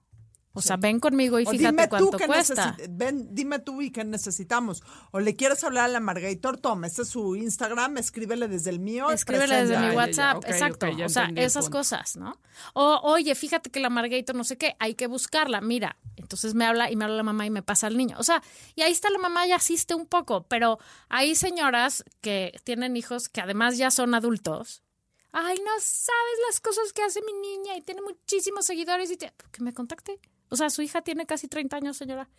O 0.53 0.61
sea, 0.61 0.75
ven 0.75 0.99
conmigo 0.99 1.39
y 1.39 1.43
O 1.45 1.49
fíjate 1.49 1.69
dime 1.71 1.83
tú 1.83 1.89
cuánto 1.89 2.17
qué 2.17 2.27
cuesta. 2.27 2.75
necesi- 2.77 2.87
ven, 2.89 3.33
dime 3.33 3.59
tú 3.59 3.81
y 3.81 3.89
qué 3.89 4.03
necesitamos. 4.03 4.83
O 5.11 5.19
le 5.21 5.35
quieres 5.37 5.63
hablar 5.63 5.85
a 5.85 5.87
la 5.87 5.99
Margator, 6.01 6.57
toma, 6.57 6.87
este 6.87 7.03
es 7.03 7.07
su 7.09 7.37
Instagram, 7.37 7.97
escríbele 7.97 8.49
desde 8.49 8.69
el 8.69 8.79
mío. 8.79 9.09
Escríbele 9.11 9.61
desde 9.61 9.77
mi 9.77 9.87
ya, 9.87 9.93
WhatsApp, 9.93 10.43
exacto. 10.45 10.87
o 11.05 11.09
sea, 11.09 11.29
esas 11.37 11.69
cosas, 11.69 12.17
¿no? 12.17 12.37
O, 12.73 12.99
oye, 13.03 13.33
fíjate 13.35 13.69
que 13.69 13.79
la 13.79 13.89
Margator 13.89 14.35
no 14.35 14.43
sé 14.43 14.57
qué, 14.57 14.75
hay 14.79 14.95
que 14.95 15.07
buscarla. 15.07 15.61
Mira, 15.61 15.95
entonces 16.17 16.53
me 16.53 16.65
habla 16.65 16.91
y 16.91 16.97
me 16.97 17.05
habla 17.05 17.15
la 17.17 17.23
mamá 17.23 17.45
y 17.45 17.49
me 17.49 17.63
pasa 17.63 17.87
al 17.87 17.95
niño. 17.95 18.17
O 18.19 18.23
sea, 18.23 18.43
y 18.75 18.81
ahí 18.81 18.91
está 18.91 19.09
la 19.09 19.19
mamá 19.19 19.47
y 19.47 19.53
asiste 19.53 19.95
un 19.95 20.05
poco, 20.05 20.43
pero 20.49 20.79
hay 21.07 21.33
señoras 21.35 22.03
que 22.19 22.59
tienen 22.65 22.97
hijos 22.97 23.29
que 23.29 23.39
además 23.39 23.77
ya 23.77 23.89
son 23.89 24.13
adultos. 24.15 24.83
Ay, 25.31 25.57
no 25.59 25.71
sabes 25.79 26.37
las 26.49 26.59
cosas 26.59 26.91
que 26.91 27.03
hace 27.03 27.21
mi 27.21 27.31
niña 27.31 27.77
y 27.77 27.81
tiene 27.81 28.01
muchísimos 28.01 28.65
seguidores 28.65 29.09
y 29.11 29.15
te- 29.15 29.31
que 29.53 29.63
me 29.63 29.73
contacte. 29.73 30.19
O 30.51 30.55
sea, 30.57 30.69
su 30.69 30.81
hija 30.81 31.01
tiene 31.01 31.25
casi 31.25 31.47
30 31.47 31.77
años, 31.77 31.97
señora. 31.97 32.29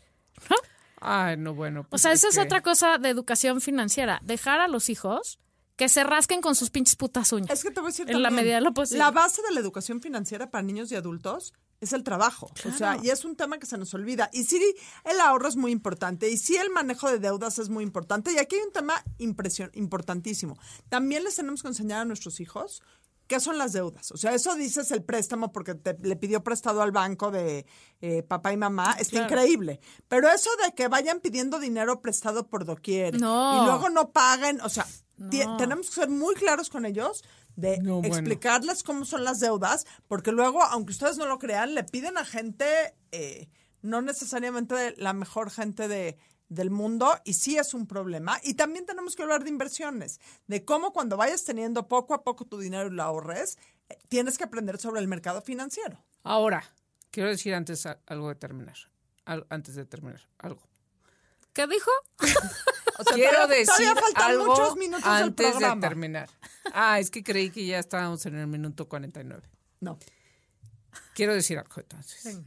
¿No? 0.51 0.57
Ay, 1.01 1.37
no, 1.37 1.55
bueno. 1.55 1.81
O 1.81 1.85
pues 1.85 2.03
sea, 2.03 2.13
esa 2.13 2.29
es 2.29 2.39
otra 2.39 2.61
cosa 2.63 2.99
de 2.99 3.09
educación 3.09 3.61
financiera. 3.61 4.21
Dejar 4.23 4.61
a 4.61 4.69
los 4.69 4.89
hijos 4.91 5.39
que 5.77 5.89
se 5.89 6.05
rasquen 6.05 6.41
con 6.43 6.55
sus 6.55 6.71
pinches 6.71 6.95
putas 6.97 7.33
uñas. 7.33 7.51
Es 7.51 7.63
que 7.65 7.71
te 7.71 7.81
voy 7.81 7.89
a 7.89 7.91
decir 7.91 8.09
En 8.11 8.23
la 8.23 8.29
también, 8.29 8.45
medida 8.45 8.57
de 8.57 8.61
lo 8.61 8.73
posible. 8.75 8.99
La 8.99 9.11
base 9.11 9.43
de 9.43 9.53
la 9.55 9.61
educación 9.61 10.01
financiera 10.01 10.51
para 10.51 10.63
niños 10.63 10.93
y 10.93 10.95
adultos 10.95 11.55
es 11.81 11.93
el 11.93 12.05
trabajo. 12.05 12.53
O 12.69 12.71
sea, 12.71 12.99
y 13.03 13.09
es 13.11 13.25
un 13.25 13.35
tema 13.35 13.59
que 13.59 13.67
se 13.67 13.77
nos 13.79 13.93
olvida. 13.95 14.29
Y 14.33 14.45
sí, 14.45 14.63
el 15.05 15.19
ahorro 15.21 15.49
es 15.49 15.57
muy 15.57 15.73
importante. 15.73 16.29
Y 16.31 16.37
sí, 16.37 16.55
el 16.57 16.71
manejo 16.71 17.11
de 17.11 17.19
deudas 17.19 17.59
es 17.59 17.71
muy 17.71 17.83
importante. 17.83 18.31
Y 18.33 18.39
aquí 18.39 18.55
hay 18.57 18.63
un 18.63 18.73
tema 18.73 19.03
impresion- 19.19 19.71
importantísimo. 19.75 20.57
También 20.89 21.25
les 21.25 21.35
tenemos 21.35 21.63
que 21.63 21.69
enseñar 21.69 22.03
a 22.03 22.05
nuestros 22.05 22.39
hijos 22.39 22.83
qué 23.33 23.41
son 23.41 23.57
las 23.57 23.73
deudas. 23.73 24.13
O 24.13 24.19
sea, 24.19 24.35
eso 24.35 24.55
dices 24.57 24.91
el 24.91 25.03
préstamo 25.03 25.53
porque 25.53 25.75
te, 25.75 25.97
le 26.03 26.17
pidió 26.17 26.45
prestado 26.45 26.83
al 26.83 26.93
banco 26.93 27.31
de 27.31 27.65
eh, 28.03 28.23
papá 28.23 28.53
y 28.53 28.59
mamá. 28.59 28.95
Está 28.99 29.23
increíble. 29.23 29.81
Pero 30.09 30.29
eso 30.29 30.51
de 30.63 30.75
que 30.75 30.89
vayan 30.89 31.21
pidiendo 31.21 31.59
dinero 31.59 32.03
prestado 32.03 32.47
por 32.49 32.67
doquier 32.67 33.19
No. 33.19 33.63
y 33.63 33.67
luego 33.67 33.89
no 33.89 34.11
paguen, 34.11 34.61
o 34.61 34.69
sea, 34.69 34.87
No. 35.17 35.57
tenemos 35.57 35.89
que 35.89 35.95
ser 35.95 36.11
muy 36.11 36.35
claros 36.35 36.69
con 36.69 36.85
ellos 36.85 37.25
de 37.57 37.79
No, 37.79 38.01
bueno. 38.01 38.09
explicarles 38.15 38.83
cómo 38.83 39.07
son 39.07 39.25
las 39.25 39.41
deudas, 39.41 39.87
porque 40.09 40.31
luego, 40.31 40.63
aunque 40.63 40.93
ustedes 40.93 41.17
no 41.17 41.25
lo 41.27 41.39
crean, 41.39 41.75
le 41.75 41.85
piden 41.85 42.19
a 42.19 42.25
gente, 42.27 42.67
eh, 43.13 43.49
no 43.81 44.03
necesariamente 44.03 44.95
la 44.99 45.15
mejor 45.15 45.51
gente 45.51 45.89
de, 45.89 46.19
del 46.55 46.71
mundo, 46.71 47.19
y 47.25 47.35
sí 47.35 47.57
es 47.59 47.75
un 47.75 47.87
problema. 47.87 48.39
Y 48.43 48.55
también 48.55 48.87
tenemos 48.87 49.17
que 49.17 49.23
hablar 49.23 49.43
de 49.45 49.51
inversiones, 49.51 50.21
de 50.47 50.65
cómo 50.65 50.93
cuando 50.93 51.17
vayas 51.17 51.45
teniendo 51.45 51.89
poco 51.89 52.15
a 52.15 52.23
poco 52.25 52.45
tu 52.45 52.59
dinero 52.59 52.89
y 52.89 52.91
lo 52.91 53.03
ahorres, 53.03 53.59
eh, 53.89 53.99
tienes 54.09 54.39
que 54.39 54.45
aprender 54.45 54.79
sobre 54.79 55.01
el 55.01 55.09
mercado 55.09 55.41
financiero. 55.43 56.03
Ahora, 56.23 56.65
quiero 57.11 57.29
decir 57.31 57.55
antes 57.55 57.87
algo 58.07 58.29
de 58.29 58.35
terminar. 58.37 58.77
Al- 59.25 59.47
antes 59.51 59.75
de 59.75 59.85
terminar, 59.85 60.21
algo. 60.39 60.63
¿Qué 61.53 61.67
dijo? 61.67 61.91
O 62.99 63.05
sea, 63.05 63.15
Quiero 63.15 63.33
todavía- 63.33 63.57
decir 63.57 63.67
todavía 63.75 64.01
faltan 64.03 64.31
algo 64.31 64.47
muchos 64.47 64.77
minutos 64.77 65.03
del 65.05 65.13
antes 65.25 65.59
de 65.59 65.77
terminar. 65.81 66.29
Ah, 66.75 67.01
es 67.01 67.11
que 67.11 67.25
creí 67.25 67.51
que 67.51 67.65
ya 67.67 67.79
estábamos 67.79 68.25
en 68.27 68.37
el 68.37 68.47
minuto 68.47 68.87
49. 68.87 69.43
No. 69.81 69.99
Quiero 71.15 71.35
decir 71.35 71.59
algo 71.59 71.73
entonces. 71.79 72.39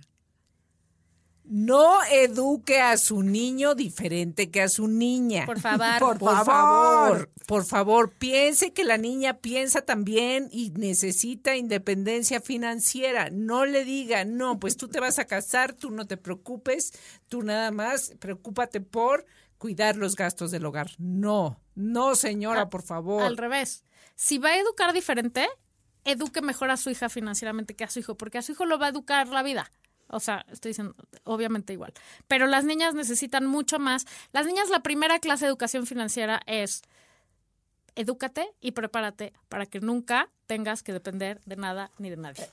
No 1.48 2.04
eduque 2.06 2.82
a 2.82 2.98
su 2.98 3.22
niño 3.22 3.76
diferente 3.76 4.50
que 4.50 4.62
a 4.64 4.70
su 4.70 4.88
niña. 4.88 5.46
Por 5.46 5.60
favor. 5.60 6.00
Por 6.00 6.18
Por 6.18 6.30
favor. 6.32 6.46
favor, 6.46 7.30
por 7.48 7.66
favor, 7.66 8.12
piense 8.12 8.74
que 8.74 8.84
la 8.84 8.98
niña 8.98 9.38
piensa 9.38 9.82
también 9.82 10.50
y 10.52 10.72
necesita 10.72 11.56
independencia 11.56 12.42
financiera. 12.42 13.30
No 13.32 13.66
le 13.66 13.86
diga, 13.86 14.26
no, 14.26 14.60
pues 14.60 14.76
tú 14.76 14.88
te 14.88 15.00
vas 15.00 15.20
a 15.20 15.26
casar, 15.26 15.74
tú 15.74 15.92
no 15.92 16.08
te 16.08 16.18
preocupes, 16.18 16.94
tú 17.30 17.44
nada 17.44 17.70
más 17.70 18.14
preocúpate 18.20 18.82
por 18.82 19.26
cuidar 19.60 19.96
los 19.98 20.16
gastos 20.16 20.50
del 20.52 20.66
hogar. 20.66 20.92
No, 20.98 21.62
no, 21.76 22.16
señora, 22.16 22.70
por 22.70 22.82
favor. 22.82 23.22
Al 23.22 23.38
revés. 23.38 23.84
Si 24.16 24.38
va 24.38 24.50
a 24.50 24.60
educar 24.60 24.94
diferente, 24.94 25.48
eduque 26.06 26.42
mejor 26.42 26.72
a 26.72 26.78
su 26.78 26.90
hija 26.90 27.10
financieramente 27.10 27.76
que 27.76 27.84
a 27.84 27.90
su 27.90 28.00
hijo, 28.00 28.16
porque 28.16 28.38
a 28.40 28.42
su 28.42 28.54
hijo 28.54 28.66
lo 28.66 28.80
va 28.80 28.88
a 28.88 28.90
educar 28.90 29.28
la 29.28 29.44
vida. 29.44 29.72
O 30.16 30.20
sea, 30.22 30.46
estoy 30.52 30.70
diciendo, 30.70 30.96
obviamente 31.26 31.74
igual. 31.74 31.94
Pero 32.28 32.48
las 32.48 32.64
niñas 32.64 32.94
necesitan 32.96 33.46
mucho 33.46 33.80
más. 33.80 34.06
Las 34.32 34.46
niñas, 34.46 34.70
la 34.70 34.80
primera 34.82 35.20
clase 35.20 35.46
de 35.46 35.50
educación 35.50 35.86
financiera 35.86 36.42
es 36.46 36.84
edúcate 37.96 38.48
y 38.62 38.72
prepárate 38.72 39.34
para 39.50 39.66
que 39.66 39.80
nunca 39.80 40.30
tengas 40.48 40.84
que 40.84 40.94
depender 40.94 41.42
de 41.46 41.56
nada 41.56 41.92
ni 41.98 42.10
de 42.10 42.18
nadie. 42.18 42.50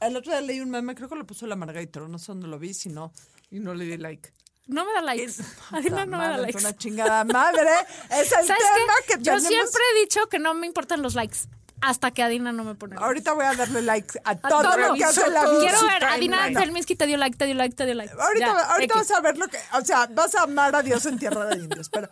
El 0.00 0.16
otro 0.16 0.32
día 0.32 0.40
leí 0.40 0.60
un 0.60 0.70
meme, 0.70 0.94
creo 0.94 1.08
que 1.08 1.16
lo 1.16 1.26
puso 1.26 1.46
la 1.46 1.56
Margator, 1.56 2.08
no 2.08 2.18
sé 2.18 2.26
dónde 2.28 2.48
lo 2.48 2.58
vi, 2.58 2.74
sino... 2.74 3.12
Y 3.50 3.60
no 3.60 3.74
le 3.74 3.84
di 3.84 3.96
like. 3.96 4.32
No 4.66 4.84
me 4.84 4.92
da 4.92 5.00
likes. 5.02 5.34
Adina 5.70 6.04
no 6.06 6.18
me 6.18 6.24
da 6.26 6.36
likes. 6.38 6.58
Una 6.58 6.76
chingada 6.76 7.22
madre. 7.24 7.70
Es 8.10 8.32
el 8.32 8.44
¿Sabes 8.46 8.64
tema 8.74 8.92
qué? 9.06 9.12
que 9.14 9.18
Yo 9.22 9.32
tenemos. 9.36 9.48
siempre 9.48 9.82
he 9.94 10.00
dicho 10.00 10.28
que 10.28 10.38
no 10.40 10.52
me 10.54 10.66
importan 10.66 11.00
los 11.02 11.14
likes 11.14 11.38
hasta 11.80 12.10
que 12.10 12.22
Adina 12.22 12.52
no 12.52 12.64
me 12.64 12.74
pone. 12.74 12.96
Ahorita 12.96 13.32
voy 13.34 13.44
a 13.44 13.54
darle 13.54 13.82
like 13.82 14.18
a 14.24 14.30
A 14.30 14.36
todo, 14.36 14.62
todo. 14.62 14.76
lo 14.78 14.94
que 14.94 15.04
hace 15.04 15.28
la. 15.30 15.44
Quiero 15.60 15.80
ver, 15.82 16.04
Adina. 16.04 16.38
Felminsky 16.52 16.96
te 16.96 17.06
dio 17.06 17.16
like, 17.16 17.36
te 17.36 17.46
dio 17.46 17.54
like, 17.54 17.74
te 17.74 17.84
dio 17.84 17.94
like. 17.94 18.12
Ahorita, 18.18 18.46
Ya, 18.46 18.60
ahorita 18.72 18.94
vas 18.94 19.10
a 19.10 19.20
ver 19.20 19.36
lo 19.38 19.48
que, 19.48 19.58
o 19.74 19.84
sea, 19.84 20.06
vas 20.06 20.34
a 20.34 20.42
amar 20.42 20.74
a 20.74 20.82
Dios 20.82 21.04
en 21.06 21.18
tierra 21.18 21.46
de 21.46 21.56
indios, 21.58 21.88
pero 21.90 22.08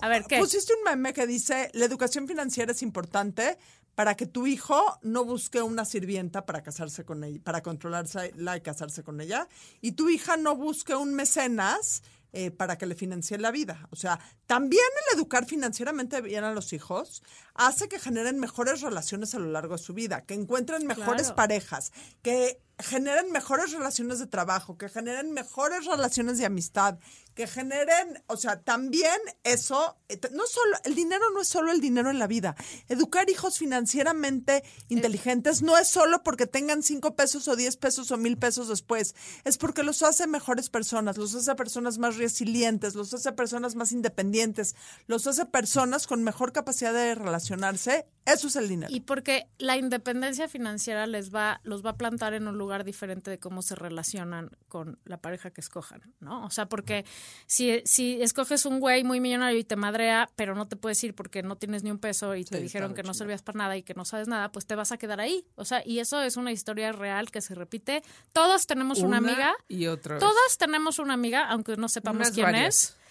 A 0.00 0.08
ver, 0.08 0.24
¿qué? 0.24 0.38
pusiste 0.38 0.72
un 0.74 0.84
meme 0.84 1.12
que 1.12 1.26
dice, 1.26 1.70
la 1.74 1.84
educación 1.84 2.28
financiera 2.28 2.72
es 2.72 2.82
importante 2.82 3.58
para 3.94 4.14
que 4.14 4.26
tu 4.26 4.46
hijo 4.46 4.98
no 5.02 5.24
busque 5.24 5.60
una 5.60 5.84
sirvienta 5.84 6.46
para 6.46 6.62
casarse 6.62 7.04
con 7.04 7.24
ella, 7.24 7.38
para 7.44 7.60
controlarla 7.62 8.56
y 8.56 8.60
casarse 8.62 9.02
con 9.02 9.20
ella, 9.20 9.48
y 9.80 9.92
tu 9.92 10.08
hija 10.08 10.36
no 10.38 10.56
busque 10.56 10.94
un 10.94 11.12
mecenas 11.14 12.02
eh, 12.32 12.50
para 12.50 12.78
que 12.78 12.86
le 12.86 12.94
financie 12.94 13.36
la 13.38 13.50
vida. 13.50 13.86
O 13.90 13.96
sea, 13.96 14.18
también 14.46 14.82
el 15.10 15.18
educar 15.18 15.44
financieramente 15.46 16.20
bien 16.20 16.44
a 16.44 16.52
los 16.52 16.72
hijos 16.72 17.22
hace 17.54 17.88
que 17.88 17.98
generen 17.98 18.38
mejores 18.40 18.80
relaciones 18.80 19.34
a 19.34 19.38
lo 19.38 19.50
largo 19.50 19.76
de 19.76 19.82
su 19.82 19.92
vida, 19.94 20.22
que 20.22 20.34
encuentren 20.34 20.86
mejores 20.86 21.22
Claro. 21.24 21.36
parejas, 21.36 21.92
que 22.22 22.60
generen 22.82 23.32
mejores 23.32 23.72
relaciones 23.72 24.18
de 24.18 24.26
trabajo, 24.26 24.76
que 24.76 24.88
generen 24.88 25.32
mejores 25.32 25.84
relaciones 25.84 26.38
de 26.38 26.46
amistad, 26.46 26.98
que 27.34 27.46
generen, 27.46 28.22
o 28.26 28.36
sea, 28.36 28.60
también 28.60 29.18
eso, 29.42 29.96
eh, 30.08 30.20
no 30.32 30.46
solo, 30.46 30.76
el 30.84 30.94
dinero 30.94 31.24
no 31.32 31.40
es 31.40 31.48
solo 31.48 31.72
el 31.72 31.80
dinero 31.80 32.10
en 32.10 32.18
la 32.18 32.26
vida. 32.26 32.54
Educar 32.88 33.30
hijos 33.30 33.58
financieramente 33.58 34.64
inteligentes 34.88 35.62
no 35.62 35.78
es 35.78 35.88
solo 35.88 36.22
porque 36.22 36.46
tengan 36.46 36.82
cinco 36.82 37.16
pesos 37.16 37.48
o 37.48 37.56
diez 37.56 37.76
pesos 37.76 38.10
o 38.10 38.16
mil 38.16 38.38
pesos 38.38 38.68
después, 38.68 39.14
es 39.44 39.58
porque 39.58 39.82
los 39.82 40.02
hace 40.02 40.26
mejores 40.26 40.68
personas, 40.68 41.16
los 41.16 41.34
hace 41.34 41.54
personas 41.54 41.98
más 41.98 42.16
resilientes, 42.16 42.94
los 42.94 43.12
hace 43.14 43.32
personas 43.32 43.74
más 43.74 43.92
independientes, 43.92 44.74
los 45.06 45.26
hace 45.26 45.46
personas 45.46 46.06
con 46.06 46.22
mejor 46.22 46.52
capacidad 46.52 46.92
de 46.92 47.14
relacionarse. 47.14 48.06
Eso 48.24 48.46
es 48.46 48.56
el 48.56 48.68
dinero. 48.68 48.94
Y 48.94 49.00
porque 49.00 49.48
la 49.58 49.76
independencia 49.76 50.48
financiera 50.48 51.06
les 51.06 51.34
va, 51.34 51.60
los 51.64 51.84
va 51.84 51.90
a 51.90 51.96
plantar 51.96 52.34
en 52.34 52.46
un 52.46 52.56
lugar 52.56 52.71
diferente 52.84 53.30
de 53.30 53.38
cómo 53.38 53.62
se 53.62 53.74
relacionan 53.74 54.50
con 54.68 54.98
la 55.04 55.18
pareja 55.18 55.50
que 55.50 55.60
escojan, 55.60 56.14
¿no? 56.20 56.44
O 56.44 56.50
sea, 56.50 56.66
porque 56.66 57.04
si, 57.46 57.82
si 57.84 58.20
escoges 58.22 58.64
un 58.66 58.80
güey 58.80 59.04
muy 59.04 59.20
millonario 59.20 59.58
y 59.58 59.64
te 59.64 59.76
madrea, 59.76 60.30
pero 60.36 60.54
no 60.54 60.66
te 60.66 60.76
puedes 60.76 61.02
ir 61.04 61.14
porque 61.14 61.42
no 61.42 61.56
tienes 61.56 61.82
ni 61.82 61.90
un 61.90 61.98
peso 61.98 62.34
y 62.34 62.44
te 62.44 62.60
dijeron 62.60 62.94
que 62.94 63.02
no 63.02 63.14
servías 63.14 63.42
para 63.42 63.58
nada 63.58 63.76
y 63.76 63.82
que 63.82 63.94
no 63.94 64.04
sabes 64.04 64.28
nada, 64.28 64.50
pues 64.50 64.66
te 64.66 64.74
vas 64.74 64.90
a 64.92 64.96
quedar 64.96 65.20
ahí. 65.20 65.46
O 65.54 65.64
sea, 65.64 65.82
y 65.86 65.98
eso 65.98 66.22
es 66.22 66.36
una 66.36 66.52
historia 66.52 66.92
real 66.92 67.30
que 67.30 67.40
se 67.40 67.54
repite. 67.54 68.02
Todos 68.32 68.66
tenemos 68.66 69.00
una, 69.00 69.18
amiga. 69.18 69.54
y 69.68 69.86
otra. 69.86 70.14
vez. 70.14 70.20
Todas 70.20 70.58
tenemos 70.58 70.98
una 70.98 71.14
amiga, 71.14 71.46
aunque 71.48 71.76
no 71.76 71.88
sepamos 71.88 72.20
Unas 72.20 72.32
quién 72.32 72.46
varias. 72.46 72.74
es. 72.74 73.01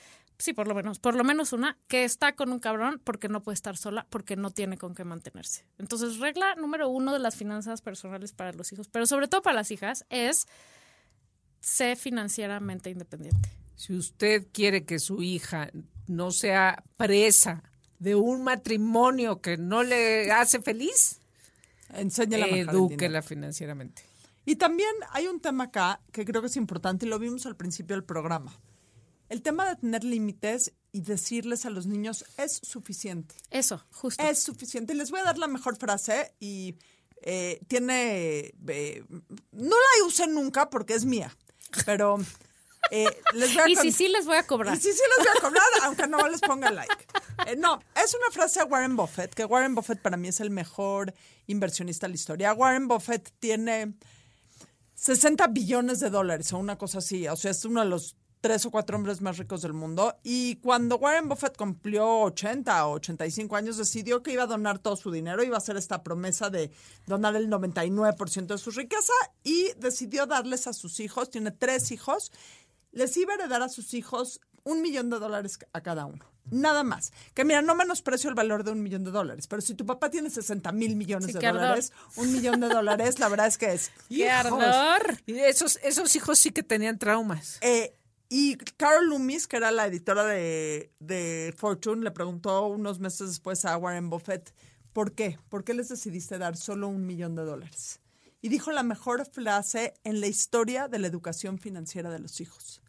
Sí, 0.41 0.53
por 0.53 0.67
lo 0.67 0.73
menos, 0.73 0.97
por 0.97 1.13
lo 1.13 1.23
menos 1.23 1.53
una, 1.53 1.77
que 1.87 2.03
está 2.03 2.33
con 2.33 2.51
un 2.51 2.57
cabrón 2.57 2.99
porque 3.03 3.29
no 3.29 3.43
puede 3.43 3.53
estar 3.53 3.77
sola, 3.77 4.07
porque 4.09 4.35
no 4.35 4.49
tiene 4.49 4.75
con 4.75 4.95
qué 4.95 5.03
mantenerse. 5.03 5.67
Entonces, 5.77 6.17
regla 6.17 6.55
número 6.55 6.89
uno 6.89 7.13
de 7.13 7.19
las 7.19 7.35
finanzas 7.35 7.83
personales 7.83 8.33
para 8.33 8.51
los 8.51 8.73
hijos, 8.73 8.87
pero 8.87 9.05
sobre 9.05 9.27
todo 9.27 9.43
para 9.43 9.57
las 9.57 9.69
hijas, 9.69 10.03
es 10.09 10.47
sé 11.59 11.95
financieramente 11.95 12.89
independiente. 12.89 13.51
Si 13.75 13.93
usted 13.93 14.47
quiere 14.51 14.83
que 14.83 14.97
su 14.97 15.21
hija 15.21 15.69
no 16.07 16.31
sea 16.31 16.83
presa 16.97 17.61
de 17.99 18.15
un 18.15 18.43
matrimonio 18.43 19.41
que 19.41 19.57
no 19.57 19.83
le 19.83 20.31
hace 20.31 20.59
feliz, 20.59 21.19
Enséñala 21.93 22.47
edúquela 22.47 23.21
financieramente. 23.21 24.01
Y 24.43 24.55
también 24.55 24.89
hay 25.11 25.27
un 25.27 25.39
tema 25.39 25.65
acá 25.65 26.01
que 26.11 26.25
creo 26.25 26.41
que 26.41 26.47
es 26.47 26.57
importante 26.57 27.05
y 27.05 27.09
lo 27.09 27.19
vimos 27.19 27.45
al 27.45 27.55
principio 27.55 27.95
del 27.95 28.03
programa. 28.03 28.59
El 29.31 29.41
tema 29.43 29.65
de 29.69 29.77
tener 29.77 30.03
límites 30.03 30.73
y 30.91 30.99
decirles 30.99 31.65
a 31.65 31.69
los 31.69 31.87
niños 31.87 32.25
es 32.35 32.59
suficiente. 32.63 33.33
Eso, 33.49 33.81
justo. 33.89 34.21
Es 34.21 34.43
suficiente. 34.43 34.91
Y 34.91 34.97
les 34.97 35.09
voy 35.09 35.21
a 35.21 35.23
dar 35.23 35.37
la 35.37 35.47
mejor 35.47 35.77
frase 35.77 36.35
y 36.41 36.75
eh, 37.21 37.61
tiene... 37.69 38.53
eh, 38.67 39.05
no 39.53 39.69
la 39.69 40.05
usen 40.05 40.33
nunca 40.33 40.69
porque 40.69 40.95
es 40.95 41.05
mía, 41.05 41.33
pero 41.85 42.17
eh, 42.91 43.05
les 43.33 43.53
voy 43.53 43.63
a 43.63 43.69
y 43.69 43.75
si 43.77 43.93
sí, 43.93 44.09
les 44.09 44.25
voy 44.25 44.35
a 44.35 44.45
cobrar. 44.45 44.75
y 44.75 44.81
sí, 44.81 44.91
sí 44.91 44.99
les 45.17 45.25
voy 45.25 45.33
a 45.37 45.41
cobrar, 45.41 45.63
aunque 45.83 46.07
no 46.07 46.27
les 46.27 46.41
ponga 46.41 46.69
like. 46.69 46.93
Eh, 47.47 47.55
no, 47.55 47.81
es 47.95 48.13
una 48.13 48.31
frase 48.31 48.59
de 48.59 48.65
Warren 48.65 48.97
Buffett, 48.97 49.33
que 49.33 49.45
Warren 49.45 49.75
Buffett 49.75 50.01
para 50.01 50.17
mí 50.17 50.27
es 50.27 50.41
el 50.41 50.49
mejor 50.49 51.13
inversionista 51.47 52.05
de 52.05 52.09
la 52.09 52.15
historia. 52.15 52.53
Warren 52.53 52.89
Buffett 52.89 53.31
tiene 53.39 53.93
60 54.95 55.47
billones 55.47 56.01
de 56.01 56.09
dólares 56.09 56.51
o 56.51 56.57
una 56.57 56.77
cosa 56.77 56.97
así. 56.97 57.29
O 57.29 57.37
sea, 57.37 57.51
es 57.51 57.63
uno 57.63 57.79
de 57.79 57.87
los 57.87 58.17
tres 58.41 58.65
o 58.65 58.71
cuatro 58.71 58.97
hombres 58.97 59.21
más 59.21 59.37
ricos 59.37 59.61
del 59.61 59.73
mundo. 59.73 60.17
Y 60.23 60.55
cuando 60.57 60.97
Warren 60.97 61.29
Buffett 61.29 61.55
cumplió 61.55 62.21
80 62.23 62.87
o 62.87 62.93
85 62.93 63.55
años, 63.55 63.77
decidió 63.77 64.23
que 64.23 64.33
iba 64.33 64.43
a 64.43 64.47
donar 64.47 64.79
todo 64.79 64.95
su 64.95 65.11
dinero, 65.11 65.43
iba 65.43 65.55
a 65.55 65.59
hacer 65.59 65.77
esta 65.77 66.03
promesa 66.03 66.49
de 66.49 66.71
donar 67.05 67.35
el 67.35 67.49
99% 67.49 68.47
de 68.47 68.57
su 68.57 68.71
riqueza 68.71 69.13
y 69.43 69.71
decidió 69.77 70.25
darles 70.25 70.67
a 70.67 70.73
sus 70.73 70.99
hijos, 70.99 71.29
tiene 71.29 71.51
tres 71.51 71.91
hijos, 71.91 72.31
les 72.91 73.15
iba 73.17 73.33
a 73.33 73.35
heredar 73.35 73.61
a 73.61 73.69
sus 73.69 73.93
hijos 73.93 74.41
un 74.63 74.81
millón 74.81 75.09
de 75.09 75.19
dólares 75.19 75.59
a 75.73 75.81
cada 75.81 76.05
uno. 76.05 76.25
Nada 76.49 76.83
más. 76.83 77.13
Que 77.35 77.45
mira, 77.45 77.61
no 77.61 77.75
menosprecio 77.75 78.27
el 78.29 78.35
valor 78.35 78.63
de 78.63 78.71
un 78.71 78.81
millón 78.81 79.03
de 79.03 79.11
dólares, 79.11 79.45
pero 79.47 79.61
si 79.61 79.75
tu 79.75 79.85
papá 79.85 80.09
tiene 80.09 80.29
60 80.31 80.71
mil 80.71 80.95
millones 80.95 81.27
Sí, 81.27 81.33
de 81.37 81.45
ardor. 81.47 81.61
dólares, 81.61 81.93
un 82.15 82.31
millón 82.33 82.59
de 82.59 82.67
dólares, 82.67 83.19
la 83.19 83.29
verdad 83.29 83.45
es 83.47 83.57
que 83.59 83.73
es... 83.73 83.91
¡Qué 84.09 84.25
¡Hijos! 84.25 84.35
ardor! 84.63 85.21
Y 85.27 85.37
esos, 85.37 85.79
esos 85.83 86.15
hijos 86.15 86.39
sí 86.39 86.49
que 86.51 86.63
tenían 86.63 86.97
traumas. 86.97 87.59
Eh, 87.61 87.95
y 88.33 88.55
Carol 88.55 89.09
Loomis, 89.09 89.45
que 89.45 89.57
era 89.57 89.71
la 89.71 89.85
editora 89.85 90.23
de, 90.23 90.93
de 91.01 91.53
Fortune, 91.57 92.01
le 92.01 92.11
preguntó 92.11 92.65
unos 92.67 92.97
meses 92.97 93.27
después 93.27 93.65
a 93.65 93.75
Warren 93.75 94.09
Buffett, 94.09 94.55
¿por 94.93 95.11
qué? 95.11 95.37
¿Por 95.49 95.65
qué 95.65 95.73
les 95.73 95.89
decidiste 95.89 96.37
dar 96.37 96.55
solo 96.55 96.87
un 96.87 97.05
millón 97.05 97.35
de 97.35 97.43
dólares? 97.43 97.99
Y 98.39 98.47
dijo 98.47 98.71
la 98.71 98.83
mejor 98.83 99.25
frase 99.25 99.95
en 100.05 100.21
la 100.21 100.27
historia 100.27 100.87
de 100.87 100.99
la 100.99 101.07
educación 101.07 101.59
financiera 101.59 102.09
de 102.09 102.19
los 102.19 102.39
hijos. 102.39 102.81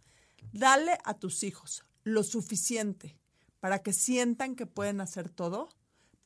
Dale 0.53 0.97
a 1.03 1.14
tus 1.14 1.43
hijos 1.43 1.84
lo 2.05 2.22
suficiente 2.22 3.18
para 3.59 3.80
que 3.80 3.93
sientan 3.93 4.55
que 4.55 4.66
pueden 4.66 5.01
hacer 5.01 5.28
todo, 5.28 5.70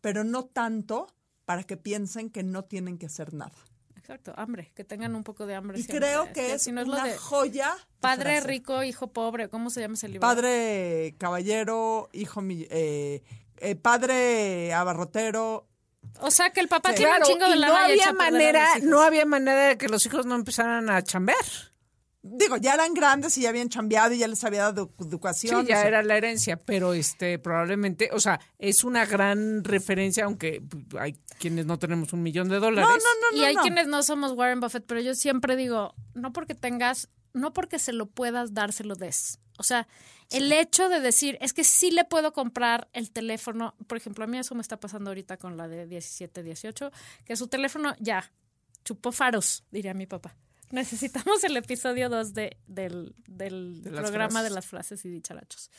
pero 0.02 0.24
no 0.24 0.44
tanto 0.44 1.06
para 1.46 1.62
que 1.62 1.78
piensen 1.78 2.28
que 2.28 2.42
no 2.42 2.66
tienen 2.66 2.98
que 2.98 3.06
hacer 3.06 3.32
nada. 3.32 3.56
Exacto, 4.06 4.32
hambre, 4.36 4.70
que 4.76 4.84
tengan 4.84 5.16
un 5.16 5.24
poco 5.24 5.46
de 5.46 5.56
hambre. 5.56 5.80
Y 5.80 5.82
siempre. 5.82 6.06
creo 6.06 6.32
que 6.32 6.54
es 6.54 6.62
si 6.62 6.70
no 6.70 6.80
lo 6.84 6.92
una 6.92 7.02
de 7.06 7.16
joya. 7.16 7.74
Padre 7.98 8.34
frase. 8.36 8.46
rico, 8.46 8.84
hijo 8.84 9.08
pobre, 9.12 9.48
¿cómo 9.48 9.68
se 9.68 9.80
llama 9.80 9.94
ese 9.94 10.06
libro? 10.06 10.20
Padre 10.20 11.16
caballero, 11.18 12.08
hijo 12.12 12.40
mi- 12.40 12.68
eh, 12.70 13.24
eh, 13.58 13.74
padre 13.74 14.72
abarrotero. 14.72 15.66
O 16.20 16.30
sea, 16.30 16.50
que 16.50 16.60
el 16.60 16.68
papá 16.68 16.90
Sí. 16.90 16.98
tiene 16.98 17.10
Claro, 17.16 17.26
un 17.26 17.32
chingo 17.32 17.50
de 17.50 17.56
y 17.56 17.60
no 17.60 17.76
había 17.76 18.12
manera, 18.12 18.68
no 18.82 19.00
había 19.02 19.26
manera 19.26 19.66
de 19.70 19.76
que 19.76 19.88
los 19.88 20.06
hijos 20.06 20.24
no 20.24 20.36
empezaran 20.36 20.88
a 20.88 21.02
chambear. 21.02 21.36
Digo, 22.28 22.56
ya 22.56 22.74
eran 22.74 22.94
grandes 22.94 23.36
y 23.38 23.42
ya 23.42 23.50
habían 23.50 23.68
chambeado 23.68 24.12
y 24.14 24.18
ya 24.18 24.28
les 24.28 24.42
había 24.44 24.62
dado 24.62 24.92
Sí, 24.98 25.04
educación. 25.06 25.66
ya 25.66 25.76
o 25.76 25.80
sea, 25.80 25.88
era 25.88 26.02
la 26.02 26.16
herencia, 26.16 26.56
pero 26.56 26.94
este 26.94 27.38
probablemente, 27.38 28.10
o 28.12 28.20
sea, 28.20 28.40
es 28.58 28.84
una 28.84 29.06
gran 29.06 29.64
referencia, 29.64 30.24
aunque 30.24 30.60
pues, 30.60 31.02
hay 31.02 31.18
quienes 31.38 31.66
no 31.66 31.78
tenemos 31.78 32.12
un 32.12 32.22
millón 32.22 32.48
de 32.48 32.58
dólares. 32.58 32.88
No, 32.88 32.96
no, 32.96 33.30
no, 33.30 33.36
y 33.36 33.40
no, 33.40 33.46
hay 33.46 33.54
no. 33.54 33.62
quienes 33.62 33.86
no 33.86 34.02
somos 34.02 34.32
Warren 34.32 34.60
Buffett, 34.60 34.84
pero 34.86 35.00
yo 35.00 35.14
siempre 35.14 35.56
digo, 35.56 35.94
no 36.14 36.32
porque 36.32 36.54
tengas, 36.54 37.08
no 37.32 37.52
porque 37.52 37.78
se 37.78 37.92
lo 37.92 38.06
puedas 38.06 38.54
dar, 38.54 38.72
se 38.72 38.84
lo 38.84 38.94
des. 38.94 39.38
O 39.58 39.62
sea, 39.62 39.88
el 40.30 40.52
hecho 40.52 40.88
de 40.88 41.00
decir, 41.00 41.38
es 41.40 41.52
que 41.52 41.64
sí 41.64 41.90
le 41.90 42.04
puedo 42.04 42.32
comprar 42.32 42.88
el 42.92 43.10
teléfono, 43.10 43.74
por 43.86 43.96
ejemplo, 43.96 44.24
a 44.24 44.26
mí 44.26 44.38
eso 44.38 44.54
me 44.54 44.62
está 44.62 44.78
pasando 44.78 45.10
ahorita 45.10 45.36
con 45.36 45.56
la 45.56 45.68
de 45.68 45.86
17, 45.86 46.42
18, 46.42 46.90
que 47.24 47.36
su 47.36 47.48
teléfono 47.48 47.94
ya 48.00 48.30
chupó 48.84 49.12
faros, 49.12 49.64
diría 49.70 49.94
mi 49.94 50.06
papá. 50.06 50.34
Necesitamos 50.70 51.42
el 51.44 51.56
episodio 51.56 52.08
2 52.08 52.34
de, 52.34 52.56
del, 52.66 53.14
del 53.28 53.82
De 53.82 53.90
programa 53.90 54.28
frases. 54.30 54.48
de 54.50 54.54
las 54.54 54.66
frases 54.66 55.04
y 55.04 55.08
dicharachos. 55.08 55.70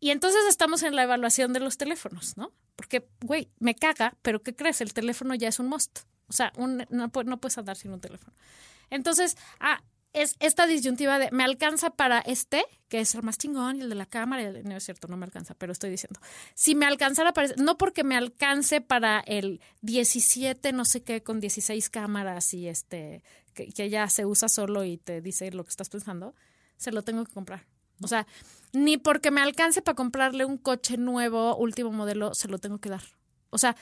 Y 0.00 0.10
entonces 0.10 0.40
estamos 0.48 0.82
en 0.82 0.94
la 0.94 1.02
evaluación 1.04 1.52
de 1.52 1.60
los 1.60 1.78
teléfonos, 1.78 2.36
¿no? 2.36 2.52
Porque, 2.76 3.08
güey, 3.22 3.48
me 3.58 3.74
caga, 3.74 4.16
pero 4.22 4.42
¿qué 4.42 4.54
crees? 4.54 4.80
El 4.80 4.92
teléfono 4.92 5.34
ya 5.34 5.48
es 5.48 5.58
un 5.58 5.68
must. 5.68 6.00
O 6.28 6.32
sea, 6.32 6.52
un- 6.56 6.84
no, 6.90 7.10
no 7.24 7.40
puedes 7.40 7.56
andar 7.58 7.76
sin 7.76 7.92
un 7.92 8.00
teléfono. 8.00 8.36
Entonces, 8.90 9.36
ah, 9.58 9.82
es 10.12 10.36
esta 10.40 10.66
disyuntiva 10.66 11.18
de 11.18 11.30
me 11.30 11.44
alcanza 11.44 11.90
para 11.90 12.20
este, 12.20 12.64
que 12.88 13.00
es 13.00 13.14
el 13.14 13.22
más 13.22 13.38
chingón, 13.38 13.76
y 13.78 13.80
el 13.82 13.88
de 13.88 13.94
la 13.94 14.06
cámara, 14.06 14.42
y 14.42 14.46
el- 14.46 14.64
no 14.68 14.76
es 14.76 14.84
cierto, 14.84 15.08
no 15.08 15.16
me 15.16 15.24
alcanza, 15.24 15.54
pero 15.54 15.72
estoy 15.72 15.90
diciendo, 15.90 16.20
si 16.54 16.74
me 16.74 16.86
alcanzara 16.86 17.32
para, 17.32 17.48
no 17.56 17.76
porque 17.78 18.04
me 18.04 18.16
alcance 18.16 18.80
para 18.80 19.20
el 19.20 19.60
17, 19.82 20.72
no 20.72 20.84
sé 20.84 21.02
qué, 21.02 21.22
con 21.22 21.40
16 21.40 21.88
cámaras 21.90 22.52
y 22.54 22.68
este, 22.68 23.22
que, 23.56 23.72
que 23.72 23.90
ya 23.90 24.08
se 24.08 24.24
usa 24.24 24.48
solo 24.48 24.84
y 24.84 24.98
te 24.98 25.20
dice 25.20 25.50
lo 25.50 25.64
que 25.64 25.70
estás 25.70 25.88
pensando, 25.88 26.36
se 26.76 26.92
lo 26.92 27.02
tengo 27.02 27.24
que 27.24 27.32
comprar. 27.32 27.66
O 28.02 28.08
sea, 28.08 28.26
ni 28.72 28.98
porque 28.98 29.30
me 29.30 29.40
alcance 29.40 29.82
para 29.82 29.96
comprarle 29.96 30.44
un 30.44 30.58
coche 30.58 30.96
nuevo, 30.98 31.56
último 31.56 31.90
modelo, 31.90 32.34
se 32.34 32.46
lo 32.46 32.58
tengo 32.58 32.78
que 32.78 32.90
dar. 32.90 33.02
O 33.50 33.58
sea, 33.58 33.74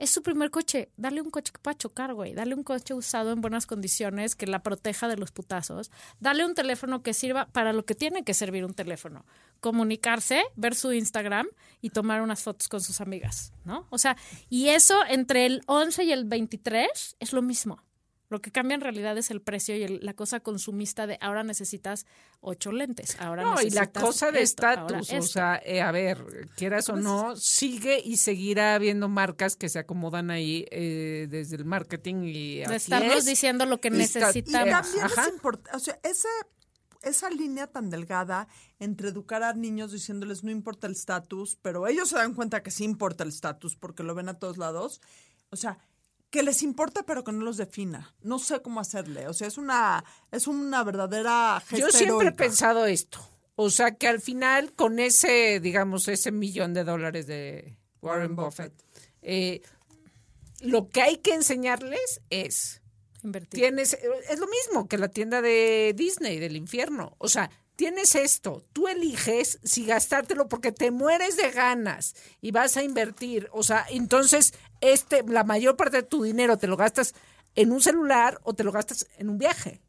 es 0.00 0.10
su 0.10 0.22
primer 0.22 0.50
coche. 0.50 0.90
Dale 0.96 1.20
un 1.20 1.30
coche 1.30 1.52
que 1.52 1.60
pueda 1.60 1.76
chocar, 1.76 2.14
güey. 2.14 2.32
Dale 2.32 2.54
un 2.54 2.64
coche 2.64 2.94
usado 2.94 3.32
en 3.32 3.42
buenas 3.42 3.66
condiciones, 3.66 4.34
que 4.34 4.46
la 4.46 4.62
proteja 4.62 5.08
de 5.08 5.16
los 5.16 5.30
putazos. 5.30 5.90
Dale 6.20 6.44
un 6.44 6.54
teléfono 6.54 7.02
que 7.02 7.12
sirva 7.12 7.46
para 7.52 7.74
lo 7.74 7.84
que 7.84 7.94
tiene 7.94 8.24
que 8.24 8.32
servir 8.32 8.64
un 8.64 8.72
teléfono. 8.72 9.26
Comunicarse, 9.60 10.42
ver 10.56 10.74
su 10.74 10.92
Instagram 10.92 11.46
y 11.82 11.90
tomar 11.90 12.22
unas 12.22 12.42
fotos 12.42 12.68
con 12.68 12.80
sus 12.80 13.02
amigas, 13.02 13.52
¿no? 13.64 13.86
O 13.90 13.98
sea, 13.98 14.16
y 14.48 14.68
eso 14.68 14.98
entre 15.06 15.44
el 15.44 15.62
11 15.66 16.04
y 16.04 16.12
el 16.12 16.24
23 16.24 17.16
es 17.20 17.32
lo 17.34 17.42
mismo. 17.42 17.82
Lo 18.30 18.40
que 18.40 18.50
cambia 18.52 18.76
en 18.76 18.80
realidad 18.80 19.18
es 19.18 19.30
el 19.32 19.42
precio 19.42 19.76
y 19.76 19.82
el- 19.82 19.98
la 20.02 20.14
cosa 20.14 20.40
consumista 20.40 21.06
de 21.06 21.18
ahora 21.20 21.42
necesitas 21.44 22.06
ocho 22.40 22.70
lentes. 22.72 23.16
Ahora 23.20 23.42
No, 23.42 23.54
y 23.60 23.70
la 23.70 23.80
necesitas 23.82 24.02
cosa 24.02 24.30
de 24.30 24.40
estatus, 24.42 25.12
o 25.12 25.22
sea, 25.22 25.60
eh, 25.64 25.82
a 25.82 25.90
ver, 25.90 26.48
quieras 26.56 26.88
o 26.88 26.96
no, 26.96 27.34
sigue 27.36 28.00
y 28.02 28.16
seguirá 28.18 28.76
habiendo 28.76 29.08
marcas 29.08 29.56
que 29.56 29.68
se 29.68 29.80
acomodan 29.80 30.30
ahí 30.30 30.64
eh, 30.70 31.26
desde 31.28 31.56
el 31.56 31.64
marketing 31.64 32.22
y 32.24 32.56
de 32.58 32.64
así 32.66 32.74
estarnos 32.76 33.16
es. 33.16 33.24
diciendo 33.26 33.66
lo 33.66 33.80
que 33.80 33.88
Está- 33.88 33.98
Y 33.98 34.00
necesitamos. 34.22 34.70
también 34.70 35.04
Ajá. 35.04 35.22
es 35.26 35.28
importante, 35.34 35.76
o 35.76 35.80
sea, 35.80 35.98
ese, 36.04 36.28
esa 37.02 37.30
línea 37.30 37.66
tan 37.66 37.90
delgada 37.90 38.46
entre 38.78 39.08
educar 39.08 39.42
a 39.42 39.54
niños 39.54 39.90
diciéndoles 39.90 40.44
no 40.44 40.52
importa 40.52 40.86
el 40.86 40.92
estatus, 40.92 41.58
pero 41.62 41.88
ellos 41.88 42.08
se 42.10 42.16
dan 42.16 42.34
cuenta 42.34 42.62
que 42.62 42.70
sí 42.70 42.84
importa 42.84 43.24
el 43.24 43.30
estatus 43.30 43.74
porque 43.74 44.02
lo 44.04 44.14
ven 44.14 44.28
a 44.28 44.38
todos 44.38 44.56
lados. 44.56 45.00
O 45.50 45.56
sea, 45.56 45.78
que 46.30 46.42
les 46.42 46.62
importa 46.62 47.02
pero 47.02 47.24
que 47.24 47.32
no 47.32 47.44
los 47.44 47.56
defina. 47.56 48.14
No 48.22 48.38
sé 48.38 48.62
cómo 48.62 48.80
hacerle. 48.80 49.28
O 49.28 49.34
sea, 49.34 49.48
es 49.48 49.58
una, 49.58 50.04
es 50.30 50.46
una 50.46 50.82
verdadera 50.84 51.60
gesta 51.66 51.86
Yo 51.86 51.92
siempre 51.92 52.28
he 52.28 52.32
pensado 52.32 52.86
esto. 52.86 53.18
O 53.56 53.68
sea, 53.68 53.96
que 53.96 54.08
al 54.08 54.20
final, 54.20 54.72
con 54.72 54.98
ese, 54.98 55.60
digamos, 55.60 56.08
ese 56.08 56.32
millón 56.32 56.72
de 56.72 56.84
dólares 56.84 57.26
de 57.26 57.76
Warren 58.00 58.34
Buffett, 58.34 58.72
eh, 59.20 59.60
lo 60.60 60.88
que 60.88 61.02
hay 61.02 61.16
que 61.18 61.34
enseñarles 61.34 62.22
es, 62.30 62.80
Invertir. 63.22 63.60
tienes, 63.60 63.98
es 64.30 64.38
lo 64.38 64.46
mismo 64.46 64.88
que 64.88 64.96
la 64.96 65.08
tienda 65.08 65.42
de 65.42 65.92
Disney, 65.94 66.38
del 66.38 66.56
infierno. 66.56 67.16
O 67.18 67.28
sea, 67.28 67.50
tienes 67.80 68.14
esto, 68.14 68.62
tú 68.74 68.88
eliges 68.88 69.58
si 69.64 69.86
gastártelo 69.86 70.48
porque 70.48 70.70
te 70.70 70.90
mueres 70.90 71.38
de 71.38 71.50
ganas 71.50 72.14
y 72.42 72.50
vas 72.50 72.76
a 72.76 72.82
invertir. 72.82 73.48
O 73.52 73.62
sea, 73.62 73.86
entonces, 73.88 74.52
este, 74.82 75.22
la 75.22 75.44
mayor 75.44 75.78
parte 75.78 75.96
de 75.96 76.02
tu 76.02 76.22
dinero 76.22 76.58
te 76.58 76.66
lo 76.66 76.76
gastas 76.76 77.14
en 77.54 77.72
un 77.72 77.80
celular 77.80 78.38
o 78.42 78.52
te 78.52 78.64
lo 78.64 78.70
gastas 78.70 79.06
en 79.16 79.30
un 79.30 79.38
viaje. 79.38 79.80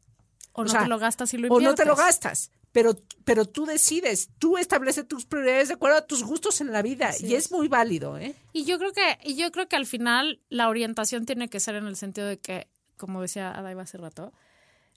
o 0.52 0.62
no 0.64 0.70
sea, 0.70 0.84
te 0.84 0.88
lo 0.88 0.98
gastas 0.98 1.34
y 1.34 1.36
lo 1.36 1.48
O 1.48 1.60
no 1.60 1.74
te 1.74 1.84
lo 1.84 1.92
inviertes. 1.92 1.98
gastas. 1.98 2.50
Pero, 2.72 2.96
pero 3.24 3.44
tú 3.44 3.66
decides, 3.66 4.30
tú 4.38 4.56
estableces 4.56 5.06
tus 5.06 5.26
prioridades 5.26 5.68
de 5.68 5.74
acuerdo 5.74 5.98
a 5.98 6.06
tus 6.06 6.24
gustos 6.24 6.62
en 6.62 6.72
la 6.72 6.80
vida. 6.80 7.08
Así 7.08 7.26
y 7.26 7.34
es. 7.34 7.44
es. 7.44 7.52
muy 7.52 7.68
válido, 7.68 8.16
¿eh? 8.16 8.34
Y 8.54 8.64
yo 8.64 8.78
creo 8.78 8.94
que, 8.94 9.18
y 9.22 9.36
yo 9.36 9.52
creo 9.52 9.68
que 9.68 9.76
al 9.76 9.84
final 9.84 10.40
la 10.48 10.70
orientación 10.70 11.26
tiene 11.26 11.48
que 11.50 11.60
ser 11.60 11.74
en 11.74 11.86
el 11.86 11.96
sentido 11.96 12.26
de 12.26 12.38
que, 12.38 12.68
como 12.96 13.20
decía 13.20 13.50
Adaiva 13.50 13.82
hace 13.82 13.98
rato, 13.98 14.32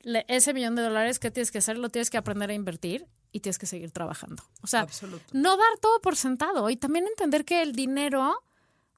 le- 0.05 0.23
ese 0.29 0.53
millón 0.53 0.75
de 0.75 0.83
dólares 0.83 1.19
que 1.19 1.31
tienes 1.31 1.51
que 1.51 1.57
hacer 1.57 1.77
lo 1.77 1.89
tienes 1.89 2.09
que 2.09 2.17
aprender 2.17 2.49
a 2.49 2.53
invertir 2.53 3.05
y 3.31 3.39
tienes 3.41 3.57
que 3.59 3.65
seguir 3.65 3.91
trabajando. 3.91 4.43
O 4.61 4.67
sea, 4.67 4.81
Absoluto. 4.81 5.25
no 5.33 5.57
dar 5.57 5.77
todo 5.81 5.99
por 5.99 6.15
sentado 6.15 6.69
y 6.69 6.77
también 6.77 7.05
entender 7.07 7.43
que 7.43 7.61
el 7.61 7.73
dinero, 7.73 8.41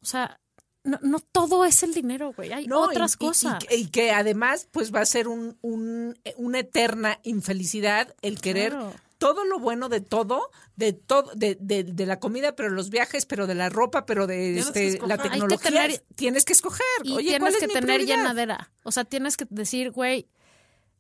o 0.02 0.06
sea, 0.06 0.40
no, 0.84 1.00
no 1.02 1.20
todo 1.20 1.66
es 1.66 1.82
el 1.84 1.94
dinero, 1.94 2.34
güey. 2.36 2.54
Hay 2.54 2.68
No, 2.68 2.82
otras 2.82 3.16
y- 3.16 3.18
cosas. 3.18 3.64
Y, 3.72 3.76
y 3.76 3.88
que 3.88 4.12
además, 4.12 4.68
pues 4.72 4.94
va 4.94 5.00
a 5.02 5.06
ser 5.06 5.28
un, 5.28 5.58
un- 5.62 6.18
una 6.36 6.60
eterna 6.60 7.20
infelicidad 7.24 8.14
el 8.22 8.40
querer 8.40 8.72
Claro. 8.74 8.94
todo 9.18 9.44
lo 9.46 9.60
bueno 9.60 9.90
de 9.90 10.02
todo, 10.02 10.50
de 10.76 10.94
todo, 10.94 11.32
de, 11.36 11.58
de- 11.60 11.84
de 11.84 12.06
la 12.06 12.20
comida, 12.20 12.56
pero 12.56 12.70
los 12.70 12.90
viajes, 12.90 13.26
pero 13.26 13.48
de 13.48 13.56
la 13.56 13.70
ropa, 13.70 14.06
pero 14.06 14.28
de 14.28 14.60
este, 14.60 14.84
la 14.84 14.88
escoger. 14.90 15.12
Hay 15.12 15.18
que 15.18 15.30
tecnología. 15.30 15.70
tener- 15.82 16.04
tienes 16.16 16.46
que 16.46 16.54
escoger. 16.54 16.86
Y 17.04 17.14
Oye, 17.14 17.38
¿cuál 17.40 17.52
tienes 17.52 17.54
es 17.56 17.60
que 17.62 17.68
mi 17.68 17.74
tener 17.74 17.96
prioridad? 17.96 18.16
llenadera. 18.18 18.72
O 18.84 18.92
sea, 18.92 19.04
tienes 19.04 19.36
que 19.36 19.46
decir, 19.50 19.92
güey, 19.92 20.28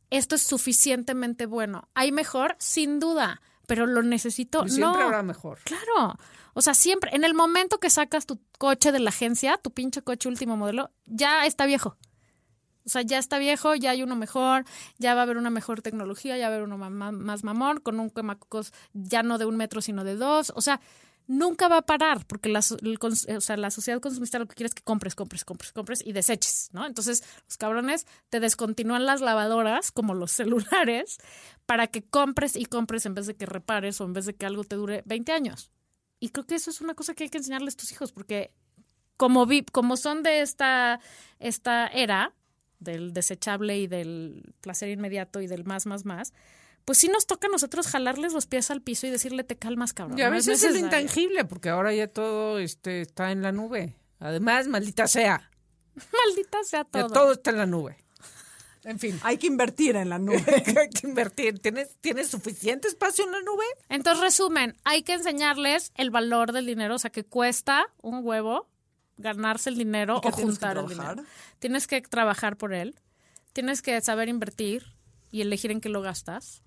esto 0.10 0.36
es 0.36 0.44
suficientemente 0.44 1.46
bueno. 1.46 1.88
Hay 1.94 2.12
mejor, 2.12 2.56
sin 2.60 3.00
duda, 3.00 3.42
pero 3.66 3.86
lo 3.86 4.02
necesito. 4.04 4.60
Pero 4.62 4.74
siempre 4.74 5.00
no. 5.00 5.06
habrá 5.06 5.24
mejor. 5.24 5.60
Claro. 5.64 6.18
O 6.54 6.62
sea, 6.62 6.74
siempre, 6.74 7.16
en 7.16 7.24
el 7.24 7.34
momento 7.34 7.80
que 7.80 7.90
sacas 7.90 8.26
tu 8.26 8.40
coche 8.58 8.92
de 8.92 9.00
la 9.00 9.10
agencia, 9.10 9.58
tu 9.58 9.72
pinche 9.72 10.02
coche 10.02 10.28
último 10.30 10.58
modelo, 10.58 10.90
ya 11.06 11.46
está 11.46 11.66
viejo. 11.66 11.98
O 12.86 12.90
sea, 12.90 13.02
ya 13.02 13.18
está 13.18 13.38
viejo, 13.38 13.76
ya 13.76 13.92
hay 13.92 14.02
uno 14.02 14.16
mejor, 14.16 14.64
ya 14.98 15.14
va 15.14 15.20
a 15.20 15.24
haber 15.24 15.36
una 15.36 15.50
mejor 15.50 15.82
tecnología, 15.82 16.38
ya 16.38 16.48
va 16.48 16.56
a 16.56 16.58
haber 16.58 16.68
uno 16.68 16.78
más 16.78 17.44
mamón, 17.44 17.82
con 17.82 18.00
un 18.00 18.10
quemacocos 18.10 18.72
ya 18.94 19.24
no 19.24 19.38
de 19.38 19.46
un 19.46 19.58
metro, 19.58 19.82
sino 19.82 20.06
de 20.06 20.16
dos. 20.16 20.54
O 20.56 20.62
sea, 20.62 20.80
nunca 21.28 21.68
va 21.68 21.78
a 21.78 21.82
parar, 21.82 22.26
porque 22.26 22.50
la, 22.50 22.62
el 22.82 22.98
o 23.02 23.42
sea, 23.42 23.58
la 23.58 23.70
sociedad 23.70 24.00
consumista 24.00 24.40
lo 24.40 24.48
que 24.48 24.56
quiere 24.56 24.68
es 24.68 24.74
que 24.74 24.82
compres, 24.82 25.14
compres, 25.14 25.46
compres, 25.46 25.72
compres 25.74 26.02
y 26.06 26.14
deseches, 26.14 26.70
¿no? 26.72 26.86
Entonces, 26.86 27.24
los 27.46 27.58
cabrones 27.58 28.08
te 28.30 28.40
descontinúan 28.40 29.06
las 29.06 29.22
lavadoras, 29.22 29.92
como 29.92 30.14
los 30.14 30.32
celulares, 30.34 31.18
para 31.66 31.88
que 31.88 32.04
compres 32.04 32.56
y 32.56 32.66
compres 32.66 33.06
en 33.06 33.14
vez 33.14 33.28
de 33.28 33.36
que 33.36 33.46
repares 33.46 34.00
o 34.02 34.06
en 34.06 34.14
vez 34.14 34.26
de 34.26 34.36
que 34.36 34.46
algo 34.46 34.64
te 34.64 34.78
dure 34.78 35.04
20 35.06 35.32
años. 35.34 35.72
Y 36.20 36.30
creo 36.30 36.46
que 36.46 36.56
eso 36.56 36.72
es 36.72 36.82
una 36.82 36.96
cosa 36.96 37.14
que 37.14 37.26
hay 37.26 37.30
que 37.30 37.38
enseñarles 37.38 37.76
a 37.76 37.78
tus 37.78 37.92
hijos, 37.92 38.12
porque 38.12 38.52
como, 39.18 39.46
vi, 39.46 39.64
como 39.64 39.98
son 39.98 40.24
de 40.24 40.42
esta, 40.42 41.00
esta 41.40 41.88
era 41.88 42.34
del 42.80 43.14
desechable 43.14 43.78
y 43.78 43.88
del 43.88 44.54
placer 44.62 44.90
inmediato 44.90 45.42
y 45.42 45.48
del 45.48 45.66
más, 45.66 45.86
más, 45.86 46.06
más, 46.06 46.34
pues 46.88 47.00
sí 47.00 47.10
nos 47.10 47.28
toca 47.28 47.48
a 47.48 47.50
nosotros 47.50 47.86
jalarles 47.88 48.32
los 48.32 48.46
pies 48.46 48.72
al 48.72 48.82
piso 48.82 49.08
y 49.08 49.10
decirle 49.10 49.44
te 49.44 49.58
calmas, 49.58 49.92
cabrón. 49.92 50.18
Y 50.18 50.22
a 50.22 50.30
no 50.30 50.38
es 50.38 50.46
veces 50.48 50.64
es 50.64 50.70
lo 50.70 50.76
necesario". 50.78 51.02
intangible, 51.04 51.44
porque 51.44 51.68
ahora 51.68 51.94
ya 51.94 52.08
todo 52.08 52.60
este, 52.60 53.02
está 53.02 53.34
en 53.34 53.42
la 53.42 53.52
nube. 53.52 53.98
Además, 54.22 54.70
maldita 54.70 55.06
sea, 55.06 55.52
Maldita 55.96 56.64
sea 56.64 56.84
ya 56.84 56.86
todo. 56.86 57.10
todo 57.10 57.32
está 57.34 57.50
en 57.52 57.58
la 57.58 57.66
nube. 57.66 57.98
En 58.86 59.00
fin, 59.00 59.20
Hay 59.24 59.38
que 59.38 59.48
invertir 59.48 59.98
en 59.98 60.08
la 60.08 60.18
nube. 60.18 60.42
hay 60.80 60.90
que 60.90 61.08
invertir. 61.08 61.60
¿Tienes, 61.60 61.98
¿Tienes 62.00 62.30
suficiente 62.30 62.88
espacio 62.88 63.26
en 63.26 63.34
la 63.34 63.42
nube? 63.42 63.66
Entonces, 63.90 64.24
resumen, 64.24 64.78
hay 64.86 65.04
que 65.04 65.12
enseñarles 65.12 65.92
el 65.96 66.10
valor 66.10 66.54
del 66.54 66.66
dinero, 66.66 66.96
o 66.96 67.00
sea, 67.00 67.10
que 67.10 67.26
cuesta 67.26 67.88
un 68.02 68.26
huevo 68.26 68.70
ganarse 69.18 69.70
el 69.72 69.78
dinero 69.78 70.20
¿Y 70.20 70.22
qué 70.22 70.28
o 70.30 70.32
juntar 70.32 70.78
el 70.78 70.88
dinero. 70.88 71.22
Tienes 71.60 71.86
que 71.86 72.02
trabajar 72.02 72.56
por 72.56 72.74
él, 72.74 72.96
tienes 73.52 73.82
que 73.82 74.00
saber 74.00 74.30
invertir 74.30 74.86
y 75.32 75.42
elegir 75.42 75.72
en 75.72 75.82
qué 75.82 75.90
lo 75.90 76.02
gastas. 76.02 76.64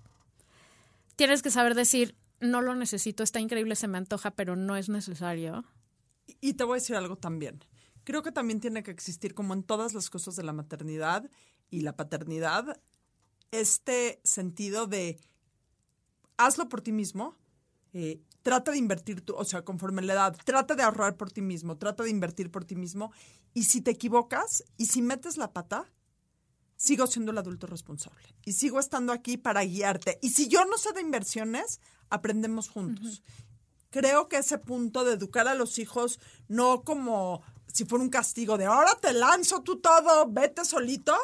Tienes 1.21 1.43
que 1.43 1.51
saber 1.51 1.75
decir, 1.75 2.17
no 2.39 2.63
lo 2.63 2.73
necesito, 2.73 3.21
está 3.21 3.39
increíble, 3.39 3.75
se 3.75 3.87
me 3.87 3.99
antoja, 3.99 4.31
pero 4.31 4.55
no 4.55 4.75
es 4.75 4.89
necesario. 4.89 5.63
Y 6.39 6.53
te 6.53 6.63
voy 6.63 6.71
a 6.71 6.81
decir 6.81 6.95
algo 6.95 7.15
también. 7.15 7.63
Creo 8.03 8.23
que 8.23 8.31
también 8.31 8.59
tiene 8.59 8.81
que 8.81 8.89
existir, 8.89 9.35
como 9.35 9.53
en 9.53 9.61
todas 9.61 9.93
las 9.93 10.09
cosas 10.09 10.35
de 10.35 10.41
la 10.41 10.51
maternidad 10.51 11.29
y 11.69 11.81
la 11.81 11.95
paternidad, 11.95 12.81
este 13.51 14.19
sentido 14.23 14.87
de 14.87 15.19
hazlo 16.37 16.67
por 16.69 16.81
ti 16.81 16.91
mismo, 16.91 17.37
eh, 17.93 18.23
trata 18.41 18.71
de 18.71 18.79
invertir, 18.79 19.21
tu, 19.21 19.35
o 19.35 19.45
sea, 19.45 19.63
conforme 19.63 20.01
la 20.01 20.13
edad, 20.13 20.37
trata 20.43 20.73
de 20.73 20.81
ahorrar 20.81 21.17
por 21.17 21.31
ti 21.31 21.43
mismo, 21.43 21.77
trata 21.77 22.01
de 22.01 22.09
invertir 22.09 22.49
por 22.49 22.65
ti 22.65 22.75
mismo. 22.75 23.11
Y 23.53 23.65
si 23.65 23.81
te 23.81 23.91
equivocas 23.91 24.63
y 24.75 24.87
si 24.87 25.03
metes 25.03 25.37
la 25.37 25.53
pata, 25.53 25.85
sigo 26.81 27.05
siendo 27.05 27.31
el 27.31 27.37
adulto 27.37 27.67
responsable 27.67 28.35
y 28.43 28.53
sigo 28.53 28.79
estando 28.79 29.13
aquí 29.13 29.37
para 29.37 29.61
guiarte. 29.63 30.17
Y 30.21 30.31
si 30.31 30.47
yo 30.47 30.65
no 30.65 30.77
sé 30.79 30.93
de 30.93 31.01
inversiones, 31.01 31.79
aprendemos 32.09 32.69
juntos. 32.69 33.21
Creo 33.91 34.27
que 34.27 34.37
ese 34.37 34.57
punto 34.57 35.03
de 35.03 35.13
educar 35.13 35.47
a 35.47 35.53
los 35.53 35.77
hijos 35.77 36.19
no 36.47 36.81
como 36.81 37.43
si 37.71 37.85
fuera 37.85 38.03
un 38.03 38.09
castigo 38.09 38.57
de 38.57 38.65
ahora 38.65 38.95
te 38.99 39.13
lanzo 39.13 39.61
tú 39.61 39.77
todo, 39.79 40.25
vete 40.31 40.65
solito. 40.65 41.15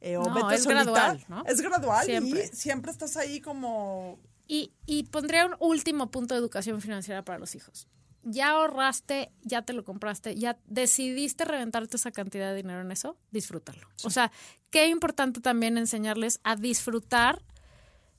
eh, 0.00 0.16
o 0.18 0.24
No, 0.24 0.34
vete 0.34 0.56
es 0.56 0.62
solita. 0.64 0.84
gradual, 0.84 1.24
¿no? 1.28 1.42
Es 1.46 1.60
gradual 1.60 2.04
Siempre. 2.04 2.50
y 2.52 2.56
siempre 2.56 2.90
estás 2.92 3.16
ahí 3.16 3.40
como 3.40 4.18
Y, 4.46 4.72
y 4.86 5.04
pondría 5.04 5.46
un 5.46 5.56
último 5.58 6.10
punto 6.10 6.34
de 6.34 6.40
educación 6.40 6.80
financiera 6.82 7.24
para 7.24 7.38
los 7.38 7.54
hijos. 7.54 7.86
Ya 8.30 8.50
ahorraste, 8.50 9.30
ya 9.42 9.62
te 9.62 9.72
lo 9.72 9.84
compraste, 9.84 10.34
ya 10.34 10.58
decidiste 10.66 11.44
reventarte 11.44 11.96
esa 11.96 12.10
cantidad 12.10 12.50
de 12.50 12.56
dinero 12.56 12.80
en 12.80 12.90
eso, 12.92 13.16
disfrútalo. 13.30 13.88
O 14.04 14.10
sea, 14.10 14.30
qué 14.70 14.88
importante 14.88 15.40
también 15.40 15.78
enseñarles 15.78 16.40
a 16.44 16.56
disfrutar 16.56 17.42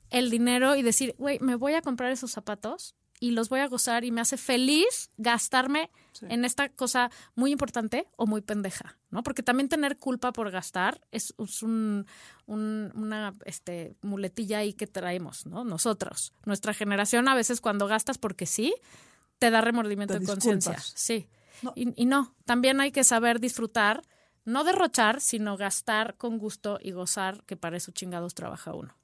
el 0.10 0.30
dinero 0.32 0.76
y 0.76 0.82
decir, 0.82 1.16
güey, 1.18 1.40
me 1.40 1.56
voy 1.56 1.74
a 1.74 1.82
comprar 1.82 2.12
esos 2.12 2.32
zapatos 2.32 2.96
y 3.22 3.32
los 3.32 3.50
voy 3.50 3.60
a 3.60 3.68
gozar 3.68 4.06
y 4.06 4.12
me 4.12 4.22
hace 4.22 4.38
feliz 4.38 5.12
gastarme 5.18 5.92
en 6.22 6.46
esta 6.46 6.70
cosa 6.70 7.12
muy 7.36 7.52
importante 7.52 8.08
o 8.16 8.26
muy 8.26 8.42
pendeja, 8.42 8.98
¿no? 9.10 9.24
Porque 9.24 9.44
también 9.44 9.70
tener 9.70 9.98
culpa 9.98 10.32
por 10.34 10.50
gastar 10.52 11.02
es, 11.12 11.34
es 11.38 11.62
un, 11.62 12.08
un- 12.46 12.92
una 12.96 13.34
este, 13.46 13.96
muletilla 14.02 14.60
ahí 14.60 14.74
que 14.74 14.88
traemos, 14.88 15.46
¿no? 15.46 15.64
Nosotros, 15.66 16.34
nuestra 16.46 16.74
generación 16.74 17.28
a 17.28 17.36
veces 17.36 17.62
cuando 17.62 17.88
gastas 17.88 18.18
porque 18.18 18.46
sí, 18.46 18.74
te 19.40 19.50
da 19.50 19.62
remordimiento 19.62 20.14
Te 20.14 20.20
de 20.20 20.26
conciencia. 20.26 20.78
Sí. 20.80 21.28
No. 21.62 21.74
Y, 21.76 22.02
y 22.02 22.06
no, 22.06 22.36
también 22.46 22.80
hay 22.80 22.92
que 22.92 23.04
saber 23.04 23.40
disfrutar, 23.40 24.02
no 24.46 24.64
derrochar, 24.64 25.20
sino 25.22 25.58
gastar 25.58 26.16
con 26.16 26.38
gusto 26.38 26.80
y 26.82 26.92
gozar, 26.92 27.44
que 27.46 27.58
para 27.58 27.78
eso 27.78 27.92
chingados 27.92 28.34
trabaja 28.36 28.74
uno. 28.74 28.96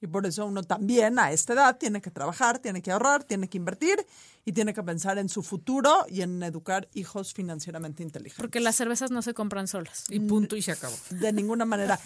Y 0.00 0.06
por 0.06 0.26
eso 0.26 0.44
uno 0.44 0.62
también 0.62 1.18
a 1.18 1.32
esta 1.32 1.54
edad 1.54 1.78
tiene 1.78 2.02
que 2.02 2.10
trabajar, 2.10 2.58
tiene 2.58 2.82
que 2.82 2.90
ahorrar, 2.92 3.24
tiene 3.24 3.48
que 3.48 3.56
invertir 3.56 4.04
y 4.44 4.52
tiene 4.52 4.74
que 4.74 4.82
pensar 4.82 5.16
en 5.16 5.30
su 5.30 5.42
futuro 5.42 6.04
y 6.10 6.20
en 6.20 6.42
educar 6.42 6.88
hijos 6.92 7.32
financieramente 7.32 8.02
inteligentes. 8.02 8.38
Porque 8.40 8.60
las 8.60 8.76
cervezas 8.76 9.10
no 9.10 9.22
se 9.22 9.32
compran 9.32 9.66
solas. 9.66 10.04
Y 10.10 10.20
punto 10.20 10.56
y 10.56 10.62
se 10.62 10.72
acabó. 10.72 10.94
De 11.08 11.32
ninguna 11.32 11.64
manera. 11.64 11.98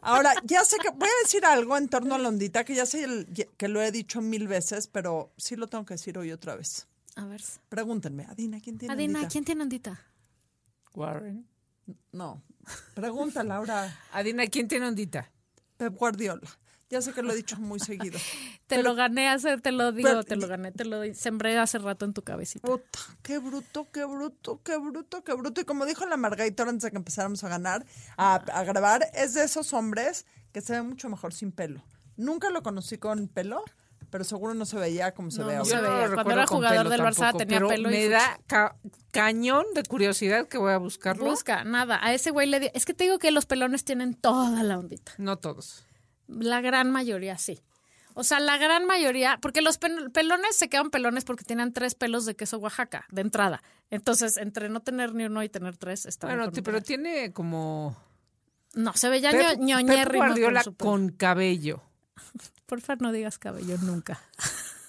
Ahora, 0.00 0.32
ya 0.44 0.64
sé 0.64 0.76
que 0.78 0.90
voy 0.90 1.08
a 1.08 1.22
decir 1.24 1.44
algo 1.44 1.76
en 1.76 1.88
torno 1.88 2.14
a 2.14 2.18
la 2.18 2.28
ondita, 2.28 2.62
que 2.64 2.74
ya 2.76 2.86
sé 2.86 3.02
el- 3.02 3.26
que 3.56 3.68
lo 3.68 3.82
he 3.82 3.90
dicho 3.90 4.20
mil 4.20 4.46
veces, 4.46 4.86
pero 4.86 5.32
sí 5.36 5.56
lo 5.56 5.66
tengo 5.66 5.84
que 5.84 5.94
decir 5.94 6.18
hoy 6.18 6.30
otra 6.30 6.54
vez. 6.54 6.86
A 7.20 7.26
ver. 7.26 7.42
Pregúntenme, 7.68 8.24
Adina, 8.24 8.60
¿quién 8.60 8.78
tiene 8.78 8.94
Adina, 8.94 9.18
ondita? 9.18 9.30
¿quién 9.30 9.44
tiene 9.44 9.62
ondita? 9.62 10.00
Warren. 10.94 11.46
No. 12.12 12.42
Pregunta, 12.94 13.42
Laura. 13.44 13.94
Adina, 14.12 14.46
¿quién 14.46 14.68
tiene 14.68 14.86
ondita? 14.88 15.30
Pep 15.76 15.94
Guardiola. 15.94 16.48
Ya 16.88 17.00
sé 17.02 17.12
que 17.12 17.22
lo 17.22 17.32
he 17.32 17.36
dicho 17.36 17.56
muy 17.60 17.78
seguido. 17.78 18.18
Te 18.66 18.82
lo 18.82 18.94
gané 18.94 19.28
hace, 19.28 19.58
te 19.58 19.70
lo 19.72 19.92
digo, 19.92 20.08
Pero- 20.08 20.24
te 20.24 20.36
lo 20.36 20.46
gané, 20.48 20.70
te 20.72 20.84
lo 20.84 21.02
sembré 21.14 21.58
hace 21.58 21.78
rato 21.78 22.04
en 22.04 22.12
tu 22.14 22.22
cabecita. 22.22 22.66
Puta, 22.66 22.98
qué 23.22 23.38
bruto, 23.38 23.88
qué 23.92 24.04
bruto, 24.04 24.60
qué 24.62 24.76
bruto, 24.78 25.22
qué 25.24 25.34
bruto. 25.34 25.60
Y 25.60 25.64
como 25.64 25.86
dijo 25.86 26.06
la 26.06 26.16
Margarita 26.16 26.62
antes 26.62 26.82
de 26.84 26.90
que 26.92 26.96
empezáramos 26.96 27.42
a 27.44 27.48
ganar, 27.48 27.84
a, 28.16 28.36
a 28.36 28.64
grabar, 28.64 29.08
es 29.12 29.34
de 29.34 29.42
esos 29.44 29.72
hombres 29.72 30.24
que 30.52 30.60
se 30.60 30.72
ven 30.74 30.88
mucho 30.88 31.08
mejor 31.08 31.34
sin 31.34 31.50
pelo. 31.52 31.82
Nunca 32.16 32.48
lo 32.50 32.62
conocí 32.62 32.98
con 32.98 33.26
pelo, 33.28 33.64
pero 34.10 34.24
seguro 34.24 34.54
no 34.54 34.64
se 34.66 34.76
veía 34.76 35.12
como 35.12 35.30
se 35.30 35.40
No, 35.40 35.46
ve 35.46 35.52
no 35.54 35.58
ahora. 35.60 35.70
se 35.70 35.80
veía. 35.80 36.06
lo 36.08 36.14
Cuando 36.14 36.16
recuerdo 36.16 36.32
era 36.32 36.46
jugador 36.46 36.88
del 36.88 37.00
Barça 37.00 37.16
tampoco, 37.16 37.38
tenía 37.38 37.56
pero 37.58 37.68
pelo 37.68 37.88
y 37.90 37.92
Me 37.92 38.08
da 38.08 38.40
ca- 38.46 38.76
cañón 39.12 39.64
de 39.74 39.82
curiosidad 39.84 40.48
que 40.48 40.58
voy 40.58 40.72
a 40.72 40.78
buscarlo. 40.78 41.24
Busca, 41.24 41.64
nada. 41.64 41.98
A 42.02 42.12
ese 42.12 42.30
güey 42.30 42.46
le 42.48 42.60
di- 42.60 42.70
Es 42.74 42.84
que 42.84 42.94
te 42.94 43.04
digo 43.04 43.18
que 43.18 43.30
los 43.30 43.46
pelones 43.46 43.84
tienen 43.84 44.14
toda 44.14 44.62
la 44.62 44.78
ondita. 44.78 45.12
No 45.18 45.36
todos. 45.38 45.84
La 46.28 46.60
gran 46.60 46.90
mayoría 46.90 47.38
sí. 47.38 47.60
O 48.14 48.24
sea, 48.24 48.40
la 48.40 48.58
gran 48.58 48.86
mayoría, 48.86 49.38
porque 49.40 49.62
los 49.62 49.78
pelones 49.78 50.56
se 50.56 50.68
quedan 50.68 50.90
pelones 50.90 51.24
porque 51.24 51.44
tienen 51.44 51.72
tres 51.72 51.94
pelos 51.94 52.26
de 52.26 52.34
queso 52.34 52.58
Oaxaca, 52.58 53.06
de 53.10 53.22
entrada. 53.22 53.62
Entonces, 53.88 54.36
entre 54.36 54.68
no 54.68 54.80
tener 54.80 55.14
ni 55.14 55.24
uno 55.24 55.42
y 55.44 55.48
tener 55.48 55.76
tres, 55.76 56.06
está 56.06 56.26
Bueno, 56.26 56.50
pero 56.64 56.82
tiene 56.82 57.32
como 57.32 57.96
No, 58.74 58.92
se 58.94 59.08
ve 59.08 59.20
ya 59.20 59.30
Guardiola 59.32 60.62
con 60.62 60.64
su 60.64 60.74
pelo. 60.74 60.90
con 60.90 61.08
cabello. 61.10 61.82
Porfa, 62.70 62.94
no 63.00 63.10
digas 63.10 63.36
cabello 63.38 63.76
nunca. 63.82 64.22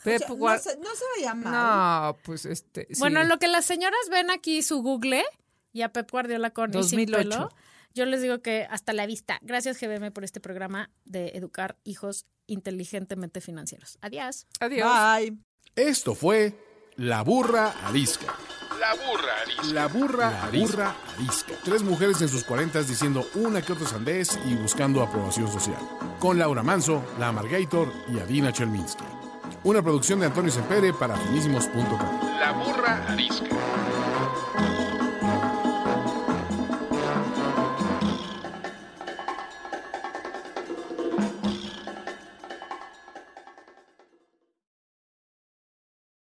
Pep 0.04 0.22
O 0.30 0.38
sea, 0.38 0.38
no, 0.38 0.60
se, 0.60 0.78
no 0.78 0.96
se 0.96 1.04
veía 1.18 1.34
mal. 1.34 1.52
No, 2.14 2.18
pues 2.22 2.46
este. 2.46 2.86
sí. 2.92 3.00
Bueno, 3.00 3.22
en 3.22 3.28
lo 3.28 3.40
que 3.40 3.48
las 3.48 3.66
señoras 3.66 4.00
ven 4.12 4.30
aquí 4.30 4.62
su 4.62 4.84
Google 4.84 5.24
y 5.74 5.82
a 5.82 5.92
Pep 5.92 6.10
Guardiola 6.12 6.52
con 6.52 6.70
y 6.70 6.84
sin 6.84 7.06
2008. 7.08 7.30
pelo, 7.30 7.50
yo 7.96 8.06
les 8.06 8.22
digo 8.22 8.40
que 8.44 8.68
hasta 8.70 8.94
la 8.94 9.08
vista. 9.08 9.40
Gracias 9.42 9.80
GBM 9.82 10.12
por 10.12 10.24
este 10.24 10.40
programa 10.40 10.92
de 11.06 11.30
educar 11.30 11.76
hijos 11.84 12.28
inteligentemente 12.46 13.42
financieros. 13.42 13.98
Adiós. 14.02 14.46
Adiós. 14.60 14.88
Bye. 14.88 15.38
Esto 15.76 16.14
fue 16.14 16.54
La 16.98 17.24
Burra 17.24 17.74
Arisca. 17.88 18.36
La 18.80 18.94
burra 18.94 19.42
arisca. 19.42 19.74
La 19.74 19.88
burra, 19.88 20.32
la 20.32 20.48
burra 20.48 20.96
arisca. 21.16 21.56
Tres 21.64 21.82
mujeres 21.82 22.22
en 22.22 22.30
sus 22.30 22.44
cuarentas 22.44 22.88
diciendo 22.88 23.28
una 23.36 23.62
que 23.62 23.74
otra 23.74 23.88
sandez 23.88 24.40
y 24.46 24.56
buscando 24.56 25.02
aprobación 25.02 25.52
social. 25.52 25.78
Con 26.22 26.38
Laura 26.38 26.62
Manso, 26.62 27.02
La 27.18 27.30
Amargator 27.30 27.92
y 28.08 28.20
Adina 28.20 28.54
Chelminsky. 28.54 29.04
Una 29.64 29.82
producción 29.82 30.20
de 30.20 30.28
Antonio 30.28 30.52
Sempere 30.52 30.94
para 30.94 31.16
finísimos.com. 31.18 32.00
La 32.40 32.52
burra 32.52 33.04
arisca. 33.08 33.48